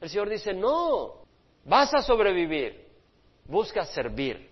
El 0.00 0.08
Señor 0.08 0.28
dice, 0.28 0.52
no, 0.52 1.24
vas 1.64 1.94
a 1.94 2.02
sobrevivir, 2.02 2.88
busca 3.46 3.84
servir, 3.84 4.50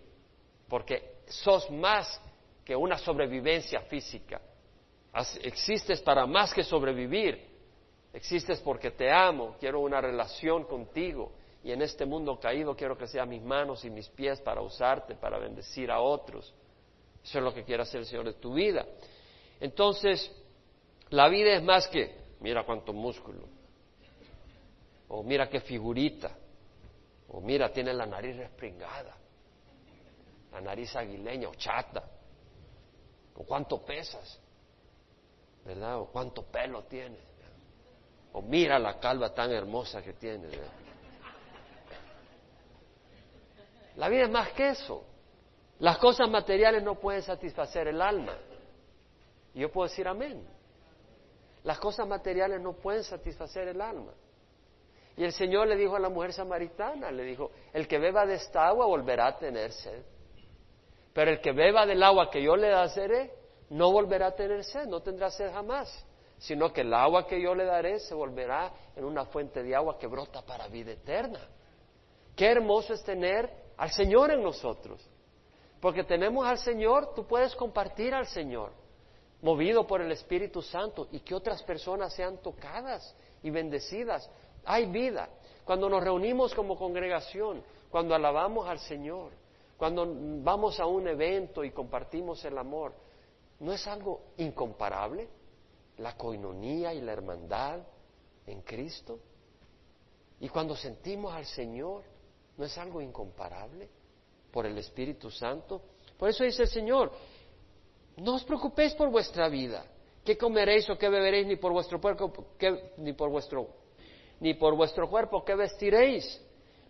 porque 0.69 1.12
sos 1.33 1.71
más 1.71 2.21
que 2.65 2.77
una 2.77 2.99
sobrevivencia 2.99 3.81
física. 3.83 4.41
Existes 5.43 6.01
para 6.01 6.27
más 6.27 6.53
que 6.55 6.63
sobrevivir. 6.63 7.51
Existes 8.13 8.61
porque 8.61 8.91
te 8.91 9.11
amo, 9.11 9.57
quiero 9.59 9.81
una 9.81 10.01
relación 10.01 10.65
contigo. 10.65 11.33
Y 11.65 11.73
en 11.73 11.83
este 11.83 12.05
mundo 12.05 12.39
caído 12.39 12.75
quiero 12.75 12.97
que 12.97 13.07
sean 13.07 13.29
mis 13.29 13.43
manos 13.43 13.85
y 13.85 13.91
mis 13.91 14.09
pies 14.09 14.41
para 14.41 14.61
usarte, 14.61 15.15
para 15.15 15.39
bendecir 15.39 15.91
a 15.91 16.01
otros. 16.01 16.53
Eso 17.23 17.39
es 17.39 17.45
lo 17.45 17.55
que 17.55 17.65
quiere 17.65 17.83
hacer 17.83 18.01
el 18.01 18.07
Señor 18.07 18.25
de 18.27 18.35
tu 18.35 18.55
vida. 18.55 18.85
Entonces, 19.61 20.31
la 21.11 21.29
vida 21.29 21.55
es 21.55 21.63
más 21.63 21.87
que, 21.87 22.17
mira 22.41 22.65
cuánto 22.65 22.93
músculo, 22.93 23.47
o 25.09 25.23
mira 25.23 25.49
qué 25.49 25.61
figurita, 25.61 26.37
o 27.29 27.41
mira, 27.41 27.73
tiene 27.73 27.93
la 27.95 28.07
nariz 28.07 28.37
respringada 28.37 29.22
la 30.53 30.61
nariz 30.61 30.95
aguileña 30.95 31.49
o 31.49 31.55
chata, 31.55 32.03
o 33.35 33.45
cuánto 33.45 33.85
pesas, 33.85 34.39
¿verdad? 35.65 36.01
O 36.01 36.07
cuánto 36.07 36.45
pelo 36.45 36.85
tienes, 36.85 37.21
o 38.33 38.43
mira 38.43 38.79
la 38.79 38.99
calva 38.99 39.35
tan 39.35 39.51
hermosa 39.51 40.03
que 40.03 40.13
tienes. 40.15 40.59
La 43.97 44.09
vida 44.09 44.23
es 44.23 44.31
más 44.31 44.53
que 44.53 44.71
eso. 44.71 45.05
Las 45.79 45.99
cosas 45.99 46.29
materiales 46.31 46.83
no 46.83 46.95
pueden 46.95 47.23
satisfacer 47.23 47.89
el 47.89 48.01
alma. 48.01 48.37
Y 49.55 49.61
yo 49.61 49.71
puedo 49.71 49.89
decir 49.89 50.09
amén. 50.09 50.47
Las 51.65 51.79
cosas 51.79 52.07
materiales 52.07 52.61
no 52.61 52.73
pueden 52.73 53.05
satisfacer 53.05 53.69
el 53.69 53.81
alma. 53.81 54.13
Y 55.17 55.25
el 55.25 55.33
Señor 55.33 55.69
le 55.69 55.77
dijo 55.77 55.95
a 55.95 56.01
la 56.01 56.09
mujer 56.09 56.33
samaritana, 56.33 57.11
le 57.11 57.23
dijo, 57.25 57.51
el 57.73 57.87
que 57.87 57.99
beba 57.99 58.25
de 58.25 58.35
esta 58.35 58.67
agua 58.67 58.87
volverá 58.87 59.27
a 59.27 59.39
tener 59.39 59.73
sed. 59.73 60.03
Pero 61.13 61.31
el 61.31 61.41
que 61.41 61.53
beba 61.53 61.85
del 61.87 62.03
agua 62.03 62.31
que 62.31 62.43
yo 62.43 62.57
le 62.57 62.69
daré, 62.69 63.33
no 63.71 63.91
volverá 63.93 64.29
a 64.29 64.35
tener 64.35 64.65
sed, 64.65 64.87
no 64.87 65.01
tendrá 65.01 65.31
sed 65.31 65.53
jamás, 65.53 66.07
sino 66.39 66.73
que 66.73 66.83
el 66.83 66.93
agua 66.93 67.27
que 67.27 67.41
yo 67.41 67.55
le 67.55 67.65
daré 67.65 67.99
se 68.01 68.15
volverá 68.15 68.73
en 68.97 69.05
una 69.05 69.27
fuente 69.27 69.63
de 69.63 69.75
agua 69.75 69.99
que 69.99 70.07
brota 70.07 70.43
para 70.43 70.69
vida 70.69 70.93
eterna. 70.93 71.41
Qué 72.35 72.47
hermoso 72.47 72.95
es 72.95 73.03
tener 73.05 73.51
al 73.77 73.91
Señor 73.91 74.31
en 74.31 74.43
nosotros. 74.43 75.01
Porque 75.81 76.05
tenemos 76.05 76.47
al 76.47 76.59
Señor, 76.59 77.13
tú 77.15 77.27
puedes 77.27 77.55
compartir 77.57 78.15
al 78.15 78.27
Señor, 78.27 78.73
movido 79.43 79.87
por 79.87 80.01
el 80.01 80.13
Espíritu 80.13 80.63
Santo, 80.63 81.09
y 81.11 81.21
que 81.21 81.35
otras 81.35 81.63
personas 81.65 82.15
sean 82.15 82.39
tocadas 82.39 83.15
y 83.43 83.51
bendecidas. 83.51 84.31
Hay 84.65 84.87
vida. 84.87 85.29
Cuando 85.65 85.89
nos 85.89 86.03
reunimos 86.03 86.55
como 86.55 86.77
congregación, 86.77 87.63
cuando 87.91 88.15
alabamos 88.15 88.69
al 88.69 88.79
Señor, 88.79 89.33
cuando 89.83 90.07
vamos 90.45 90.79
a 90.79 90.87
un 90.87 91.09
evento 91.09 91.65
y 91.65 91.73
compartimos 91.73 92.45
el 92.45 92.57
amor, 92.57 92.95
¿no 93.59 93.73
es 93.73 93.85
algo 93.89 94.27
incomparable? 94.37 95.29
La 95.97 96.17
coinonía 96.17 96.95
y 96.95 97.01
la 97.01 97.13
hermandad 97.13 97.81
en 98.47 98.63
Cristo. 98.63 99.19
Y 100.39 100.49
cuando 100.51 100.77
sentimos 100.77 101.35
al 101.35 101.47
Señor, 101.47 102.05
¿no 102.57 102.65
es 102.65 102.79
algo 102.79 103.01
incomparable 103.01 103.89
por 104.53 104.67
el 104.67 104.79
Espíritu 104.79 105.33
Santo? 105.33 105.83
Por 106.17 106.29
eso 106.29 106.45
dice 106.45 106.63
el 106.63 106.69
Señor, 106.69 107.11
no 108.19 108.37
os 108.37 108.45
preocupéis 108.45 108.95
por 108.95 109.11
vuestra 109.11 109.49
vida, 109.49 109.85
qué 110.25 110.39
comeréis 110.39 110.89
o 110.91 110.97
qué 110.97 111.09
beberéis, 111.09 111.49
ni 111.49 111.57
por 111.57 111.73
vuestro 111.73 112.01
cuerpo, 112.01 112.33
ni 112.99 113.15
por 113.15 113.31
vuestro, 113.31 113.67
ni 114.39 114.55
por 114.55 114.77
vuestro 114.77 115.11
cuerpo, 115.11 115.45
qué 115.45 115.57
vestiréis. 115.57 116.41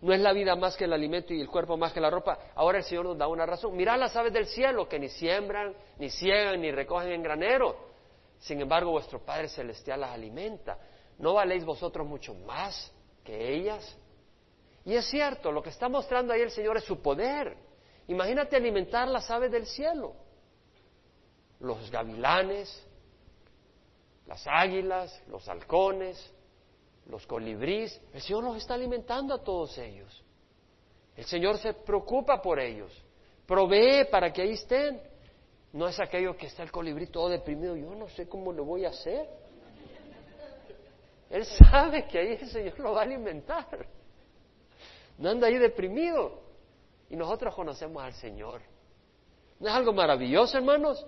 No 0.03 0.13
es 0.13 0.19
la 0.19 0.33
vida 0.33 0.53
más 0.57 0.75
que 0.75 0.83
el 0.83 0.91
alimento 0.91 1.33
y 1.33 1.39
el 1.39 1.47
cuerpo 1.47 1.77
más 1.77 1.93
que 1.93 2.01
la 2.01 2.09
ropa. 2.09 2.37
Ahora 2.55 2.79
el 2.79 2.83
Señor 2.83 3.05
nos 3.05 3.17
da 3.17 3.29
una 3.29 3.45
razón. 3.45 3.73
Mirad 3.73 3.97
las 3.97 4.13
aves 4.17 4.33
del 4.33 4.47
cielo 4.47 4.85
que 4.89 4.99
ni 4.99 5.07
siembran, 5.07 5.73
ni 5.97 6.09
ciegan, 6.09 6.59
ni 6.59 6.71
recogen 6.71 7.13
en 7.13 7.23
granero. 7.23 7.77
Sin 8.37 8.59
embargo, 8.59 8.91
vuestro 8.91 9.23
Padre 9.23 9.47
Celestial 9.47 10.01
las 10.01 10.11
alimenta. 10.11 10.77
¿No 11.19 11.35
valéis 11.35 11.63
vosotros 11.63 12.05
mucho 12.05 12.35
más 12.35 12.91
que 13.23 13.55
ellas? 13.55 13.97
Y 14.83 14.93
es 14.93 15.05
cierto, 15.05 15.53
lo 15.53 15.63
que 15.63 15.69
está 15.69 15.87
mostrando 15.87 16.33
ahí 16.33 16.41
el 16.41 16.51
Señor 16.51 16.75
es 16.75 16.83
su 16.83 17.01
poder. 17.01 17.55
Imagínate 18.09 18.57
alimentar 18.57 19.07
las 19.07 19.31
aves 19.31 19.53
del 19.53 19.65
cielo. 19.65 20.17
Los 21.61 21.89
gavilanes, 21.89 22.85
las 24.27 24.45
águilas, 24.47 25.23
los 25.29 25.47
halcones, 25.47 26.32
los 27.07 27.25
colibríes, 27.27 27.99
el 28.13 28.21
Señor 28.21 28.43
los 28.43 28.57
está 28.57 28.73
alimentando 28.73 29.33
a 29.33 29.43
todos 29.43 29.77
ellos. 29.77 30.23
El 31.15 31.25
Señor 31.25 31.57
se 31.57 31.73
preocupa 31.73 32.41
por 32.41 32.59
ellos, 32.59 32.91
provee 33.45 34.05
para 34.09 34.31
que 34.31 34.41
ahí 34.41 34.53
estén. 34.53 35.01
No 35.73 35.87
es 35.87 35.99
aquello 35.99 36.37
que 36.37 36.47
está 36.47 36.63
el 36.63 36.71
colibrí 36.71 37.07
todo 37.07 37.29
deprimido, 37.29 37.75
yo 37.75 37.95
no 37.95 38.07
sé 38.09 38.27
cómo 38.27 38.51
lo 38.51 38.63
voy 38.63 38.85
a 38.85 38.89
hacer. 38.89 39.27
Él 41.29 41.45
sabe 41.45 42.05
que 42.07 42.19
ahí 42.19 42.37
el 42.39 42.47
Señor 42.47 42.79
lo 42.79 42.91
va 42.93 43.01
a 43.01 43.03
alimentar. 43.03 43.87
No 45.17 45.29
anda 45.29 45.47
ahí 45.47 45.57
deprimido. 45.57 46.41
Y 47.09 47.15
nosotros 47.15 47.53
conocemos 47.55 48.03
al 48.03 48.13
Señor. 48.13 48.61
¿No 49.59 49.67
es 49.67 49.73
algo 49.73 49.93
maravilloso, 49.93 50.57
hermanos? 50.57 51.05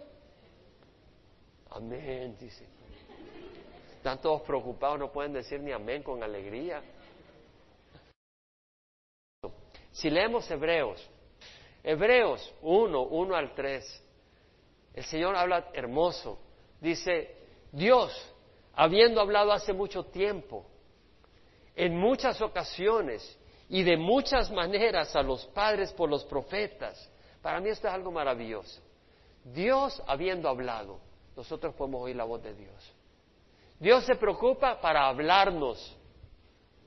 Amén, 1.70 2.36
dice. 2.40 2.66
Están 4.06 4.22
todos 4.22 4.44
preocupados, 4.44 5.00
no 5.00 5.12
pueden 5.12 5.34
decir 5.34 5.60
ni 5.60 5.72
amén 5.72 6.04
con 6.04 6.22
alegría. 6.22 6.80
Si 9.94 10.12
leemos 10.12 10.48
Hebreos, 10.52 11.04
Hebreos 11.84 12.54
1, 12.62 13.02
1 13.02 13.36
al 13.36 13.56
3, 13.56 14.04
el 14.94 15.04
Señor 15.06 15.36
habla 15.36 15.72
hermoso. 15.74 16.38
Dice, 16.80 17.36
Dios, 17.72 18.32
habiendo 18.76 19.22
hablado 19.22 19.52
hace 19.52 19.74
mucho 19.74 20.04
tiempo, 20.04 20.68
en 21.76 21.98
muchas 21.98 22.40
ocasiones 22.44 23.40
y 23.70 23.82
de 23.82 23.98
muchas 23.98 24.52
maneras 24.52 25.16
a 25.16 25.24
los 25.24 25.48
padres 25.48 25.92
por 25.94 26.12
los 26.12 26.24
profetas, 26.26 27.10
para 27.42 27.60
mí 27.60 27.70
esto 27.70 27.88
es 27.88 27.94
algo 27.96 28.12
maravilloso. 28.12 28.80
Dios 29.44 30.00
habiendo 30.06 30.48
hablado, 30.48 31.00
nosotros 31.36 31.74
podemos 31.74 32.04
oír 32.04 32.16
la 32.16 32.26
voz 32.26 32.44
de 32.44 32.54
Dios. 32.54 32.95
Dios 33.80 34.06
se 34.06 34.16
preocupa 34.16 34.80
para 34.80 35.08
hablarnos. 35.08 35.96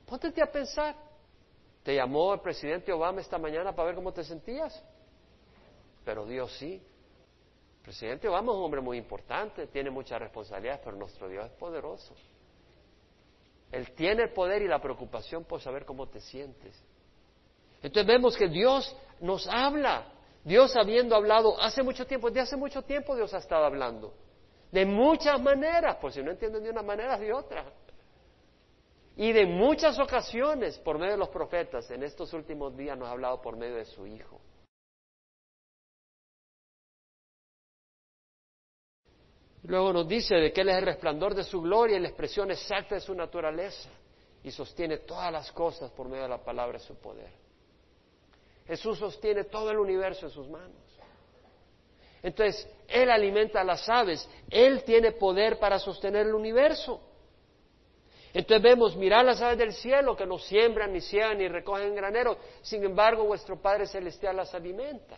Póntete 0.05 0.41
a 0.41 0.51
pensar. 0.51 0.95
¿Te 1.83 1.95
llamó 1.95 2.33
el 2.33 2.41
presidente 2.41 2.91
Obama 2.91 3.21
esta 3.21 3.37
mañana 3.37 3.73
para 3.73 3.87
ver 3.87 3.95
cómo 3.95 4.11
te 4.11 4.23
sentías? 4.23 4.83
Pero 6.03 6.25
Dios 6.25 6.51
sí. 6.57 6.81
presidente 7.81 8.27
Obama 8.27 8.51
es 8.51 8.57
un 8.57 8.63
hombre 8.63 8.81
muy 8.81 8.97
importante, 8.97 9.67
tiene 9.67 9.89
muchas 9.89 10.19
responsabilidades, 10.19 10.81
pero 10.83 10.97
nuestro 10.97 11.29
Dios 11.29 11.45
es 11.45 11.51
poderoso. 11.53 12.13
Él 13.71 13.91
tiene 13.91 14.23
el 14.23 14.33
poder 14.33 14.61
y 14.63 14.67
la 14.67 14.81
preocupación 14.81 15.43
por 15.43 15.61
saber 15.61 15.85
cómo 15.85 16.07
te 16.07 16.19
sientes. 16.19 16.75
Entonces 17.81 18.07
vemos 18.07 18.35
que 18.35 18.47
Dios 18.47 18.95
nos 19.21 19.47
habla. 19.47 20.11
Dios 20.43 20.75
habiendo 20.75 21.15
hablado 21.15 21.59
hace 21.61 21.83
mucho 21.83 22.05
tiempo, 22.07 22.31
de 22.31 22.41
hace 22.41 22.57
mucho 22.57 22.81
tiempo 22.81 23.15
Dios 23.15 23.33
ha 23.33 23.37
estado 23.37 23.65
hablando. 23.65 24.13
De 24.71 24.85
muchas 24.85 25.41
maneras, 25.41 25.95
por 25.97 26.11
si 26.11 26.21
no 26.21 26.31
entienden 26.31 26.63
de 26.63 26.69
una 26.69 26.83
manera, 26.83 27.17
de 27.17 27.33
otra. 27.33 27.65
Y 29.15 29.31
de 29.33 29.45
muchas 29.45 29.99
ocasiones, 29.99 30.77
por 30.79 30.97
medio 30.97 31.13
de 31.13 31.17
los 31.17 31.29
profetas, 31.29 31.89
en 31.91 32.03
estos 32.03 32.31
últimos 32.33 32.75
días 32.77 32.97
nos 32.97 33.07
ha 33.07 33.11
hablado 33.11 33.41
por 33.41 33.57
medio 33.57 33.75
de 33.75 33.85
su 33.85 34.05
Hijo. 34.05 34.39
Luego 39.63 39.91
nos 39.91 40.07
dice 40.07 40.35
de 40.35 40.53
que 40.53 40.61
Él 40.61 40.69
es 40.69 40.77
el 40.77 40.85
resplandor 40.85 41.35
de 41.35 41.43
su 41.43 41.61
gloria 41.61 41.97
y 41.97 41.99
la 41.99 42.07
expresión 42.07 42.49
exacta 42.49 42.95
de 42.95 43.01
su 43.01 43.13
naturaleza 43.13 43.89
y 44.43 44.51
sostiene 44.51 44.99
todas 44.99 45.31
las 45.31 45.51
cosas 45.51 45.91
por 45.91 46.07
medio 46.07 46.23
de 46.23 46.29
la 46.29 46.43
palabra 46.43 46.77
de 46.77 46.85
su 46.85 46.95
poder. 46.95 47.31
Jesús 48.65 48.99
sostiene 48.99 49.45
todo 49.45 49.69
el 49.71 49.79
universo 49.79 50.27
en 50.27 50.31
sus 50.31 50.47
manos. 50.47 50.88
Entonces, 52.21 52.67
Él 52.87 53.09
alimenta 53.09 53.61
a 53.61 53.63
las 53.63 53.87
aves, 53.87 54.27
Él 54.49 54.83
tiene 54.83 55.11
poder 55.13 55.59
para 55.59 55.79
sostener 55.79 56.27
el 56.27 56.33
universo. 56.33 57.01
Entonces 58.33 58.61
vemos, 58.61 58.95
mirad 58.95 59.25
las 59.25 59.41
aves 59.41 59.57
del 59.57 59.73
cielo 59.73 60.15
que 60.15 60.25
no 60.25 60.37
siembran, 60.37 60.93
ni 60.93 61.01
ciegan, 61.01 61.37
ni 61.37 61.47
recogen 61.47 61.95
graneros, 61.95 62.37
sin 62.61 62.83
embargo 62.83 63.23
vuestro 63.23 63.59
Padre 63.59 63.87
Celestial 63.87 64.35
las 64.35 64.53
alimenta. 64.53 65.17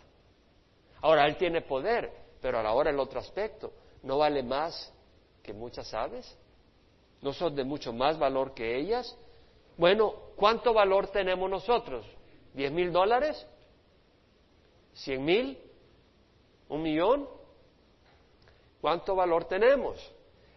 Ahora, 1.02 1.26
Él 1.26 1.36
tiene 1.36 1.60
poder, 1.60 2.10
pero 2.40 2.58
ahora 2.60 2.90
el 2.90 2.98
otro 2.98 3.20
aspecto, 3.20 3.72
¿no 4.02 4.18
vale 4.18 4.42
más 4.42 4.92
que 5.42 5.52
muchas 5.52 5.92
aves? 5.92 6.36
¿No 7.20 7.32
son 7.32 7.54
de 7.54 7.64
mucho 7.64 7.92
más 7.92 8.18
valor 8.18 8.54
que 8.54 8.76
ellas? 8.78 9.16
Bueno, 9.76 10.14
¿cuánto 10.36 10.72
valor 10.72 11.08
tenemos 11.08 11.50
nosotros? 11.50 12.06
¿Diez 12.54 12.70
mil 12.72 12.92
dólares? 12.92 13.46
¿Cien 14.94 15.24
mil? 15.24 15.58
¿Un 16.72 16.80
millón? 16.80 17.28
¿Cuánto 18.80 19.14
valor 19.14 19.44
tenemos? 19.44 19.98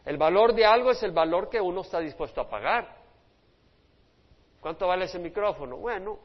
El 0.05 0.17
valor 0.17 0.53
de 0.53 0.65
algo 0.65 0.91
es 0.91 1.03
el 1.03 1.11
valor 1.11 1.49
que 1.49 1.59
uno 1.59 1.81
está 1.81 1.99
dispuesto 1.99 2.39
a 2.39 2.47
pagar. 2.47 3.03
¿Cuánto 4.61 4.87
vale 4.87 5.05
ese 5.05 5.19
micrófono? 5.19 5.75
Bueno, 5.75 6.17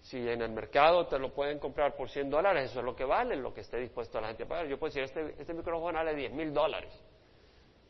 si 0.00 0.16
en 0.26 0.40
el 0.40 0.52
mercado 0.52 1.06
te 1.06 1.18
lo 1.18 1.34
pueden 1.34 1.58
comprar 1.58 1.94
por 1.94 2.08
100 2.08 2.30
dólares, 2.30 2.70
eso 2.70 2.78
es 2.78 2.84
lo 2.86 2.96
que 2.96 3.04
vale, 3.04 3.36
lo 3.36 3.52
que 3.52 3.60
esté 3.60 3.76
dispuesto 3.76 4.16
a 4.16 4.22
la 4.22 4.28
gente 4.28 4.44
a 4.44 4.48
pagar. 4.48 4.68
Yo 4.68 4.78
puedo 4.78 4.88
decir, 4.88 5.02
este, 5.02 5.38
este 5.38 5.52
micrófono 5.52 5.92
vale 5.92 6.14
10 6.14 6.32
mil 6.32 6.54
dólares. 6.54 6.98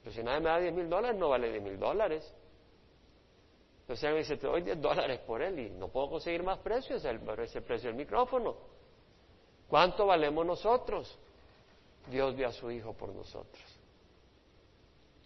Pero 0.02 0.12
si 0.16 0.20
nadie 0.24 0.40
me 0.40 0.48
da 0.48 0.58
10 0.58 0.74
mil 0.74 0.90
dólares, 0.90 1.16
no 1.16 1.28
vale 1.28 1.48
10 1.48 1.62
mil 1.62 1.78
dólares. 1.78 2.34
Entonces 3.82 4.10
me 4.10 4.18
dice, 4.18 4.36
te 4.36 4.48
doy 4.48 4.62
10 4.62 4.80
dólares 4.80 5.20
por 5.20 5.42
él 5.42 5.60
y 5.60 5.70
no 5.70 5.86
puedo 5.86 6.10
conseguir 6.10 6.42
más 6.42 6.58
precios, 6.58 7.04
el, 7.04 7.20
ese 7.38 7.62
precio 7.62 7.88
del 7.88 7.96
micrófono. 7.96 8.73
¿Cuánto 9.68 10.06
valemos 10.06 10.44
nosotros? 10.44 11.18
Dios 12.10 12.36
dio 12.36 12.48
a 12.48 12.52
su 12.52 12.70
Hijo 12.70 12.92
por 12.92 13.08
nosotros. 13.10 13.62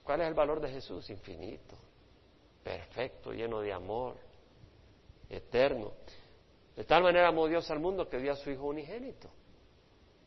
¿Cuál 0.04 0.22
es 0.22 0.28
el 0.28 0.34
valor 0.34 0.60
de 0.60 0.70
Jesús? 0.70 1.10
Infinito, 1.10 1.76
perfecto, 2.62 3.32
lleno 3.32 3.60
de 3.60 3.72
amor, 3.72 4.16
eterno. 5.28 5.92
De 6.74 6.84
tal 6.84 7.02
manera 7.02 7.28
amó 7.28 7.46
Dios 7.46 7.70
al 7.70 7.80
mundo 7.80 8.08
que 8.08 8.18
dio 8.18 8.32
a 8.32 8.36
su 8.36 8.50
Hijo 8.50 8.66
unigénito, 8.66 9.28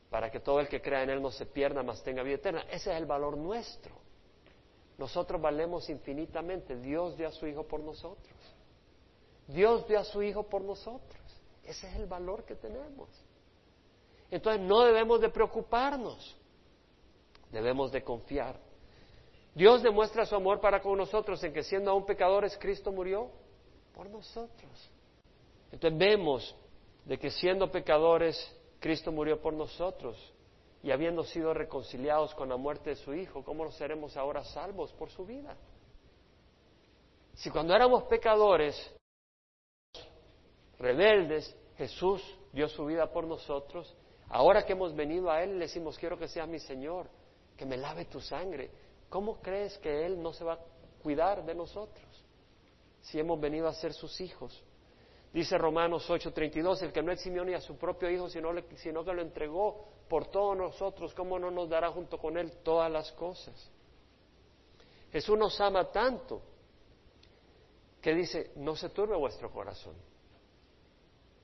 para 0.10 0.30
que 0.30 0.40
todo 0.40 0.60
el 0.60 0.68
que 0.68 0.82
crea 0.82 1.04
en 1.04 1.10
Él 1.10 1.22
no 1.22 1.32
se 1.32 1.46
pierda, 1.46 1.82
mas 1.82 2.04
tenga 2.04 2.22
vida 2.22 2.36
eterna. 2.36 2.62
Ese 2.70 2.92
es 2.92 2.98
el 2.98 3.06
valor 3.06 3.38
nuestro. 3.38 3.96
Nosotros 4.98 5.42
valemos 5.42 5.90
infinitamente. 5.90 6.76
Dios 6.76 7.18
dio 7.18 7.28
a 7.28 7.32
su 7.32 7.48
Hijo 7.48 7.64
por 7.64 7.80
nosotros. 7.80 8.38
Dios 9.48 9.88
dio 9.88 10.00
a 10.00 10.04
su 10.04 10.22
Hijo 10.22 10.44
por 10.44 10.62
nosotros. 10.62 11.22
Ese 11.64 11.88
es 11.90 11.96
el 11.96 12.06
valor 12.06 12.44
que 12.44 12.56
tenemos. 12.56 13.10
Entonces 14.32 14.62
no 14.62 14.82
debemos 14.82 15.20
de 15.20 15.30
preocuparnos, 15.30 16.38
debemos 17.52 17.92
de 17.92 18.02
confiar. 18.02 18.58
Dios 19.54 19.84
demuestra 19.84 20.26
su 20.26 20.36
amor 20.36 20.62
para 20.62 20.82
con 20.82 20.98
nosotros 20.98 21.44
en 21.44 21.54
que 21.54 21.64
siendo 21.64 21.92
aún 21.92 22.06
pecadores 22.06 22.58
Cristo 22.58 22.94
murió 22.94 23.30
por 23.94 24.10
nosotros. 24.10 24.90
Entonces 25.70 26.00
vemos 26.00 26.56
de 27.04 27.20
que 27.20 27.30
siendo 27.30 27.70
pecadores 27.70 28.38
Cristo 28.80 29.12
murió 29.12 29.42
por 29.42 29.54
nosotros 29.54 30.18
y 30.82 30.92
habiendo 30.92 31.24
sido 31.24 31.54
reconciliados 31.54 32.34
con 32.34 32.48
la 32.48 32.56
muerte 32.56 32.92
de 32.92 32.96
su 32.96 33.14
Hijo, 33.14 33.44
¿cómo 33.44 33.70
seremos 33.72 34.16
ahora 34.16 34.46
salvos 34.46 34.94
por 34.94 35.10
su 35.10 35.26
vida? 35.26 35.58
Si 37.34 37.50
cuando 37.50 37.76
éramos 37.76 38.04
pecadores, 38.04 38.76
rebeldes, 40.80 41.56
Jesús 41.78 42.24
dio 42.54 42.68
su 42.70 42.86
vida 42.86 43.12
por 43.12 43.26
nosotros, 43.26 43.94
ahora 44.32 44.66
que 44.66 44.74
hemos 44.74 44.96
venido 44.96 45.30
a 45.30 45.44
Él 45.44 45.54
le 45.54 45.66
decimos, 45.66 45.98
quiero 45.98 46.18
que 46.18 46.28
seas 46.28 46.48
mi 46.48 46.60
Señor, 46.60 47.08
que 47.56 47.66
me 47.66 47.78
lave 47.78 48.06
tu 48.06 48.20
sangre. 48.20 48.72
¿Cómo 49.10 49.42
crees 49.42 49.78
que 49.78 50.06
Él 50.06 50.22
no 50.22 50.34
se 50.34 50.44
va 50.44 50.54
a 50.54 50.60
cuidar 51.04 51.46
de 51.46 51.54
nosotros 51.54 52.08
si 53.02 53.20
hemos 53.20 53.40
venido 53.40 53.68
a 53.68 53.74
ser 53.74 53.94
sus 53.94 54.20
hijos? 54.22 54.64
Dice 55.34 55.58
Romanos 55.58 56.10
8:32, 56.10 56.82
el 56.84 56.92
que 56.92 57.02
no 57.02 57.12
eximió 57.12 57.46
ni 57.46 57.54
a 57.54 57.62
su 57.62 57.78
propio 57.78 58.10
Hijo, 58.10 58.30
sino, 58.30 58.50
sino 58.76 59.04
que 59.06 59.14
lo 59.14 59.22
entregó 59.22 59.86
por 60.10 60.28
todos 60.28 60.58
nosotros, 60.58 61.14
¿cómo 61.14 61.40
no 61.40 61.50
nos 61.50 61.70
dará 61.70 61.90
junto 61.90 62.18
con 62.18 62.38
Él 62.38 62.52
todas 62.64 62.92
las 62.92 63.12
cosas? 63.14 63.72
Jesús 65.12 65.38
nos 65.38 65.60
ama 65.62 65.90
tanto 65.92 66.42
que 68.02 68.14
dice, 68.14 68.52
no 68.56 68.76
se 68.76 68.90
turbe 68.90 69.16
vuestro 69.16 69.52
corazón. 69.52 69.96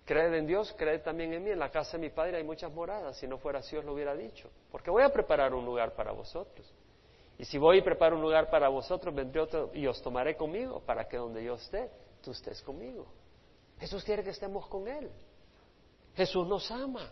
Creed 0.08 0.34
en 0.36 0.48
Dios, 0.48 0.74
creed 0.78 1.02
también 1.02 1.34
en 1.34 1.44
mí. 1.44 1.50
En 1.52 1.60
la 1.60 1.70
casa 1.70 1.98
de 1.98 2.08
mi 2.08 2.10
Padre 2.10 2.38
hay 2.38 2.44
muchas 2.44 2.72
moradas. 2.72 3.18
Si 3.18 3.28
no 3.28 3.38
fuera 3.38 3.60
así, 3.60 3.76
os 3.76 3.84
lo 3.84 3.94
hubiera 3.94 4.16
dicho. 4.16 4.50
Porque 4.72 4.90
voy 4.90 5.04
a 5.04 5.10
preparar 5.10 5.54
un 5.54 5.66
lugar 5.66 5.96
para 5.96 6.14
vosotros. 6.14 6.66
Y 7.38 7.44
si 7.44 7.58
voy 7.58 7.80
y 7.80 7.82
preparo 7.82 8.16
un 8.16 8.22
lugar 8.22 8.50
para 8.50 8.70
vosotros, 8.70 9.14
vendré 9.14 9.42
otro 9.42 9.70
y 9.74 9.86
os 9.86 10.02
tomaré 10.02 10.38
conmigo 10.38 10.80
para 10.80 11.10
que 11.10 11.18
donde 11.18 11.44
yo 11.44 11.56
esté, 11.56 11.92
tú 12.22 12.32
estés 12.32 12.62
conmigo. 12.62 13.06
Jesús 13.80 14.02
quiere 14.06 14.24
que 14.24 14.30
estemos 14.30 14.66
con 14.68 14.88
Él. 14.88 15.12
Jesús 16.16 16.48
nos 16.48 16.72
ama. 16.72 17.12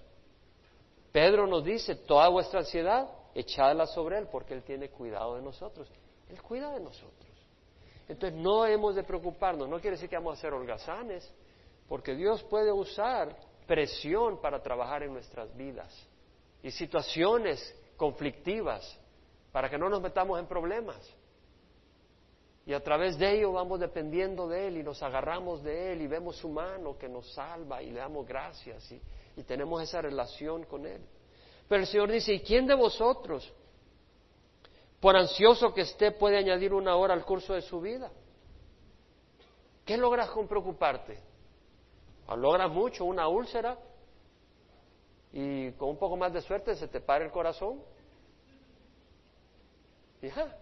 Pedro 1.12 1.48
nos 1.48 1.66
dice, 1.66 1.96
toda 1.96 2.30
vuestra 2.30 2.62
ansiedad, 2.62 3.10
echadla 3.36 3.88
sobre 3.88 4.20
Él, 4.20 4.28
porque 4.32 4.54
Él 4.54 4.64
tiene 4.64 4.90
cuidado 4.90 5.36
de 5.36 5.42
nosotros. 5.42 5.90
Él 6.30 6.42
cuida 6.42 6.72
de 6.72 6.80
nosotros. 6.80 7.30
Entonces 8.08 8.40
no 8.40 8.66
hemos 8.66 8.96
de 8.96 9.04
preocuparnos, 9.04 9.68
no 9.68 9.82
quiere 9.82 9.98
decir 9.98 10.10
que 10.10 10.16
vamos 10.16 10.38
a 10.38 10.42
ser 10.42 10.54
holgazanes, 10.54 11.30
porque 11.88 12.16
Dios 12.16 12.44
puede 12.44 12.72
usar 12.72 13.36
presión 13.68 14.40
para 14.42 14.62
trabajar 14.62 15.04
en 15.04 15.14
nuestras 15.14 15.56
vidas 15.56 15.94
y 16.62 16.72
situaciones 16.72 17.76
conflictivas 17.98 19.00
para 19.52 19.70
que 19.70 19.78
no 19.78 19.90
nos 19.90 20.02
metamos 20.02 20.40
en 20.40 20.48
problemas. 20.48 20.98
Y 22.66 22.74
a 22.74 22.84
través 22.84 23.18
de 23.20 23.38
ello 23.38 23.54
vamos 23.54 23.80
dependiendo 23.80 24.48
de 24.48 24.68
Él 24.68 24.78
y 24.78 24.84
nos 24.84 25.02
agarramos 25.04 25.62
de 25.64 25.94
Él 25.94 26.02
y 26.02 26.08
vemos 26.08 26.36
su 26.38 26.50
mano 26.50 26.98
que 26.98 27.08
nos 27.08 27.32
salva 27.34 27.84
y 27.84 27.92
le 27.92 28.00
damos 28.00 28.26
gracias 28.26 28.92
y, 28.92 29.02
tenemos 29.44 29.84
esa 29.84 30.02
relación 30.02 30.64
con 30.64 30.86
Él. 30.86 31.02
Pero 31.68 31.82
el 31.82 31.88
Señor 31.88 32.12
dice, 32.12 32.34
¿y 32.34 32.40
quién 32.40 32.66
de 32.66 32.74
vosotros, 32.74 33.52
por 35.00 35.16
ansioso 35.16 35.74
que 35.74 35.82
esté, 35.82 36.12
puede 36.12 36.38
añadir 36.38 36.74
una 36.74 36.96
hora 36.96 37.14
al 37.14 37.26
curso 37.26 37.54
de 37.54 37.62
su 37.62 37.82
vida? 37.82 38.10
¿Qué 39.86 39.98
logras 39.98 40.30
con 40.32 40.48
preocuparte? 40.48 41.20
Logras 42.28 42.72
mucho, 42.72 43.06
una 43.06 43.28
úlcera, 43.28 43.78
y 45.32 45.72
con 45.74 45.90
un 45.90 45.98
poco 45.98 46.16
más 46.16 46.32
de 46.32 46.42
suerte 46.42 46.76
se 46.76 46.88
te 46.88 47.02
para 47.02 47.26
el 47.26 47.32
corazón. 47.32 47.82
Ya, 50.22 50.58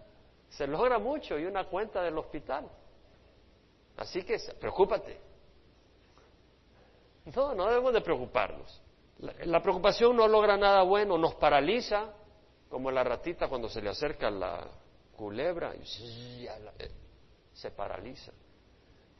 se 0.50 0.66
logra 0.66 0.98
mucho 0.98 1.38
y 1.38 1.44
una 1.46 1.64
cuenta 1.68 2.02
del 2.02 2.18
hospital. 2.18 2.68
Así 3.96 4.24
que 4.24 4.36
preocúpate. 4.60 5.20
No, 7.34 7.54
no 7.54 7.68
debemos 7.68 7.92
de 7.92 8.00
preocuparnos. 8.00 8.82
La, 9.18 9.62
preocupación 9.62 10.16
no 10.16 10.26
logra 10.26 10.56
nada 10.56 10.82
bueno, 10.82 11.16
nos 11.16 11.36
paraliza, 11.36 12.12
como 12.68 12.90
la 12.90 13.04
ratita 13.04 13.48
cuando 13.48 13.68
se 13.68 13.80
le 13.80 13.90
acerca 13.90 14.28
la 14.30 14.66
culebra, 15.16 15.74
y 15.76 16.46
eh, 16.46 16.90
se 17.52 17.70
paraliza. 17.70 18.32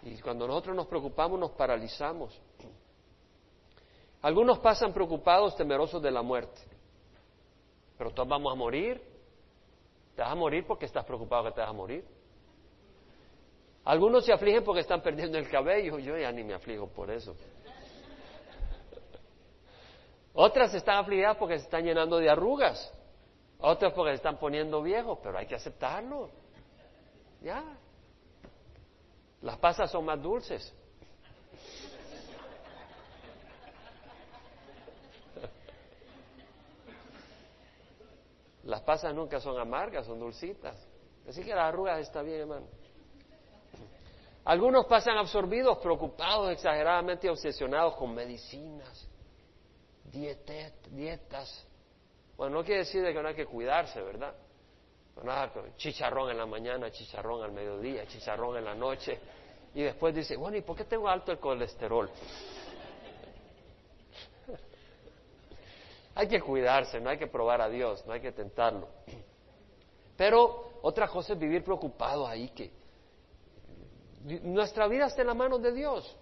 Y 0.04 0.18
cuando 0.18 0.46
nosotros 0.46 0.76
nos 0.76 0.86
preocupamos, 0.86 1.38
nos 1.38 1.52
paralizamos. 1.52 2.38
Algunos 4.22 4.58
pasan 4.58 4.92
preocupados, 4.92 5.56
temerosos 5.56 6.02
de 6.02 6.10
la 6.10 6.22
muerte. 6.22 6.60
Pero 7.96 8.10
todos 8.10 8.28
vamos 8.28 8.52
a 8.52 8.54
morir. 8.54 9.02
Te 10.14 10.22
vas 10.22 10.30
a 10.30 10.34
morir 10.34 10.66
porque 10.66 10.84
estás 10.84 11.04
preocupado 11.04 11.44
que 11.44 11.52
te 11.52 11.60
vas 11.60 11.70
a 11.70 11.72
morir. 11.72 12.04
Algunos 13.84 14.24
se 14.24 14.32
afligen 14.32 14.64
porque 14.64 14.80
están 14.80 15.02
perdiendo 15.02 15.38
el 15.38 15.48
cabello. 15.48 15.98
Yo 15.98 16.16
ya 16.16 16.30
ni 16.32 16.42
me 16.42 16.54
aflijo 16.54 16.86
por 16.88 17.10
eso. 17.10 17.34
Otras 20.34 20.74
están 20.74 20.98
afligidas 20.98 21.36
porque 21.36 21.58
se 21.58 21.64
están 21.64 21.84
llenando 21.84 22.18
de 22.18 22.28
arrugas. 22.28 22.92
Otros 23.58 23.92
porque 23.94 24.10
se 24.10 24.16
están 24.16 24.38
poniendo 24.38 24.82
viejos, 24.82 25.18
pero 25.22 25.38
hay 25.38 25.46
que 25.46 25.54
aceptarlo. 25.54 26.28
Ya. 27.40 27.62
Las 29.44 29.58
pasas 29.58 29.90
son 29.90 30.06
más 30.06 30.20
dulces. 30.22 30.72
Las 38.62 38.80
pasas 38.80 39.14
nunca 39.14 39.40
son 39.40 39.60
amargas, 39.60 40.06
son 40.06 40.18
dulcitas. 40.18 40.88
Así 41.28 41.44
que 41.44 41.54
las 41.54 41.64
arrugas 41.64 42.00
está 42.00 42.22
bien, 42.22 42.40
hermano. 42.40 42.66
Algunos 44.46 44.86
pasan 44.86 45.18
absorbidos, 45.18 45.76
preocupados, 45.76 46.50
exageradamente 46.50 47.28
obsesionados 47.28 47.96
con 47.96 48.14
medicinas, 48.14 49.06
dietas. 50.04 51.66
Bueno, 52.38 52.56
no 52.56 52.64
quiere 52.64 52.80
decir 52.80 53.04
que 53.04 53.22
no 53.22 53.28
hay 53.28 53.34
que 53.34 53.44
cuidarse, 53.44 54.00
¿verdad? 54.00 54.34
Chicharrón 55.76 56.30
en 56.30 56.38
la 56.38 56.46
mañana, 56.46 56.90
chicharrón 56.90 57.42
al 57.42 57.52
mediodía, 57.52 58.06
chicharrón 58.06 58.56
en 58.56 58.64
la 58.64 58.74
noche. 58.74 59.18
Y 59.74 59.82
después 59.82 60.14
dice, 60.14 60.36
bueno, 60.36 60.56
¿y 60.56 60.62
por 60.62 60.76
qué 60.76 60.84
tengo 60.84 61.08
alto 61.08 61.32
el 61.32 61.38
colesterol? 61.38 62.08
hay 66.14 66.28
que 66.28 66.40
cuidarse, 66.40 67.00
no 67.00 67.10
hay 67.10 67.18
que 67.18 67.26
probar 67.26 67.60
a 67.60 67.68
Dios, 67.68 68.04
no 68.06 68.12
hay 68.12 68.20
que 68.20 68.32
tentarlo. 68.32 68.88
Pero 70.16 70.70
otra 70.82 71.08
cosa 71.08 71.32
es 71.32 71.38
vivir 71.38 71.64
preocupado 71.64 72.26
ahí, 72.26 72.48
que 72.50 72.70
nuestra 74.42 74.86
vida 74.86 75.06
está 75.06 75.22
en 75.22 75.28
las 75.28 75.36
manos 75.36 75.62
de 75.62 75.72
Dios. 75.72 76.16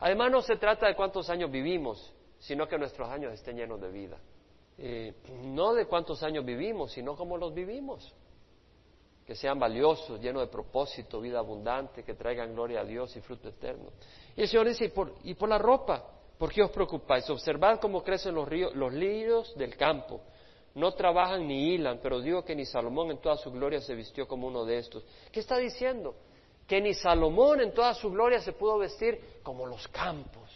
Además 0.00 0.30
no 0.30 0.42
se 0.42 0.56
trata 0.56 0.86
de 0.86 0.94
cuántos 0.94 1.28
años 1.30 1.50
vivimos, 1.50 2.12
sino 2.38 2.66
que 2.66 2.78
nuestros 2.78 3.08
años 3.08 3.32
estén 3.32 3.56
llenos 3.56 3.80
de 3.80 3.90
vida. 3.90 4.18
Eh, 4.78 5.14
no 5.44 5.74
de 5.74 5.86
cuántos 5.86 6.22
años 6.22 6.44
vivimos, 6.44 6.92
sino 6.92 7.16
cómo 7.16 7.38
los 7.38 7.54
vivimos. 7.54 8.14
Que 9.26 9.34
sean 9.34 9.58
valiosos, 9.58 10.20
llenos 10.20 10.42
de 10.42 10.48
propósito, 10.48 11.20
vida 11.20 11.40
abundante, 11.40 12.04
que 12.04 12.14
traigan 12.14 12.54
gloria 12.54 12.80
a 12.80 12.84
Dios 12.84 13.16
y 13.16 13.20
fruto 13.20 13.48
eterno. 13.48 13.90
Y 14.36 14.42
el 14.42 14.48
Señor 14.48 14.68
dice, 14.68 14.84
y 14.84 14.88
por, 14.88 15.14
y 15.24 15.34
por 15.34 15.48
la 15.48 15.58
ropa, 15.58 16.04
¿por 16.38 16.52
qué 16.52 16.62
os 16.62 16.70
preocupáis? 16.70 17.28
Observad 17.28 17.80
cómo 17.80 18.04
crecen 18.04 18.34
los, 18.34 18.48
ríos, 18.48 18.74
los 18.76 18.92
lirios 18.92 19.56
del 19.56 19.76
campo. 19.76 20.20
No 20.74 20.92
trabajan 20.94 21.48
ni 21.48 21.74
hilan, 21.74 21.98
pero 22.02 22.20
digo 22.20 22.44
que 22.44 22.54
ni 22.54 22.64
Salomón 22.64 23.10
en 23.10 23.18
toda 23.18 23.36
su 23.36 23.50
gloria 23.50 23.80
se 23.80 23.94
vistió 23.94 24.28
como 24.28 24.46
uno 24.46 24.64
de 24.64 24.78
estos. 24.78 25.04
¿Qué 25.32 25.40
está 25.40 25.56
diciendo? 25.56 26.14
Que 26.66 26.80
ni 26.80 26.94
Salomón 26.94 27.60
en 27.60 27.74
toda 27.74 27.94
su 27.94 28.10
gloria 28.10 28.40
se 28.40 28.52
pudo 28.52 28.78
vestir 28.78 29.40
como 29.42 29.66
los 29.66 29.88
campos, 29.88 30.50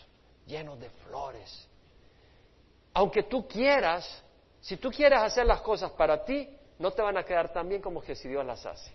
llenos 0.47 0.79
de 0.79 0.91
flores, 0.91 1.69
aunque 2.93 3.25
tú 3.25 3.47
quieras, 3.47 4.23
si 4.61 4.77
tú 4.77 4.91
quieres 4.91 5.21
hacer 5.21 5.47
las 5.47 5.61
cosas 5.61 5.93
para 5.93 6.25
ti, 6.25 6.49
no 6.81 6.91
te 6.93 7.03
van 7.03 7.19
a 7.19 7.25
quedar 7.25 7.53
tan 7.53 7.69
bien 7.69 7.83
como 7.83 8.01
que 8.01 8.15
si 8.17 8.27
Dios 8.27 8.45
las 8.45 8.65
hace. 8.65 8.91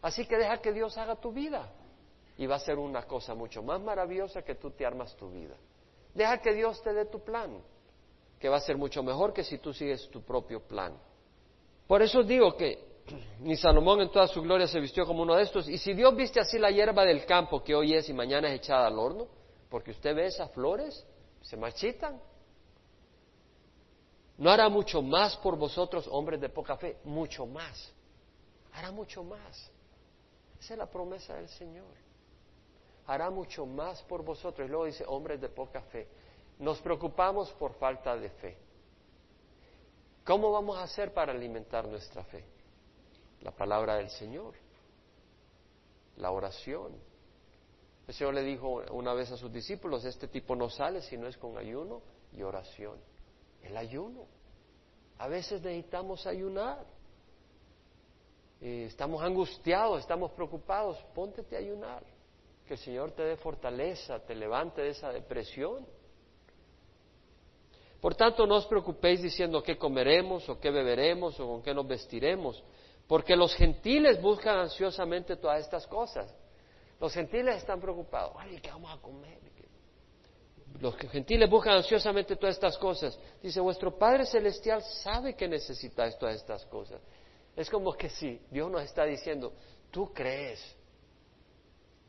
Así 0.00 0.26
que 0.26 0.38
deja 0.38 0.62
que 0.62 0.72
Dios 0.72 0.96
haga 0.96 1.16
tu 1.16 1.30
vida 1.30 1.70
y 2.38 2.46
va 2.46 2.56
a 2.56 2.58
ser 2.58 2.78
una 2.78 3.02
cosa 3.02 3.34
mucho 3.34 3.62
más 3.62 3.82
maravillosa 3.82 4.42
que 4.42 4.54
tú 4.54 4.70
te 4.70 4.86
armas 4.86 5.14
tu 5.16 5.30
vida. 5.30 5.54
Deja 6.14 6.38
que 6.38 6.54
Dios 6.54 6.82
te 6.82 6.94
dé 6.94 7.04
tu 7.04 7.22
plan, 7.22 7.62
que 8.40 8.48
va 8.48 8.56
a 8.56 8.60
ser 8.60 8.78
mucho 8.78 9.02
mejor 9.02 9.34
que 9.34 9.44
si 9.44 9.58
tú 9.58 9.74
sigues 9.74 10.08
tu 10.08 10.22
propio 10.22 10.60
plan. 10.60 10.96
Por 11.86 12.00
eso 12.00 12.22
digo 12.22 12.56
que 12.56 13.02
ni 13.40 13.54
Salomón 13.54 14.00
en 14.00 14.10
toda 14.10 14.26
su 14.26 14.40
gloria 14.40 14.66
se 14.66 14.80
vistió 14.80 15.04
como 15.04 15.22
uno 15.22 15.36
de 15.36 15.42
estos. 15.42 15.68
Y 15.68 15.76
si 15.76 15.92
Dios 15.92 16.16
viste 16.16 16.40
así 16.40 16.58
la 16.58 16.70
hierba 16.70 17.04
del 17.04 17.26
campo 17.26 17.62
que 17.62 17.74
hoy 17.74 17.92
es 17.92 18.08
y 18.08 18.14
mañana 18.14 18.48
es 18.48 18.54
echada 18.60 18.86
al 18.86 18.98
horno, 18.98 19.26
porque 19.68 19.90
usted 19.90 20.14
ve 20.14 20.26
esas 20.26 20.50
flores, 20.52 21.06
se 21.42 21.58
marchitan. 21.58 22.18
¿No 24.38 24.50
hará 24.50 24.68
mucho 24.68 25.00
más 25.00 25.36
por 25.38 25.56
vosotros, 25.56 26.06
hombres 26.10 26.40
de 26.40 26.48
poca 26.48 26.76
fe? 26.76 26.98
Mucho 27.04 27.46
más. 27.46 27.92
Hará 28.74 28.90
mucho 28.90 29.24
más. 29.24 29.70
Esa 30.60 30.74
es 30.74 30.78
la 30.78 30.90
promesa 30.90 31.34
del 31.34 31.48
Señor. 31.48 31.94
Hará 33.06 33.30
mucho 33.30 33.64
más 33.64 34.02
por 34.02 34.22
vosotros. 34.22 34.66
Y 34.66 34.70
luego 34.70 34.84
dice, 34.84 35.04
hombres 35.06 35.40
de 35.40 35.48
poca 35.48 35.80
fe. 35.82 36.06
Nos 36.58 36.80
preocupamos 36.80 37.50
por 37.52 37.74
falta 37.74 38.16
de 38.16 38.30
fe. 38.30 38.58
¿Cómo 40.24 40.50
vamos 40.50 40.76
a 40.76 40.82
hacer 40.82 41.14
para 41.14 41.32
alimentar 41.32 41.86
nuestra 41.86 42.24
fe? 42.24 42.44
La 43.42 43.52
palabra 43.52 43.96
del 43.96 44.10
Señor, 44.10 44.54
la 46.16 46.32
oración, 46.32 46.92
el 48.08 48.14
Señor 48.14 48.34
le 48.34 48.42
dijo 48.42 48.82
una 48.90 49.14
vez 49.14 49.30
a 49.30 49.36
sus 49.36 49.52
discípulos, 49.52 50.04
este 50.04 50.28
tipo 50.28 50.56
no 50.56 50.68
sale 50.68 51.00
si 51.02 51.16
no 51.16 51.26
es 51.26 51.36
con 51.36 51.56
ayuno 51.56 52.02
y 52.32 52.42
oración. 52.42 52.98
El 53.62 53.76
ayuno. 53.76 54.26
A 55.18 55.28
veces 55.28 55.62
necesitamos 55.62 56.26
ayunar. 56.26 56.84
Eh, 58.60 58.86
estamos 58.88 59.22
angustiados, 59.22 60.00
estamos 60.00 60.32
preocupados. 60.32 60.98
Póntete 61.14 61.56
a 61.56 61.60
ayunar. 61.60 62.02
Que 62.66 62.74
el 62.74 62.80
Señor 62.80 63.12
te 63.12 63.22
dé 63.22 63.36
fortaleza, 63.36 64.18
te 64.20 64.34
levante 64.34 64.82
de 64.82 64.90
esa 64.90 65.10
depresión. 65.10 65.86
Por 68.00 68.14
tanto, 68.14 68.46
no 68.46 68.56
os 68.56 68.66
preocupéis 68.66 69.22
diciendo 69.22 69.62
qué 69.62 69.78
comeremos 69.78 70.48
o 70.48 70.60
qué 70.60 70.70
beberemos 70.70 71.38
o 71.40 71.46
con 71.46 71.62
qué 71.62 71.72
nos 71.72 71.86
vestiremos, 71.86 72.62
porque 73.06 73.34
los 73.34 73.54
gentiles 73.54 74.20
buscan 74.20 74.58
ansiosamente 74.58 75.36
todas 75.36 75.60
estas 75.60 75.86
cosas. 75.86 76.32
Los 77.00 77.12
gentiles 77.12 77.56
están 77.56 77.80
preocupados. 77.80 78.32
Ay, 78.38 78.60
¿qué 78.60 78.70
vamos 78.70 78.96
a 78.96 79.00
comer? 79.00 79.38
Los 80.80 80.96
gentiles 80.96 81.48
buscan 81.48 81.76
ansiosamente 81.76 82.36
todas 82.36 82.56
estas 82.56 82.76
cosas. 82.76 83.18
Dice, 83.42 83.60
vuestro 83.60 83.96
Padre 83.96 84.26
Celestial 84.26 84.82
sabe 84.82 85.34
que 85.34 85.48
necesitáis 85.48 86.18
todas 86.18 86.36
estas 86.36 86.64
cosas. 86.66 87.00
Es 87.54 87.70
como 87.70 87.92
que 87.94 88.10
si 88.10 88.40
Dios 88.50 88.70
nos 88.70 88.82
está 88.82 89.04
diciendo, 89.04 89.52
tú 89.90 90.12
crees 90.12 90.60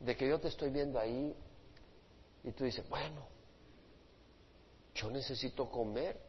de 0.00 0.16
que 0.16 0.28
yo 0.28 0.38
te 0.38 0.48
estoy 0.48 0.70
viendo 0.70 0.98
ahí 0.98 1.34
y 2.44 2.52
tú 2.52 2.64
dices, 2.64 2.86
bueno, 2.88 3.26
yo 4.94 5.10
necesito 5.10 5.70
comer. 5.70 6.20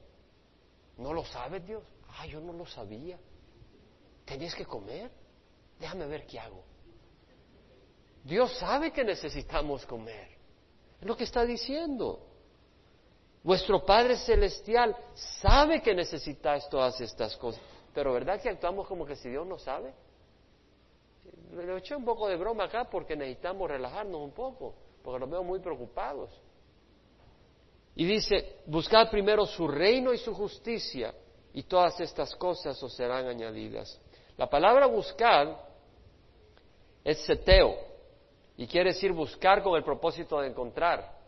¿No 0.97 1.13
lo 1.13 1.25
sabes 1.25 1.65
Dios? 1.65 1.83
Ah, 2.07 2.25
yo 2.25 2.39
no 2.39 2.53
lo 2.53 2.65
sabía. 2.65 3.17
¿Tenías 4.25 4.55
que 4.55 4.65
comer? 4.65 5.11
Déjame 5.79 6.05
ver 6.07 6.25
qué 6.25 6.39
hago. 6.39 6.63
Dios 8.23 8.57
sabe 8.57 8.91
que 8.91 9.03
necesitamos 9.03 9.85
comer. 9.85 10.29
Es 11.01 11.07
lo 11.07 11.15
que 11.15 11.23
está 11.23 11.45
diciendo. 11.45 12.28
Vuestro 13.43 13.85
Padre 13.85 14.17
Celestial 14.17 14.95
sabe 15.13 15.81
que 15.81 15.93
necesitáis 15.93 16.67
todas 16.69 16.99
estas 16.99 17.35
cosas. 17.37 17.61
Pero 17.93 18.13
¿verdad 18.13 18.41
que 18.41 18.49
actuamos 18.49 18.87
como 18.87 19.05
que 19.05 19.15
si 19.15 19.29
Dios 19.29 19.47
no 19.47 19.57
sabe? 19.57 19.93
Le 21.53 21.77
eché 21.77 21.95
un 21.95 22.05
poco 22.05 22.27
de 22.27 22.35
broma 22.35 22.65
acá 22.65 22.85
porque 22.89 23.15
necesitamos 23.15 23.69
relajarnos 23.69 24.21
un 24.21 24.31
poco, 24.31 24.75
porque 25.03 25.19
nos 25.19 25.29
veo 25.29 25.43
muy 25.43 25.59
preocupados. 25.59 26.29
Y 27.95 28.05
dice, 28.05 28.59
buscad 28.65 29.09
primero 29.09 29.45
su 29.45 29.67
reino 29.67 30.13
y 30.13 30.17
su 30.17 30.33
justicia, 30.33 31.13
y 31.53 31.63
todas 31.63 31.99
estas 31.99 32.35
cosas 32.35 32.81
os 32.81 32.93
serán 32.93 33.27
añadidas. 33.27 33.99
La 34.37 34.49
palabra 34.49 34.85
buscar 34.85 35.67
es 37.03 37.25
seteo, 37.25 37.75
y 38.55 38.67
quiere 38.67 38.91
decir 38.91 39.11
buscar 39.11 39.63
con 39.63 39.75
el 39.75 39.83
propósito 39.83 40.39
de 40.39 40.49
encontrar. 40.49 41.18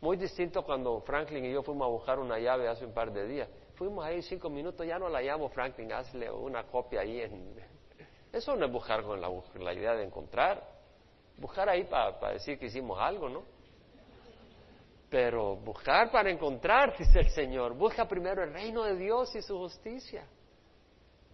Muy 0.00 0.16
distinto 0.16 0.62
cuando 0.62 1.00
Franklin 1.00 1.44
y 1.44 1.52
yo 1.52 1.62
fuimos 1.62 1.86
a 1.86 1.90
buscar 1.90 2.18
una 2.18 2.38
llave 2.38 2.68
hace 2.68 2.84
un 2.84 2.92
par 2.92 3.12
de 3.12 3.26
días. 3.26 3.48
Fuimos 3.74 4.04
ahí 4.04 4.22
cinco 4.22 4.50
minutos, 4.50 4.86
ya 4.86 4.98
no 4.98 5.08
la 5.08 5.20
llamo 5.20 5.48
Franklin, 5.48 5.92
hazle 5.92 6.30
una 6.30 6.64
copia 6.64 7.00
ahí. 7.00 7.20
En... 7.20 7.54
Eso 8.32 8.56
no 8.56 8.66
es 8.66 8.72
buscar 8.72 9.02
con 9.02 9.20
la, 9.20 9.74
idea 9.74 9.94
de 9.94 10.04
encontrar. 10.04 10.62
Buscar 11.38 11.68
ahí 11.68 11.84
para 11.84 12.32
decir 12.32 12.58
que 12.58 12.66
hicimos 12.66 12.98
algo, 12.98 13.28
¿no? 13.28 13.42
Pero 15.08 15.56
buscar 15.56 16.10
para 16.10 16.30
encontrar, 16.30 16.96
dice 16.98 17.20
el 17.20 17.30
Señor. 17.30 17.74
Busca 17.74 18.06
primero 18.06 18.42
el 18.42 18.52
reino 18.52 18.84
de 18.84 18.96
Dios 18.96 19.34
y 19.34 19.42
su 19.42 19.56
justicia. 19.56 20.26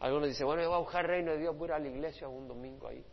Algunos 0.01 0.29
dicen, 0.29 0.47
bueno, 0.47 0.63
yo 0.63 0.69
voy 0.69 0.77
a 0.77 0.81
buscar 0.81 1.05
el 1.05 1.11
reino 1.11 1.33
de 1.33 1.39
Dios, 1.39 1.57
voy 1.57 1.67
a 1.67 1.69
ir 1.69 1.73
a 1.75 1.79
la 1.79 1.89
iglesia 1.89 2.29
un 2.29 2.49
domingo 2.49 2.89
ahí 2.89 3.05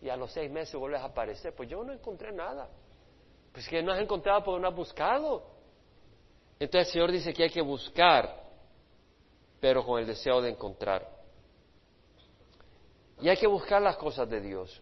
y 0.00 0.08
a 0.08 0.16
los 0.16 0.32
seis 0.32 0.50
meses 0.50 0.74
vuelves 0.74 1.00
a 1.00 1.06
aparecer. 1.06 1.54
Pues 1.54 1.68
yo 1.68 1.84
no 1.84 1.92
encontré 1.92 2.32
nada. 2.32 2.68
Pues 3.52 3.68
que 3.68 3.82
no 3.82 3.92
has 3.92 4.00
encontrado 4.00 4.44
porque 4.44 4.60
no 4.60 4.68
has 4.68 4.74
buscado. 4.74 5.44
Entonces 6.58 6.88
el 6.88 6.92
Señor 6.92 7.12
dice 7.12 7.32
que 7.32 7.44
hay 7.44 7.50
que 7.50 7.62
buscar, 7.62 8.44
pero 9.60 9.84
con 9.84 9.98
el 10.00 10.06
deseo 10.06 10.40
de 10.40 10.50
encontrar. 10.50 11.08
Y 13.20 13.28
hay 13.28 13.36
que 13.36 13.46
buscar 13.46 13.82
las 13.82 13.96
cosas 13.96 14.28
de 14.28 14.40
Dios. 14.40 14.80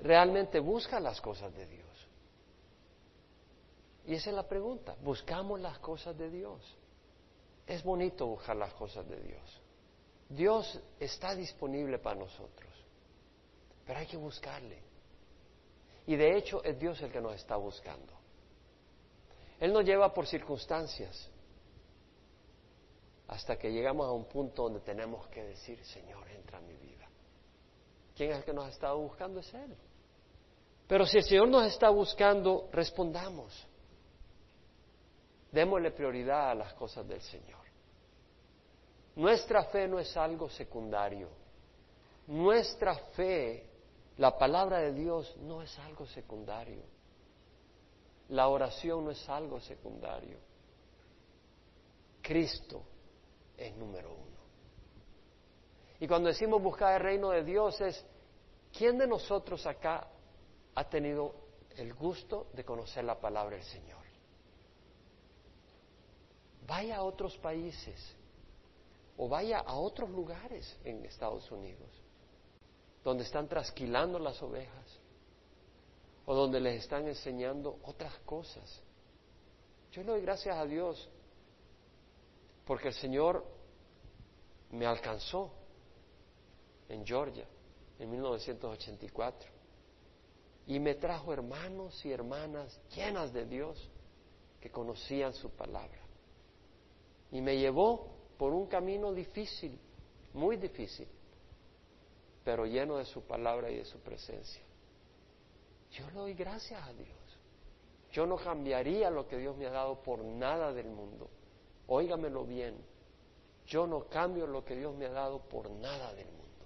Realmente 0.00 0.60
busca 0.60 1.00
las 1.00 1.20
cosas 1.20 1.54
de 1.54 1.66
Dios. 1.66 1.88
Y 4.06 4.14
esa 4.14 4.30
es 4.30 4.36
la 4.36 4.48
pregunta. 4.48 4.96
¿Buscamos 5.02 5.60
las 5.60 5.78
cosas 5.78 6.16
de 6.16 6.30
Dios? 6.30 6.76
Es 7.66 7.82
bonito 7.82 8.26
buscar 8.26 8.56
las 8.56 8.72
cosas 8.74 9.06
de 9.08 9.20
Dios. 9.20 9.60
Dios 10.28 10.80
está 10.98 11.34
disponible 11.34 11.98
para 11.98 12.18
nosotros. 12.18 12.72
Pero 13.86 13.98
hay 13.98 14.06
que 14.06 14.16
buscarle. 14.16 14.87
Y 16.08 16.16
de 16.16 16.38
hecho 16.38 16.64
es 16.64 16.78
Dios 16.78 17.00
el 17.02 17.12
que 17.12 17.20
nos 17.20 17.34
está 17.34 17.56
buscando. 17.56 18.14
Él 19.60 19.72
nos 19.74 19.84
lleva 19.84 20.12
por 20.12 20.26
circunstancias. 20.26 21.30
hasta 23.28 23.58
que 23.58 23.70
llegamos 23.70 24.06
a 24.06 24.12
un 24.12 24.24
punto 24.24 24.62
donde 24.62 24.80
tenemos 24.80 25.26
que 25.28 25.44
decir, 25.44 25.84
Señor, 25.84 26.26
entra 26.30 26.60
en 26.60 26.66
mi 26.66 26.76
vida. 26.76 27.06
¿Quién 28.16 28.30
es 28.30 28.38
el 28.38 28.44
que 28.44 28.54
nos 28.54 28.64
ha 28.64 28.70
estado 28.70 28.98
buscando? 28.98 29.40
Es 29.40 29.52
Él. 29.52 29.76
Pero 30.86 31.04
si 31.04 31.18
el 31.18 31.24
Señor 31.24 31.48
nos 31.48 31.66
está 31.66 31.90
buscando, 31.90 32.70
respondamos. 32.72 33.52
Démosle 35.52 35.90
prioridad 35.90 36.52
a 36.52 36.54
las 36.54 36.72
cosas 36.72 37.06
del 37.06 37.20
Señor. 37.20 37.60
Nuestra 39.16 39.64
fe 39.64 39.86
no 39.86 39.98
es 39.98 40.16
algo 40.16 40.48
secundario. 40.48 41.28
Nuestra 42.28 42.94
fe, 42.94 43.67
la 44.18 44.36
palabra 44.36 44.78
de 44.78 44.92
Dios, 44.92 45.36
no 45.38 45.62
es 45.62 45.78
algo 45.78 46.04
secundario. 46.06 46.82
La 48.30 48.48
oración 48.48 49.04
no 49.04 49.12
es 49.12 49.28
algo 49.28 49.60
secundario. 49.60 50.38
Cristo 52.20 52.82
es 53.56 53.74
número 53.76 54.12
uno. 54.12 54.38
Y 56.00 56.08
cuando 56.08 56.28
decimos 56.28 56.60
buscar 56.60 56.96
el 56.96 57.00
reino 57.00 57.30
de 57.30 57.44
Dios 57.44 57.80
es, 57.80 58.04
¿quién 58.76 58.98
de 58.98 59.06
nosotros 59.06 59.64
acá 59.66 60.08
ha 60.74 60.88
tenido 60.88 61.34
el 61.76 61.94
gusto 61.94 62.48
de 62.54 62.64
conocer 62.64 63.04
la 63.04 63.20
palabra 63.20 63.56
del 63.56 63.64
Señor? 63.64 64.04
Vaya 66.66 66.96
a 66.96 67.02
otros 67.02 67.36
países 67.38 68.16
o 69.16 69.28
vaya 69.28 69.60
a 69.60 69.76
otros 69.76 70.10
lugares 70.10 70.76
en 70.84 71.04
Estados 71.04 71.50
Unidos 71.52 72.07
donde 73.04 73.24
están 73.24 73.48
trasquilando 73.48 74.18
las 74.18 74.42
ovejas 74.42 74.98
o 76.26 76.34
donde 76.34 76.60
les 76.60 76.82
están 76.82 77.06
enseñando 77.08 77.78
otras 77.84 78.14
cosas. 78.26 78.82
Yo 79.92 80.02
le 80.02 80.12
doy 80.12 80.20
gracias 80.22 80.56
a 80.56 80.66
Dios 80.66 81.08
porque 82.66 82.88
el 82.88 82.94
Señor 82.94 83.44
me 84.70 84.84
alcanzó 84.84 85.50
en 86.88 87.06
Georgia 87.06 87.46
en 87.98 88.10
1984 88.10 89.48
y 90.66 90.78
me 90.78 90.94
trajo 90.96 91.32
hermanos 91.32 92.04
y 92.04 92.12
hermanas 92.12 92.78
llenas 92.94 93.32
de 93.32 93.46
Dios 93.46 93.88
que 94.60 94.70
conocían 94.70 95.32
su 95.32 95.50
palabra. 95.50 95.98
Y 97.32 97.40
me 97.40 97.56
llevó 97.56 98.06
por 98.36 98.52
un 98.52 98.66
camino 98.66 99.12
difícil, 99.12 99.78
muy 100.34 100.56
difícil, 100.56 101.08
pero 102.48 102.64
lleno 102.64 102.96
de 102.96 103.04
su 103.04 103.20
palabra 103.20 103.70
y 103.70 103.76
de 103.76 103.84
su 103.84 103.98
presencia. 103.98 104.62
Yo 105.90 106.06
le 106.06 106.14
doy 106.14 106.32
gracias 106.32 106.82
a 106.82 106.94
Dios. 106.94 107.38
Yo 108.10 108.24
no 108.24 108.36
cambiaría 108.36 109.10
lo 109.10 109.28
que 109.28 109.36
Dios 109.36 109.54
me 109.54 109.66
ha 109.66 109.70
dado 109.70 110.02
por 110.02 110.24
nada 110.24 110.72
del 110.72 110.86
mundo. 110.86 111.28
Óigamelo 111.88 112.46
bien. 112.46 112.74
Yo 113.66 113.86
no 113.86 114.08
cambio 114.08 114.46
lo 114.46 114.64
que 114.64 114.76
Dios 114.76 114.94
me 114.96 115.04
ha 115.04 115.10
dado 115.10 115.40
por 115.40 115.68
nada 115.68 116.14
del 116.14 116.24
mundo. 116.24 116.64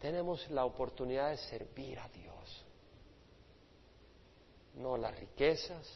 Tenemos 0.00 0.48
la 0.52 0.64
oportunidad 0.64 1.28
de 1.28 1.36
servir 1.36 1.98
a 1.98 2.08
Dios. 2.08 2.64
No 4.76 4.96
las 4.96 5.20
riquezas, 5.20 5.86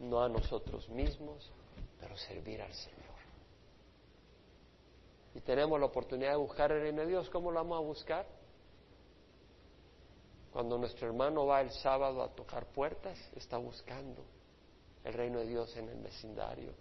no 0.00 0.20
a 0.20 0.28
nosotros 0.28 0.88
mismos, 0.88 1.52
pero 2.00 2.16
servir 2.16 2.60
al 2.60 2.74
Señor. 2.74 3.07
Y 5.38 5.40
tenemos 5.40 5.78
la 5.78 5.86
oportunidad 5.86 6.32
de 6.32 6.36
buscar 6.36 6.72
el 6.72 6.80
reino 6.80 7.02
de 7.02 7.06
Dios. 7.06 7.30
¿Cómo 7.30 7.52
lo 7.52 7.60
vamos 7.60 7.78
a 7.78 7.80
buscar? 7.80 8.26
Cuando 10.52 10.76
nuestro 10.76 11.06
hermano 11.06 11.46
va 11.46 11.60
el 11.60 11.70
sábado 11.70 12.24
a 12.24 12.28
tocar 12.34 12.66
puertas, 12.66 13.16
está 13.36 13.56
buscando 13.56 14.24
el 15.04 15.12
reino 15.14 15.38
de 15.38 15.46
Dios 15.46 15.76
en 15.76 15.90
el 15.90 15.98
vecindario. 16.00 16.72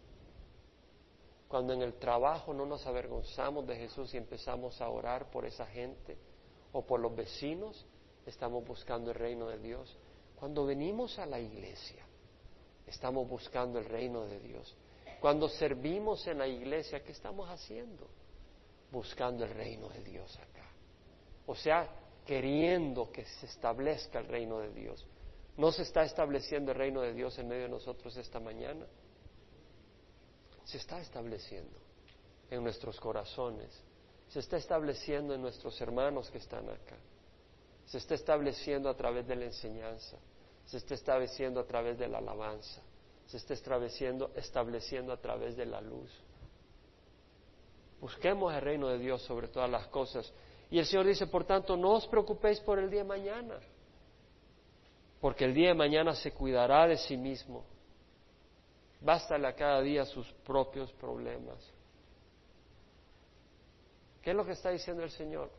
Cuando 1.47 1.71
en 1.73 1.83
el 1.83 1.99
trabajo 1.99 2.51
no 2.51 2.65
nos 2.65 2.83
avergonzamos 2.87 3.67
de 3.67 3.75
Jesús 3.75 4.11
y 4.15 4.17
empezamos 4.17 4.81
a 4.81 4.89
orar 4.89 5.29
por 5.29 5.45
esa 5.45 5.67
gente 5.67 6.17
o 6.71 6.81
por 6.81 6.99
los 6.99 7.15
vecinos, 7.15 7.85
estamos 8.25 8.65
buscando 8.65 9.11
el 9.11 9.17
reino 9.17 9.49
de 9.49 9.59
Dios. 9.59 9.95
Cuando 10.35 10.65
venimos 10.65 11.19
a 11.19 11.27
la 11.27 11.39
iglesia, 11.39 12.03
estamos 12.87 13.29
buscando 13.29 13.77
el 13.77 13.85
reino 13.85 14.25
de 14.25 14.39
Dios. 14.39 14.75
Cuando 15.21 15.47
servimos 15.47 16.25
en 16.25 16.39
la 16.39 16.47
iglesia, 16.47 17.03
¿qué 17.03 17.11
estamos 17.11 17.47
haciendo? 17.51 18.16
Buscando 18.91 19.43
el 19.43 19.51
reino 19.51 19.89
de 19.89 20.01
Dios 20.03 20.37
acá. 20.37 20.69
O 21.45 21.55
sea, 21.55 21.89
queriendo 22.25 23.11
que 23.11 23.25
se 23.25 23.45
establezca 23.45 24.19
el 24.19 24.27
reino 24.27 24.59
de 24.59 24.71
Dios. 24.73 25.05
¿No 25.55 25.71
se 25.71 25.83
está 25.83 26.03
estableciendo 26.03 26.71
el 26.71 26.77
reino 26.77 27.01
de 27.01 27.13
Dios 27.13 27.37
en 27.39 27.47
medio 27.47 27.63
de 27.63 27.69
nosotros 27.69 28.15
esta 28.17 28.39
mañana? 28.39 28.85
Se 30.65 30.77
está 30.77 30.99
estableciendo 30.99 31.77
en 32.51 32.63
nuestros 32.63 32.99
corazones, 32.99 33.69
se 34.27 34.39
está 34.39 34.57
estableciendo 34.57 35.33
en 35.33 35.41
nuestros 35.41 35.79
hermanos 35.81 36.29
que 36.29 36.37
están 36.37 36.69
acá, 36.69 36.97
se 37.85 37.97
está 37.97 38.15
estableciendo 38.15 38.89
a 38.89 38.95
través 38.95 39.25
de 39.25 39.35
la 39.35 39.45
enseñanza, 39.45 40.17
se 40.65 40.77
está 40.77 40.93
estableciendo 40.93 41.61
a 41.61 41.65
través 41.65 41.97
de 41.97 42.07
la 42.07 42.19
alabanza, 42.19 42.81
se 43.25 43.37
está 43.37 43.53
estableciendo, 43.53 44.31
estableciendo 44.35 45.13
a 45.13 45.17
través 45.17 45.55
de 45.55 45.65
la 45.65 45.81
luz. 45.81 46.11
Busquemos 47.99 48.53
el 48.53 48.61
reino 48.61 48.87
de 48.87 48.99
Dios 48.99 49.21
sobre 49.23 49.47
todas 49.47 49.69
las 49.69 49.87
cosas. 49.87 50.31
Y 50.69 50.79
el 50.79 50.85
Señor 50.85 51.05
dice, 51.05 51.27
por 51.27 51.45
tanto, 51.45 51.75
no 51.75 51.93
os 51.93 52.07
preocupéis 52.07 52.59
por 52.59 52.77
el 52.77 52.89
día 52.89 53.01
de 53.01 53.07
mañana, 53.07 53.57
porque 55.21 55.45
el 55.45 55.53
día 55.53 55.69
de 55.69 55.73
mañana 55.73 56.13
se 56.13 56.31
cuidará 56.31 56.87
de 56.87 56.97
sí 56.97 57.17
mismo. 57.17 57.63
Bástale 59.01 59.47
a 59.47 59.55
cada 59.55 59.81
día 59.81 60.05
sus 60.05 60.27
propios 60.45 60.91
problemas. 60.93 61.57
¿Qué 64.21 64.31
es 64.31 64.35
lo 64.35 64.45
que 64.45 64.51
está 64.51 64.71
diciendo 64.71 65.03
el 65.03 65.11
Señor? 65.11 65.49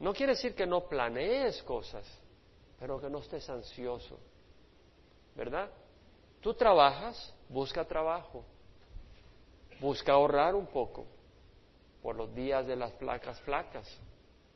No 0.00 0.12
quiere 0.12 0.32
decir 0.32 0.54
que 0.54 0.66
no 0.66 0.88
planees 0.88 1.62
cosas, 1.62 2.04
pero 2.78 3.00
que 3.00 3.08
no 3.08 3.18
estés 3.18 3.48
ansioso, 3.48 4.18
¿verdad? 5.34 5.70
Tú 6.40 6.54
trabajas, 6.54 7.34
busca 7.48 7.84
trabajo, 7.84 8.44
busca 9.80 10.12
ahorrar 10.12 10.54
un 10.54 10.66
poco 10.66 11.06
por 12.02 12.16
los 12.16 12.34
días 12.34 12.66
de 12.66 12.76
las 12.76 12.92
placas 12.92 13.40
flacas, 13.40 13.86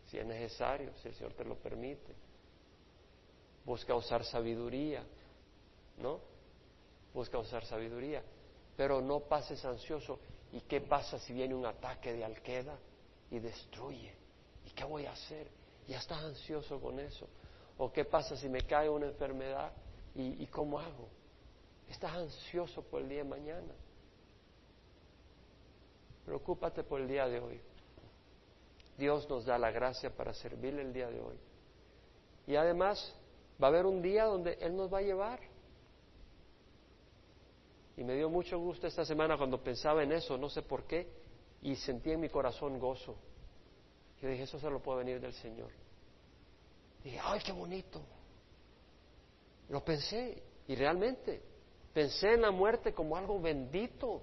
si 0.07 0.19
es 0.19 0.27
necesario, 0.27 0.93
si 1.03 1.09
el 1.09 1.15
Señor 1.15 1.35
te 1.35 1.45
lo 1.45 1.57
permite. 1.57 2.15
Busca 3.65 3.95
usar 3.95 4.25
sabiduría, 4.25 5.05
¿no? 5.99 6.21
Busca 7.15 7.39
usar 7.39 7.65
sabiduría, 7.65 8.23
pero 8.77 9.01
no 9.01 9.21
pases 9.21 9.65
ansioso. 9.65 10.19
¿Y 10.53 10.61
qué 10.63 10.81
pasa 10.81 11.19
si 11.19 11.33
viene 11.33 11.55
un 11.55 11.65
ataque 11.65 12.13
de 12.13 12.25
alqueda 12.25 12.77
y 13.31 13.39
destruye? 13.39 14.15
¿Y 14.67 14.71
qué 14.71 14.85
voy 14.85 15.07
a 15.07 15.13
hacer? 15.13 15.49
Ya 15.89 15.99
estás 15.99 16.23
ansioso 16.23 16.81
con 16.81 16.99
eso. 16.99 17.27
¿O 17.79 17.91
qué 17.91 18.05
pasa 18.05 18.37
si 18.37 18.49
me 18.49 18.63
cae 18.63 18.89
una 18.89 19.07
enfermedad 19.07 19.73
y, 20.15 20.43
y 20.43 20.47
cómo 20.47 20.79
hago? 20.79 21.09
Estás 21.89 22.13
ansioso 22.13 22.83
por 22.83 23.03
el 23.03 23.09
día 23.09 23.19
de 23.19 23.29
mañana. 23.29 23.73
Preocúpate 26.25 26.83
por 26.85 27.01
el 27.01 27.09
día 27.09 27.29
de 27.29 27.41
hoy. 27.41 27.61
Dios 28.97 29.29
nos 29.29 29.45
da 29.45 29.59
la 29.59 29.71
gracia 29.71 30.15
para 30.15 30.33
servirle 30.35 30.83
el 30.83 30.93
día 30.93 31.09
de 31.09 31.21
hoy. 31.21 31.37
Y 32.47 32.57
además 32.57 33.15
va 33.63 33.69
a 33.69 33.71
haber 33.71 33.87
un 33.87 34.03
día 34.03 34.25
donde 34.25 34.55
Él 34.61 34.77
nos 34.77 34.93
va 34.93 34.99
a 34.99 35.03
llevar. 35.03 35.41
Y 37.97 38.05
me 38.05 38.15
dio 38.15 38.29
mucho 38.31 38.59
gusto 38.59 38.87
esta 38.87 39.05
semana 39.05 39.37
cuando 39.37 39.63
pensaba 39.63 40.03
en 40.03 40.13
eso, 40.13 40.39
no 40.39 40.49
sé 40.49 40.63
por 40.63 40.85
qué, 40.85 41.09
y 41.61 41.77
sentí 41.77 42.11
en 42.11 42.21
mi 42.21 42.29
corazón 42.29 42.79
gozo. 42.79 43.17
Yo 44.21 44.29
dije, 44.29 44.45
eso 44.45 44.59
se 44.59 44.71
lo 44.71 44.81
puede 44.81 44.99
venir 44.99 45.21
del 45.21 45.35
Señor. 45.35 45.71
Dije, 47.03 47.19
ay, 47.23 47.41
qué 47.45 47.53
bonito. 47.53 48.01
Lo 49.69 49.85
pensé, 49.85 50.43
y 50.69 50.75
realmente 50.75 51.53
Pensé 51.93 52.35
en 52.35 52.43
la 52.43 52.51
muerte 52.51 52.95
como 52.95 53.17
algo 53.17 53.41
bendito. 53.41 54.23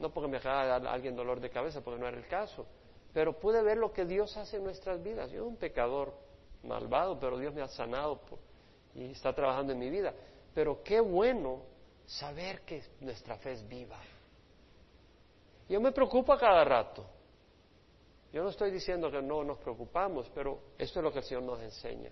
No 0.00 0.10
porque 0.10 0.28
me 0.30 0.40
dar 0.40 0.86
a 0.86 0.92
alguien 0.92 1.14
dolor 1.14 1.40
de 1.40 1.50
cabeza, 1.50 1.82
porque 1.82 2.00
no 2.00 2.08
era 2.08 2.16
el 2.16 2.26
caso. 2.26 2.66
Pero 3.12 3.38
pude 3.38 3.62
ver 3.62 3.76
lo 3.76 3.92
que 3.92 4.06
Dios 4.06 4.34
hace 4.36 4.56
en 4.56 4.64
nuestras 4.64 5.02
vidas. 5.02 5.30
Yo 5.30 5.40
soy 5.40 5.48
un 5.48 5.56
pecador 5.56 6.14
malvado, 6.62 7.20
pero 7.20 7.38
Dios 7.38 7.52
me 7.52 7.60
ha 7.60 7.68
sanado 7.68 8.18
y 8.94 9.10
está 9.10 9.34
trabajando 9.34 9.74
en 9.74 9.78
mi 9.78 9.90
vida. 9.90 10.14
Pero 10.54 10.82
qué 10.82 11.00
bueno 11.00 11.64
saber 12.06 12.62
que 12.62 12.82
nuestra 13.00 13.36
fe 13.36 13.52
es 13.52 13.68
viva. 13.68 13.98
Yo 15.68 15.80
me 15.80 15.92
preocupo 15.92 16.32
a 16.32 16.38
cada 16.38 16.64
rato. 16.64 17.04
Yo 18.32 18.42
no 18.42 18.48
estoy 18.48 18.70
diciendo 18.70 19.10
que 19.10 19.20
no 19.20 19.44
nos 19.44 19.58
preocupamos, 19.58 20.30
pero 20.34 20.60
esto 20.78 21.00
es 21.00 21.04
lo 21.04 21.12
que 21.12 21.18
el 21.18 21.24
Señor 21.24 21.42
nos 21.42 21.60
enseña. 21.60 22.10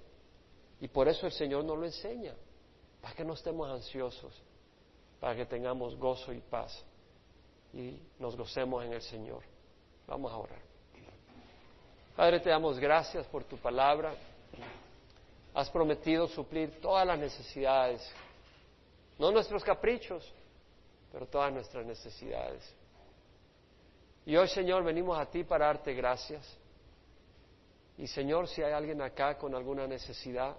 Y 0.81 0.89
por 0.89 1.09
eso 1.09 1.27
el 1.27 1.33
Señor 1.33 1.65
nos 1.65 1.79
lo 1.79 1.87
enseña 1.87 2.35
para 3.01 3.15
que 3.15 3.25
no 3.25 3.33
estemos 3.33 3.69
ansiosos, 3.71 4.43
para 5.21 5.35
que 5.35 5.47
tengamos 5.47 5.97
gozo 5.97 6.33
y 6.33 6.41
paz 6.41 6.85
y 7.73 8.01
nos 8.19 8.37
gocemos 8.37 8.85
en 8.85 8.93
el 8.93 9.03
Señor. 9.03 9.43
Vamos 10.07 10.33
a 10.33 10.37
orar. 10.37 10.61
Padre, 12.17 12.41
te 12.41 12.51
damos 12.51 12.79
gracias 12.79 13.27
por 13.27 13.45
tu 13.45 13.57
palabra. 13.59 14.15
Has 15.55 15.71
prometido 15.71 16.27
suplir 16.29 16.81
todas 16.81 17.07
las 17.07 17.19
necesidades, 17.19 18.09
no 19.19 19.31
nuestros 19.31 19.65
caprichos, 19.65 20.33
pero 21.13 21.27
todas 21.27 21.53
nuestras 21.53 21.85
necesidades. 21.87 22.63
Y 24.27 24.37
hoy, 24.37 24.49
Señor, 24.49 24.85
venimos 24.85 25.19
a 25.19 25.27
ti 25.27 25.43
para 25.43 25.67
darte 25.67 25.95
gracias. 25.95 26.47
Y 27.97 28.07
Señor, 28.07 28.47
si 28.47 28.63
hay 28.63 28.73
alguien 28.73 29.01
acá 29.03 29.37
con 29.39 29.55
alguna 29.55 29.87
necesidad, 29.87 30.57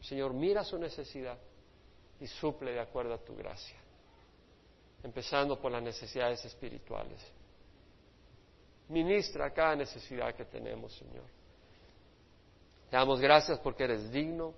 Señor, 0.00 0.32
mira 0.32 0.64
su 0.64 0.78
necesidad 0.78 1.38
y 2.20 2.26
suple 2.26 2.72
de 2.72 2.80
acuerdo 2.80 3.14
a 3.14 3.18
tu 3.18 3.34
gracia, 3.36 3.76
empezando 5.02 5.60
por 5.60 5.72
las 5.72 5.82
necesidades 5.82 6.44
espirituales. 6.44 7.20
Ministra 8.88 9.52
cada 9.52 9.76
necesidad 9.76 10.34
que 10.34 10.44
tenemos, 10.44 10.92
Señor. 10.94 11.24
Te 12.90 12.96
damos 12.96 13.20
gracias 13.20 13.58
porque 13.60 13.84
eres 13.84 14.10
digno 14.12 14.52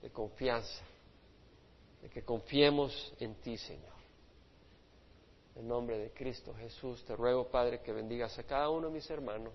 de 0.00 0.10
confianza, 0.10 0.84
de 2.00 2.08
que 2.08 2.22
confiemos 2.22 3.12
en 3.18 3.34
ti, 3.36 3.56
Señor. 3.56 3.92
En 5.56 5.68
nombre 5.68 5.98
de 5.98 6.10
Cristo 6.12 6.54
Jesús, 6.54 7.04
te 7.04 7.14
ruego, 7.14 7.48
Padre, 7.48 7.80
que 7.80 7.92
bendigas 7.92 8.38
a 8.38 8.44
cada 8.44 8.70
uno 8.70 8.86
de 8.86 8.94
mis 8.94 9.10
hermanos, 9.10 9.52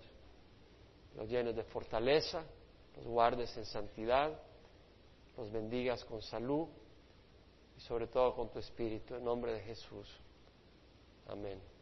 los 1.15 1.27
llenes 1.27 1.55
de 1.55 1.63
fortaleza, 1.63 2.43
los 2.95 3.05
guardes 3.05 3.55
en 3.57 3.65
santidad, 3.65 4.39
los 5.37 5.51
bendigas 5.51 6.03
con 6.05 6.21
salud 6.21 6.67
y 7.77 7.81
sobre 7.81 8.07
todo 8.07 8.35
con 8.35 8.49
tu 8.49 8.59
espíritu, 8.59 9.15
en 9.15 9.23
nombre 9.23 9.53
de 9.53 9.61
Jesús. 9.61 10.07
Amén. 11.27 11.76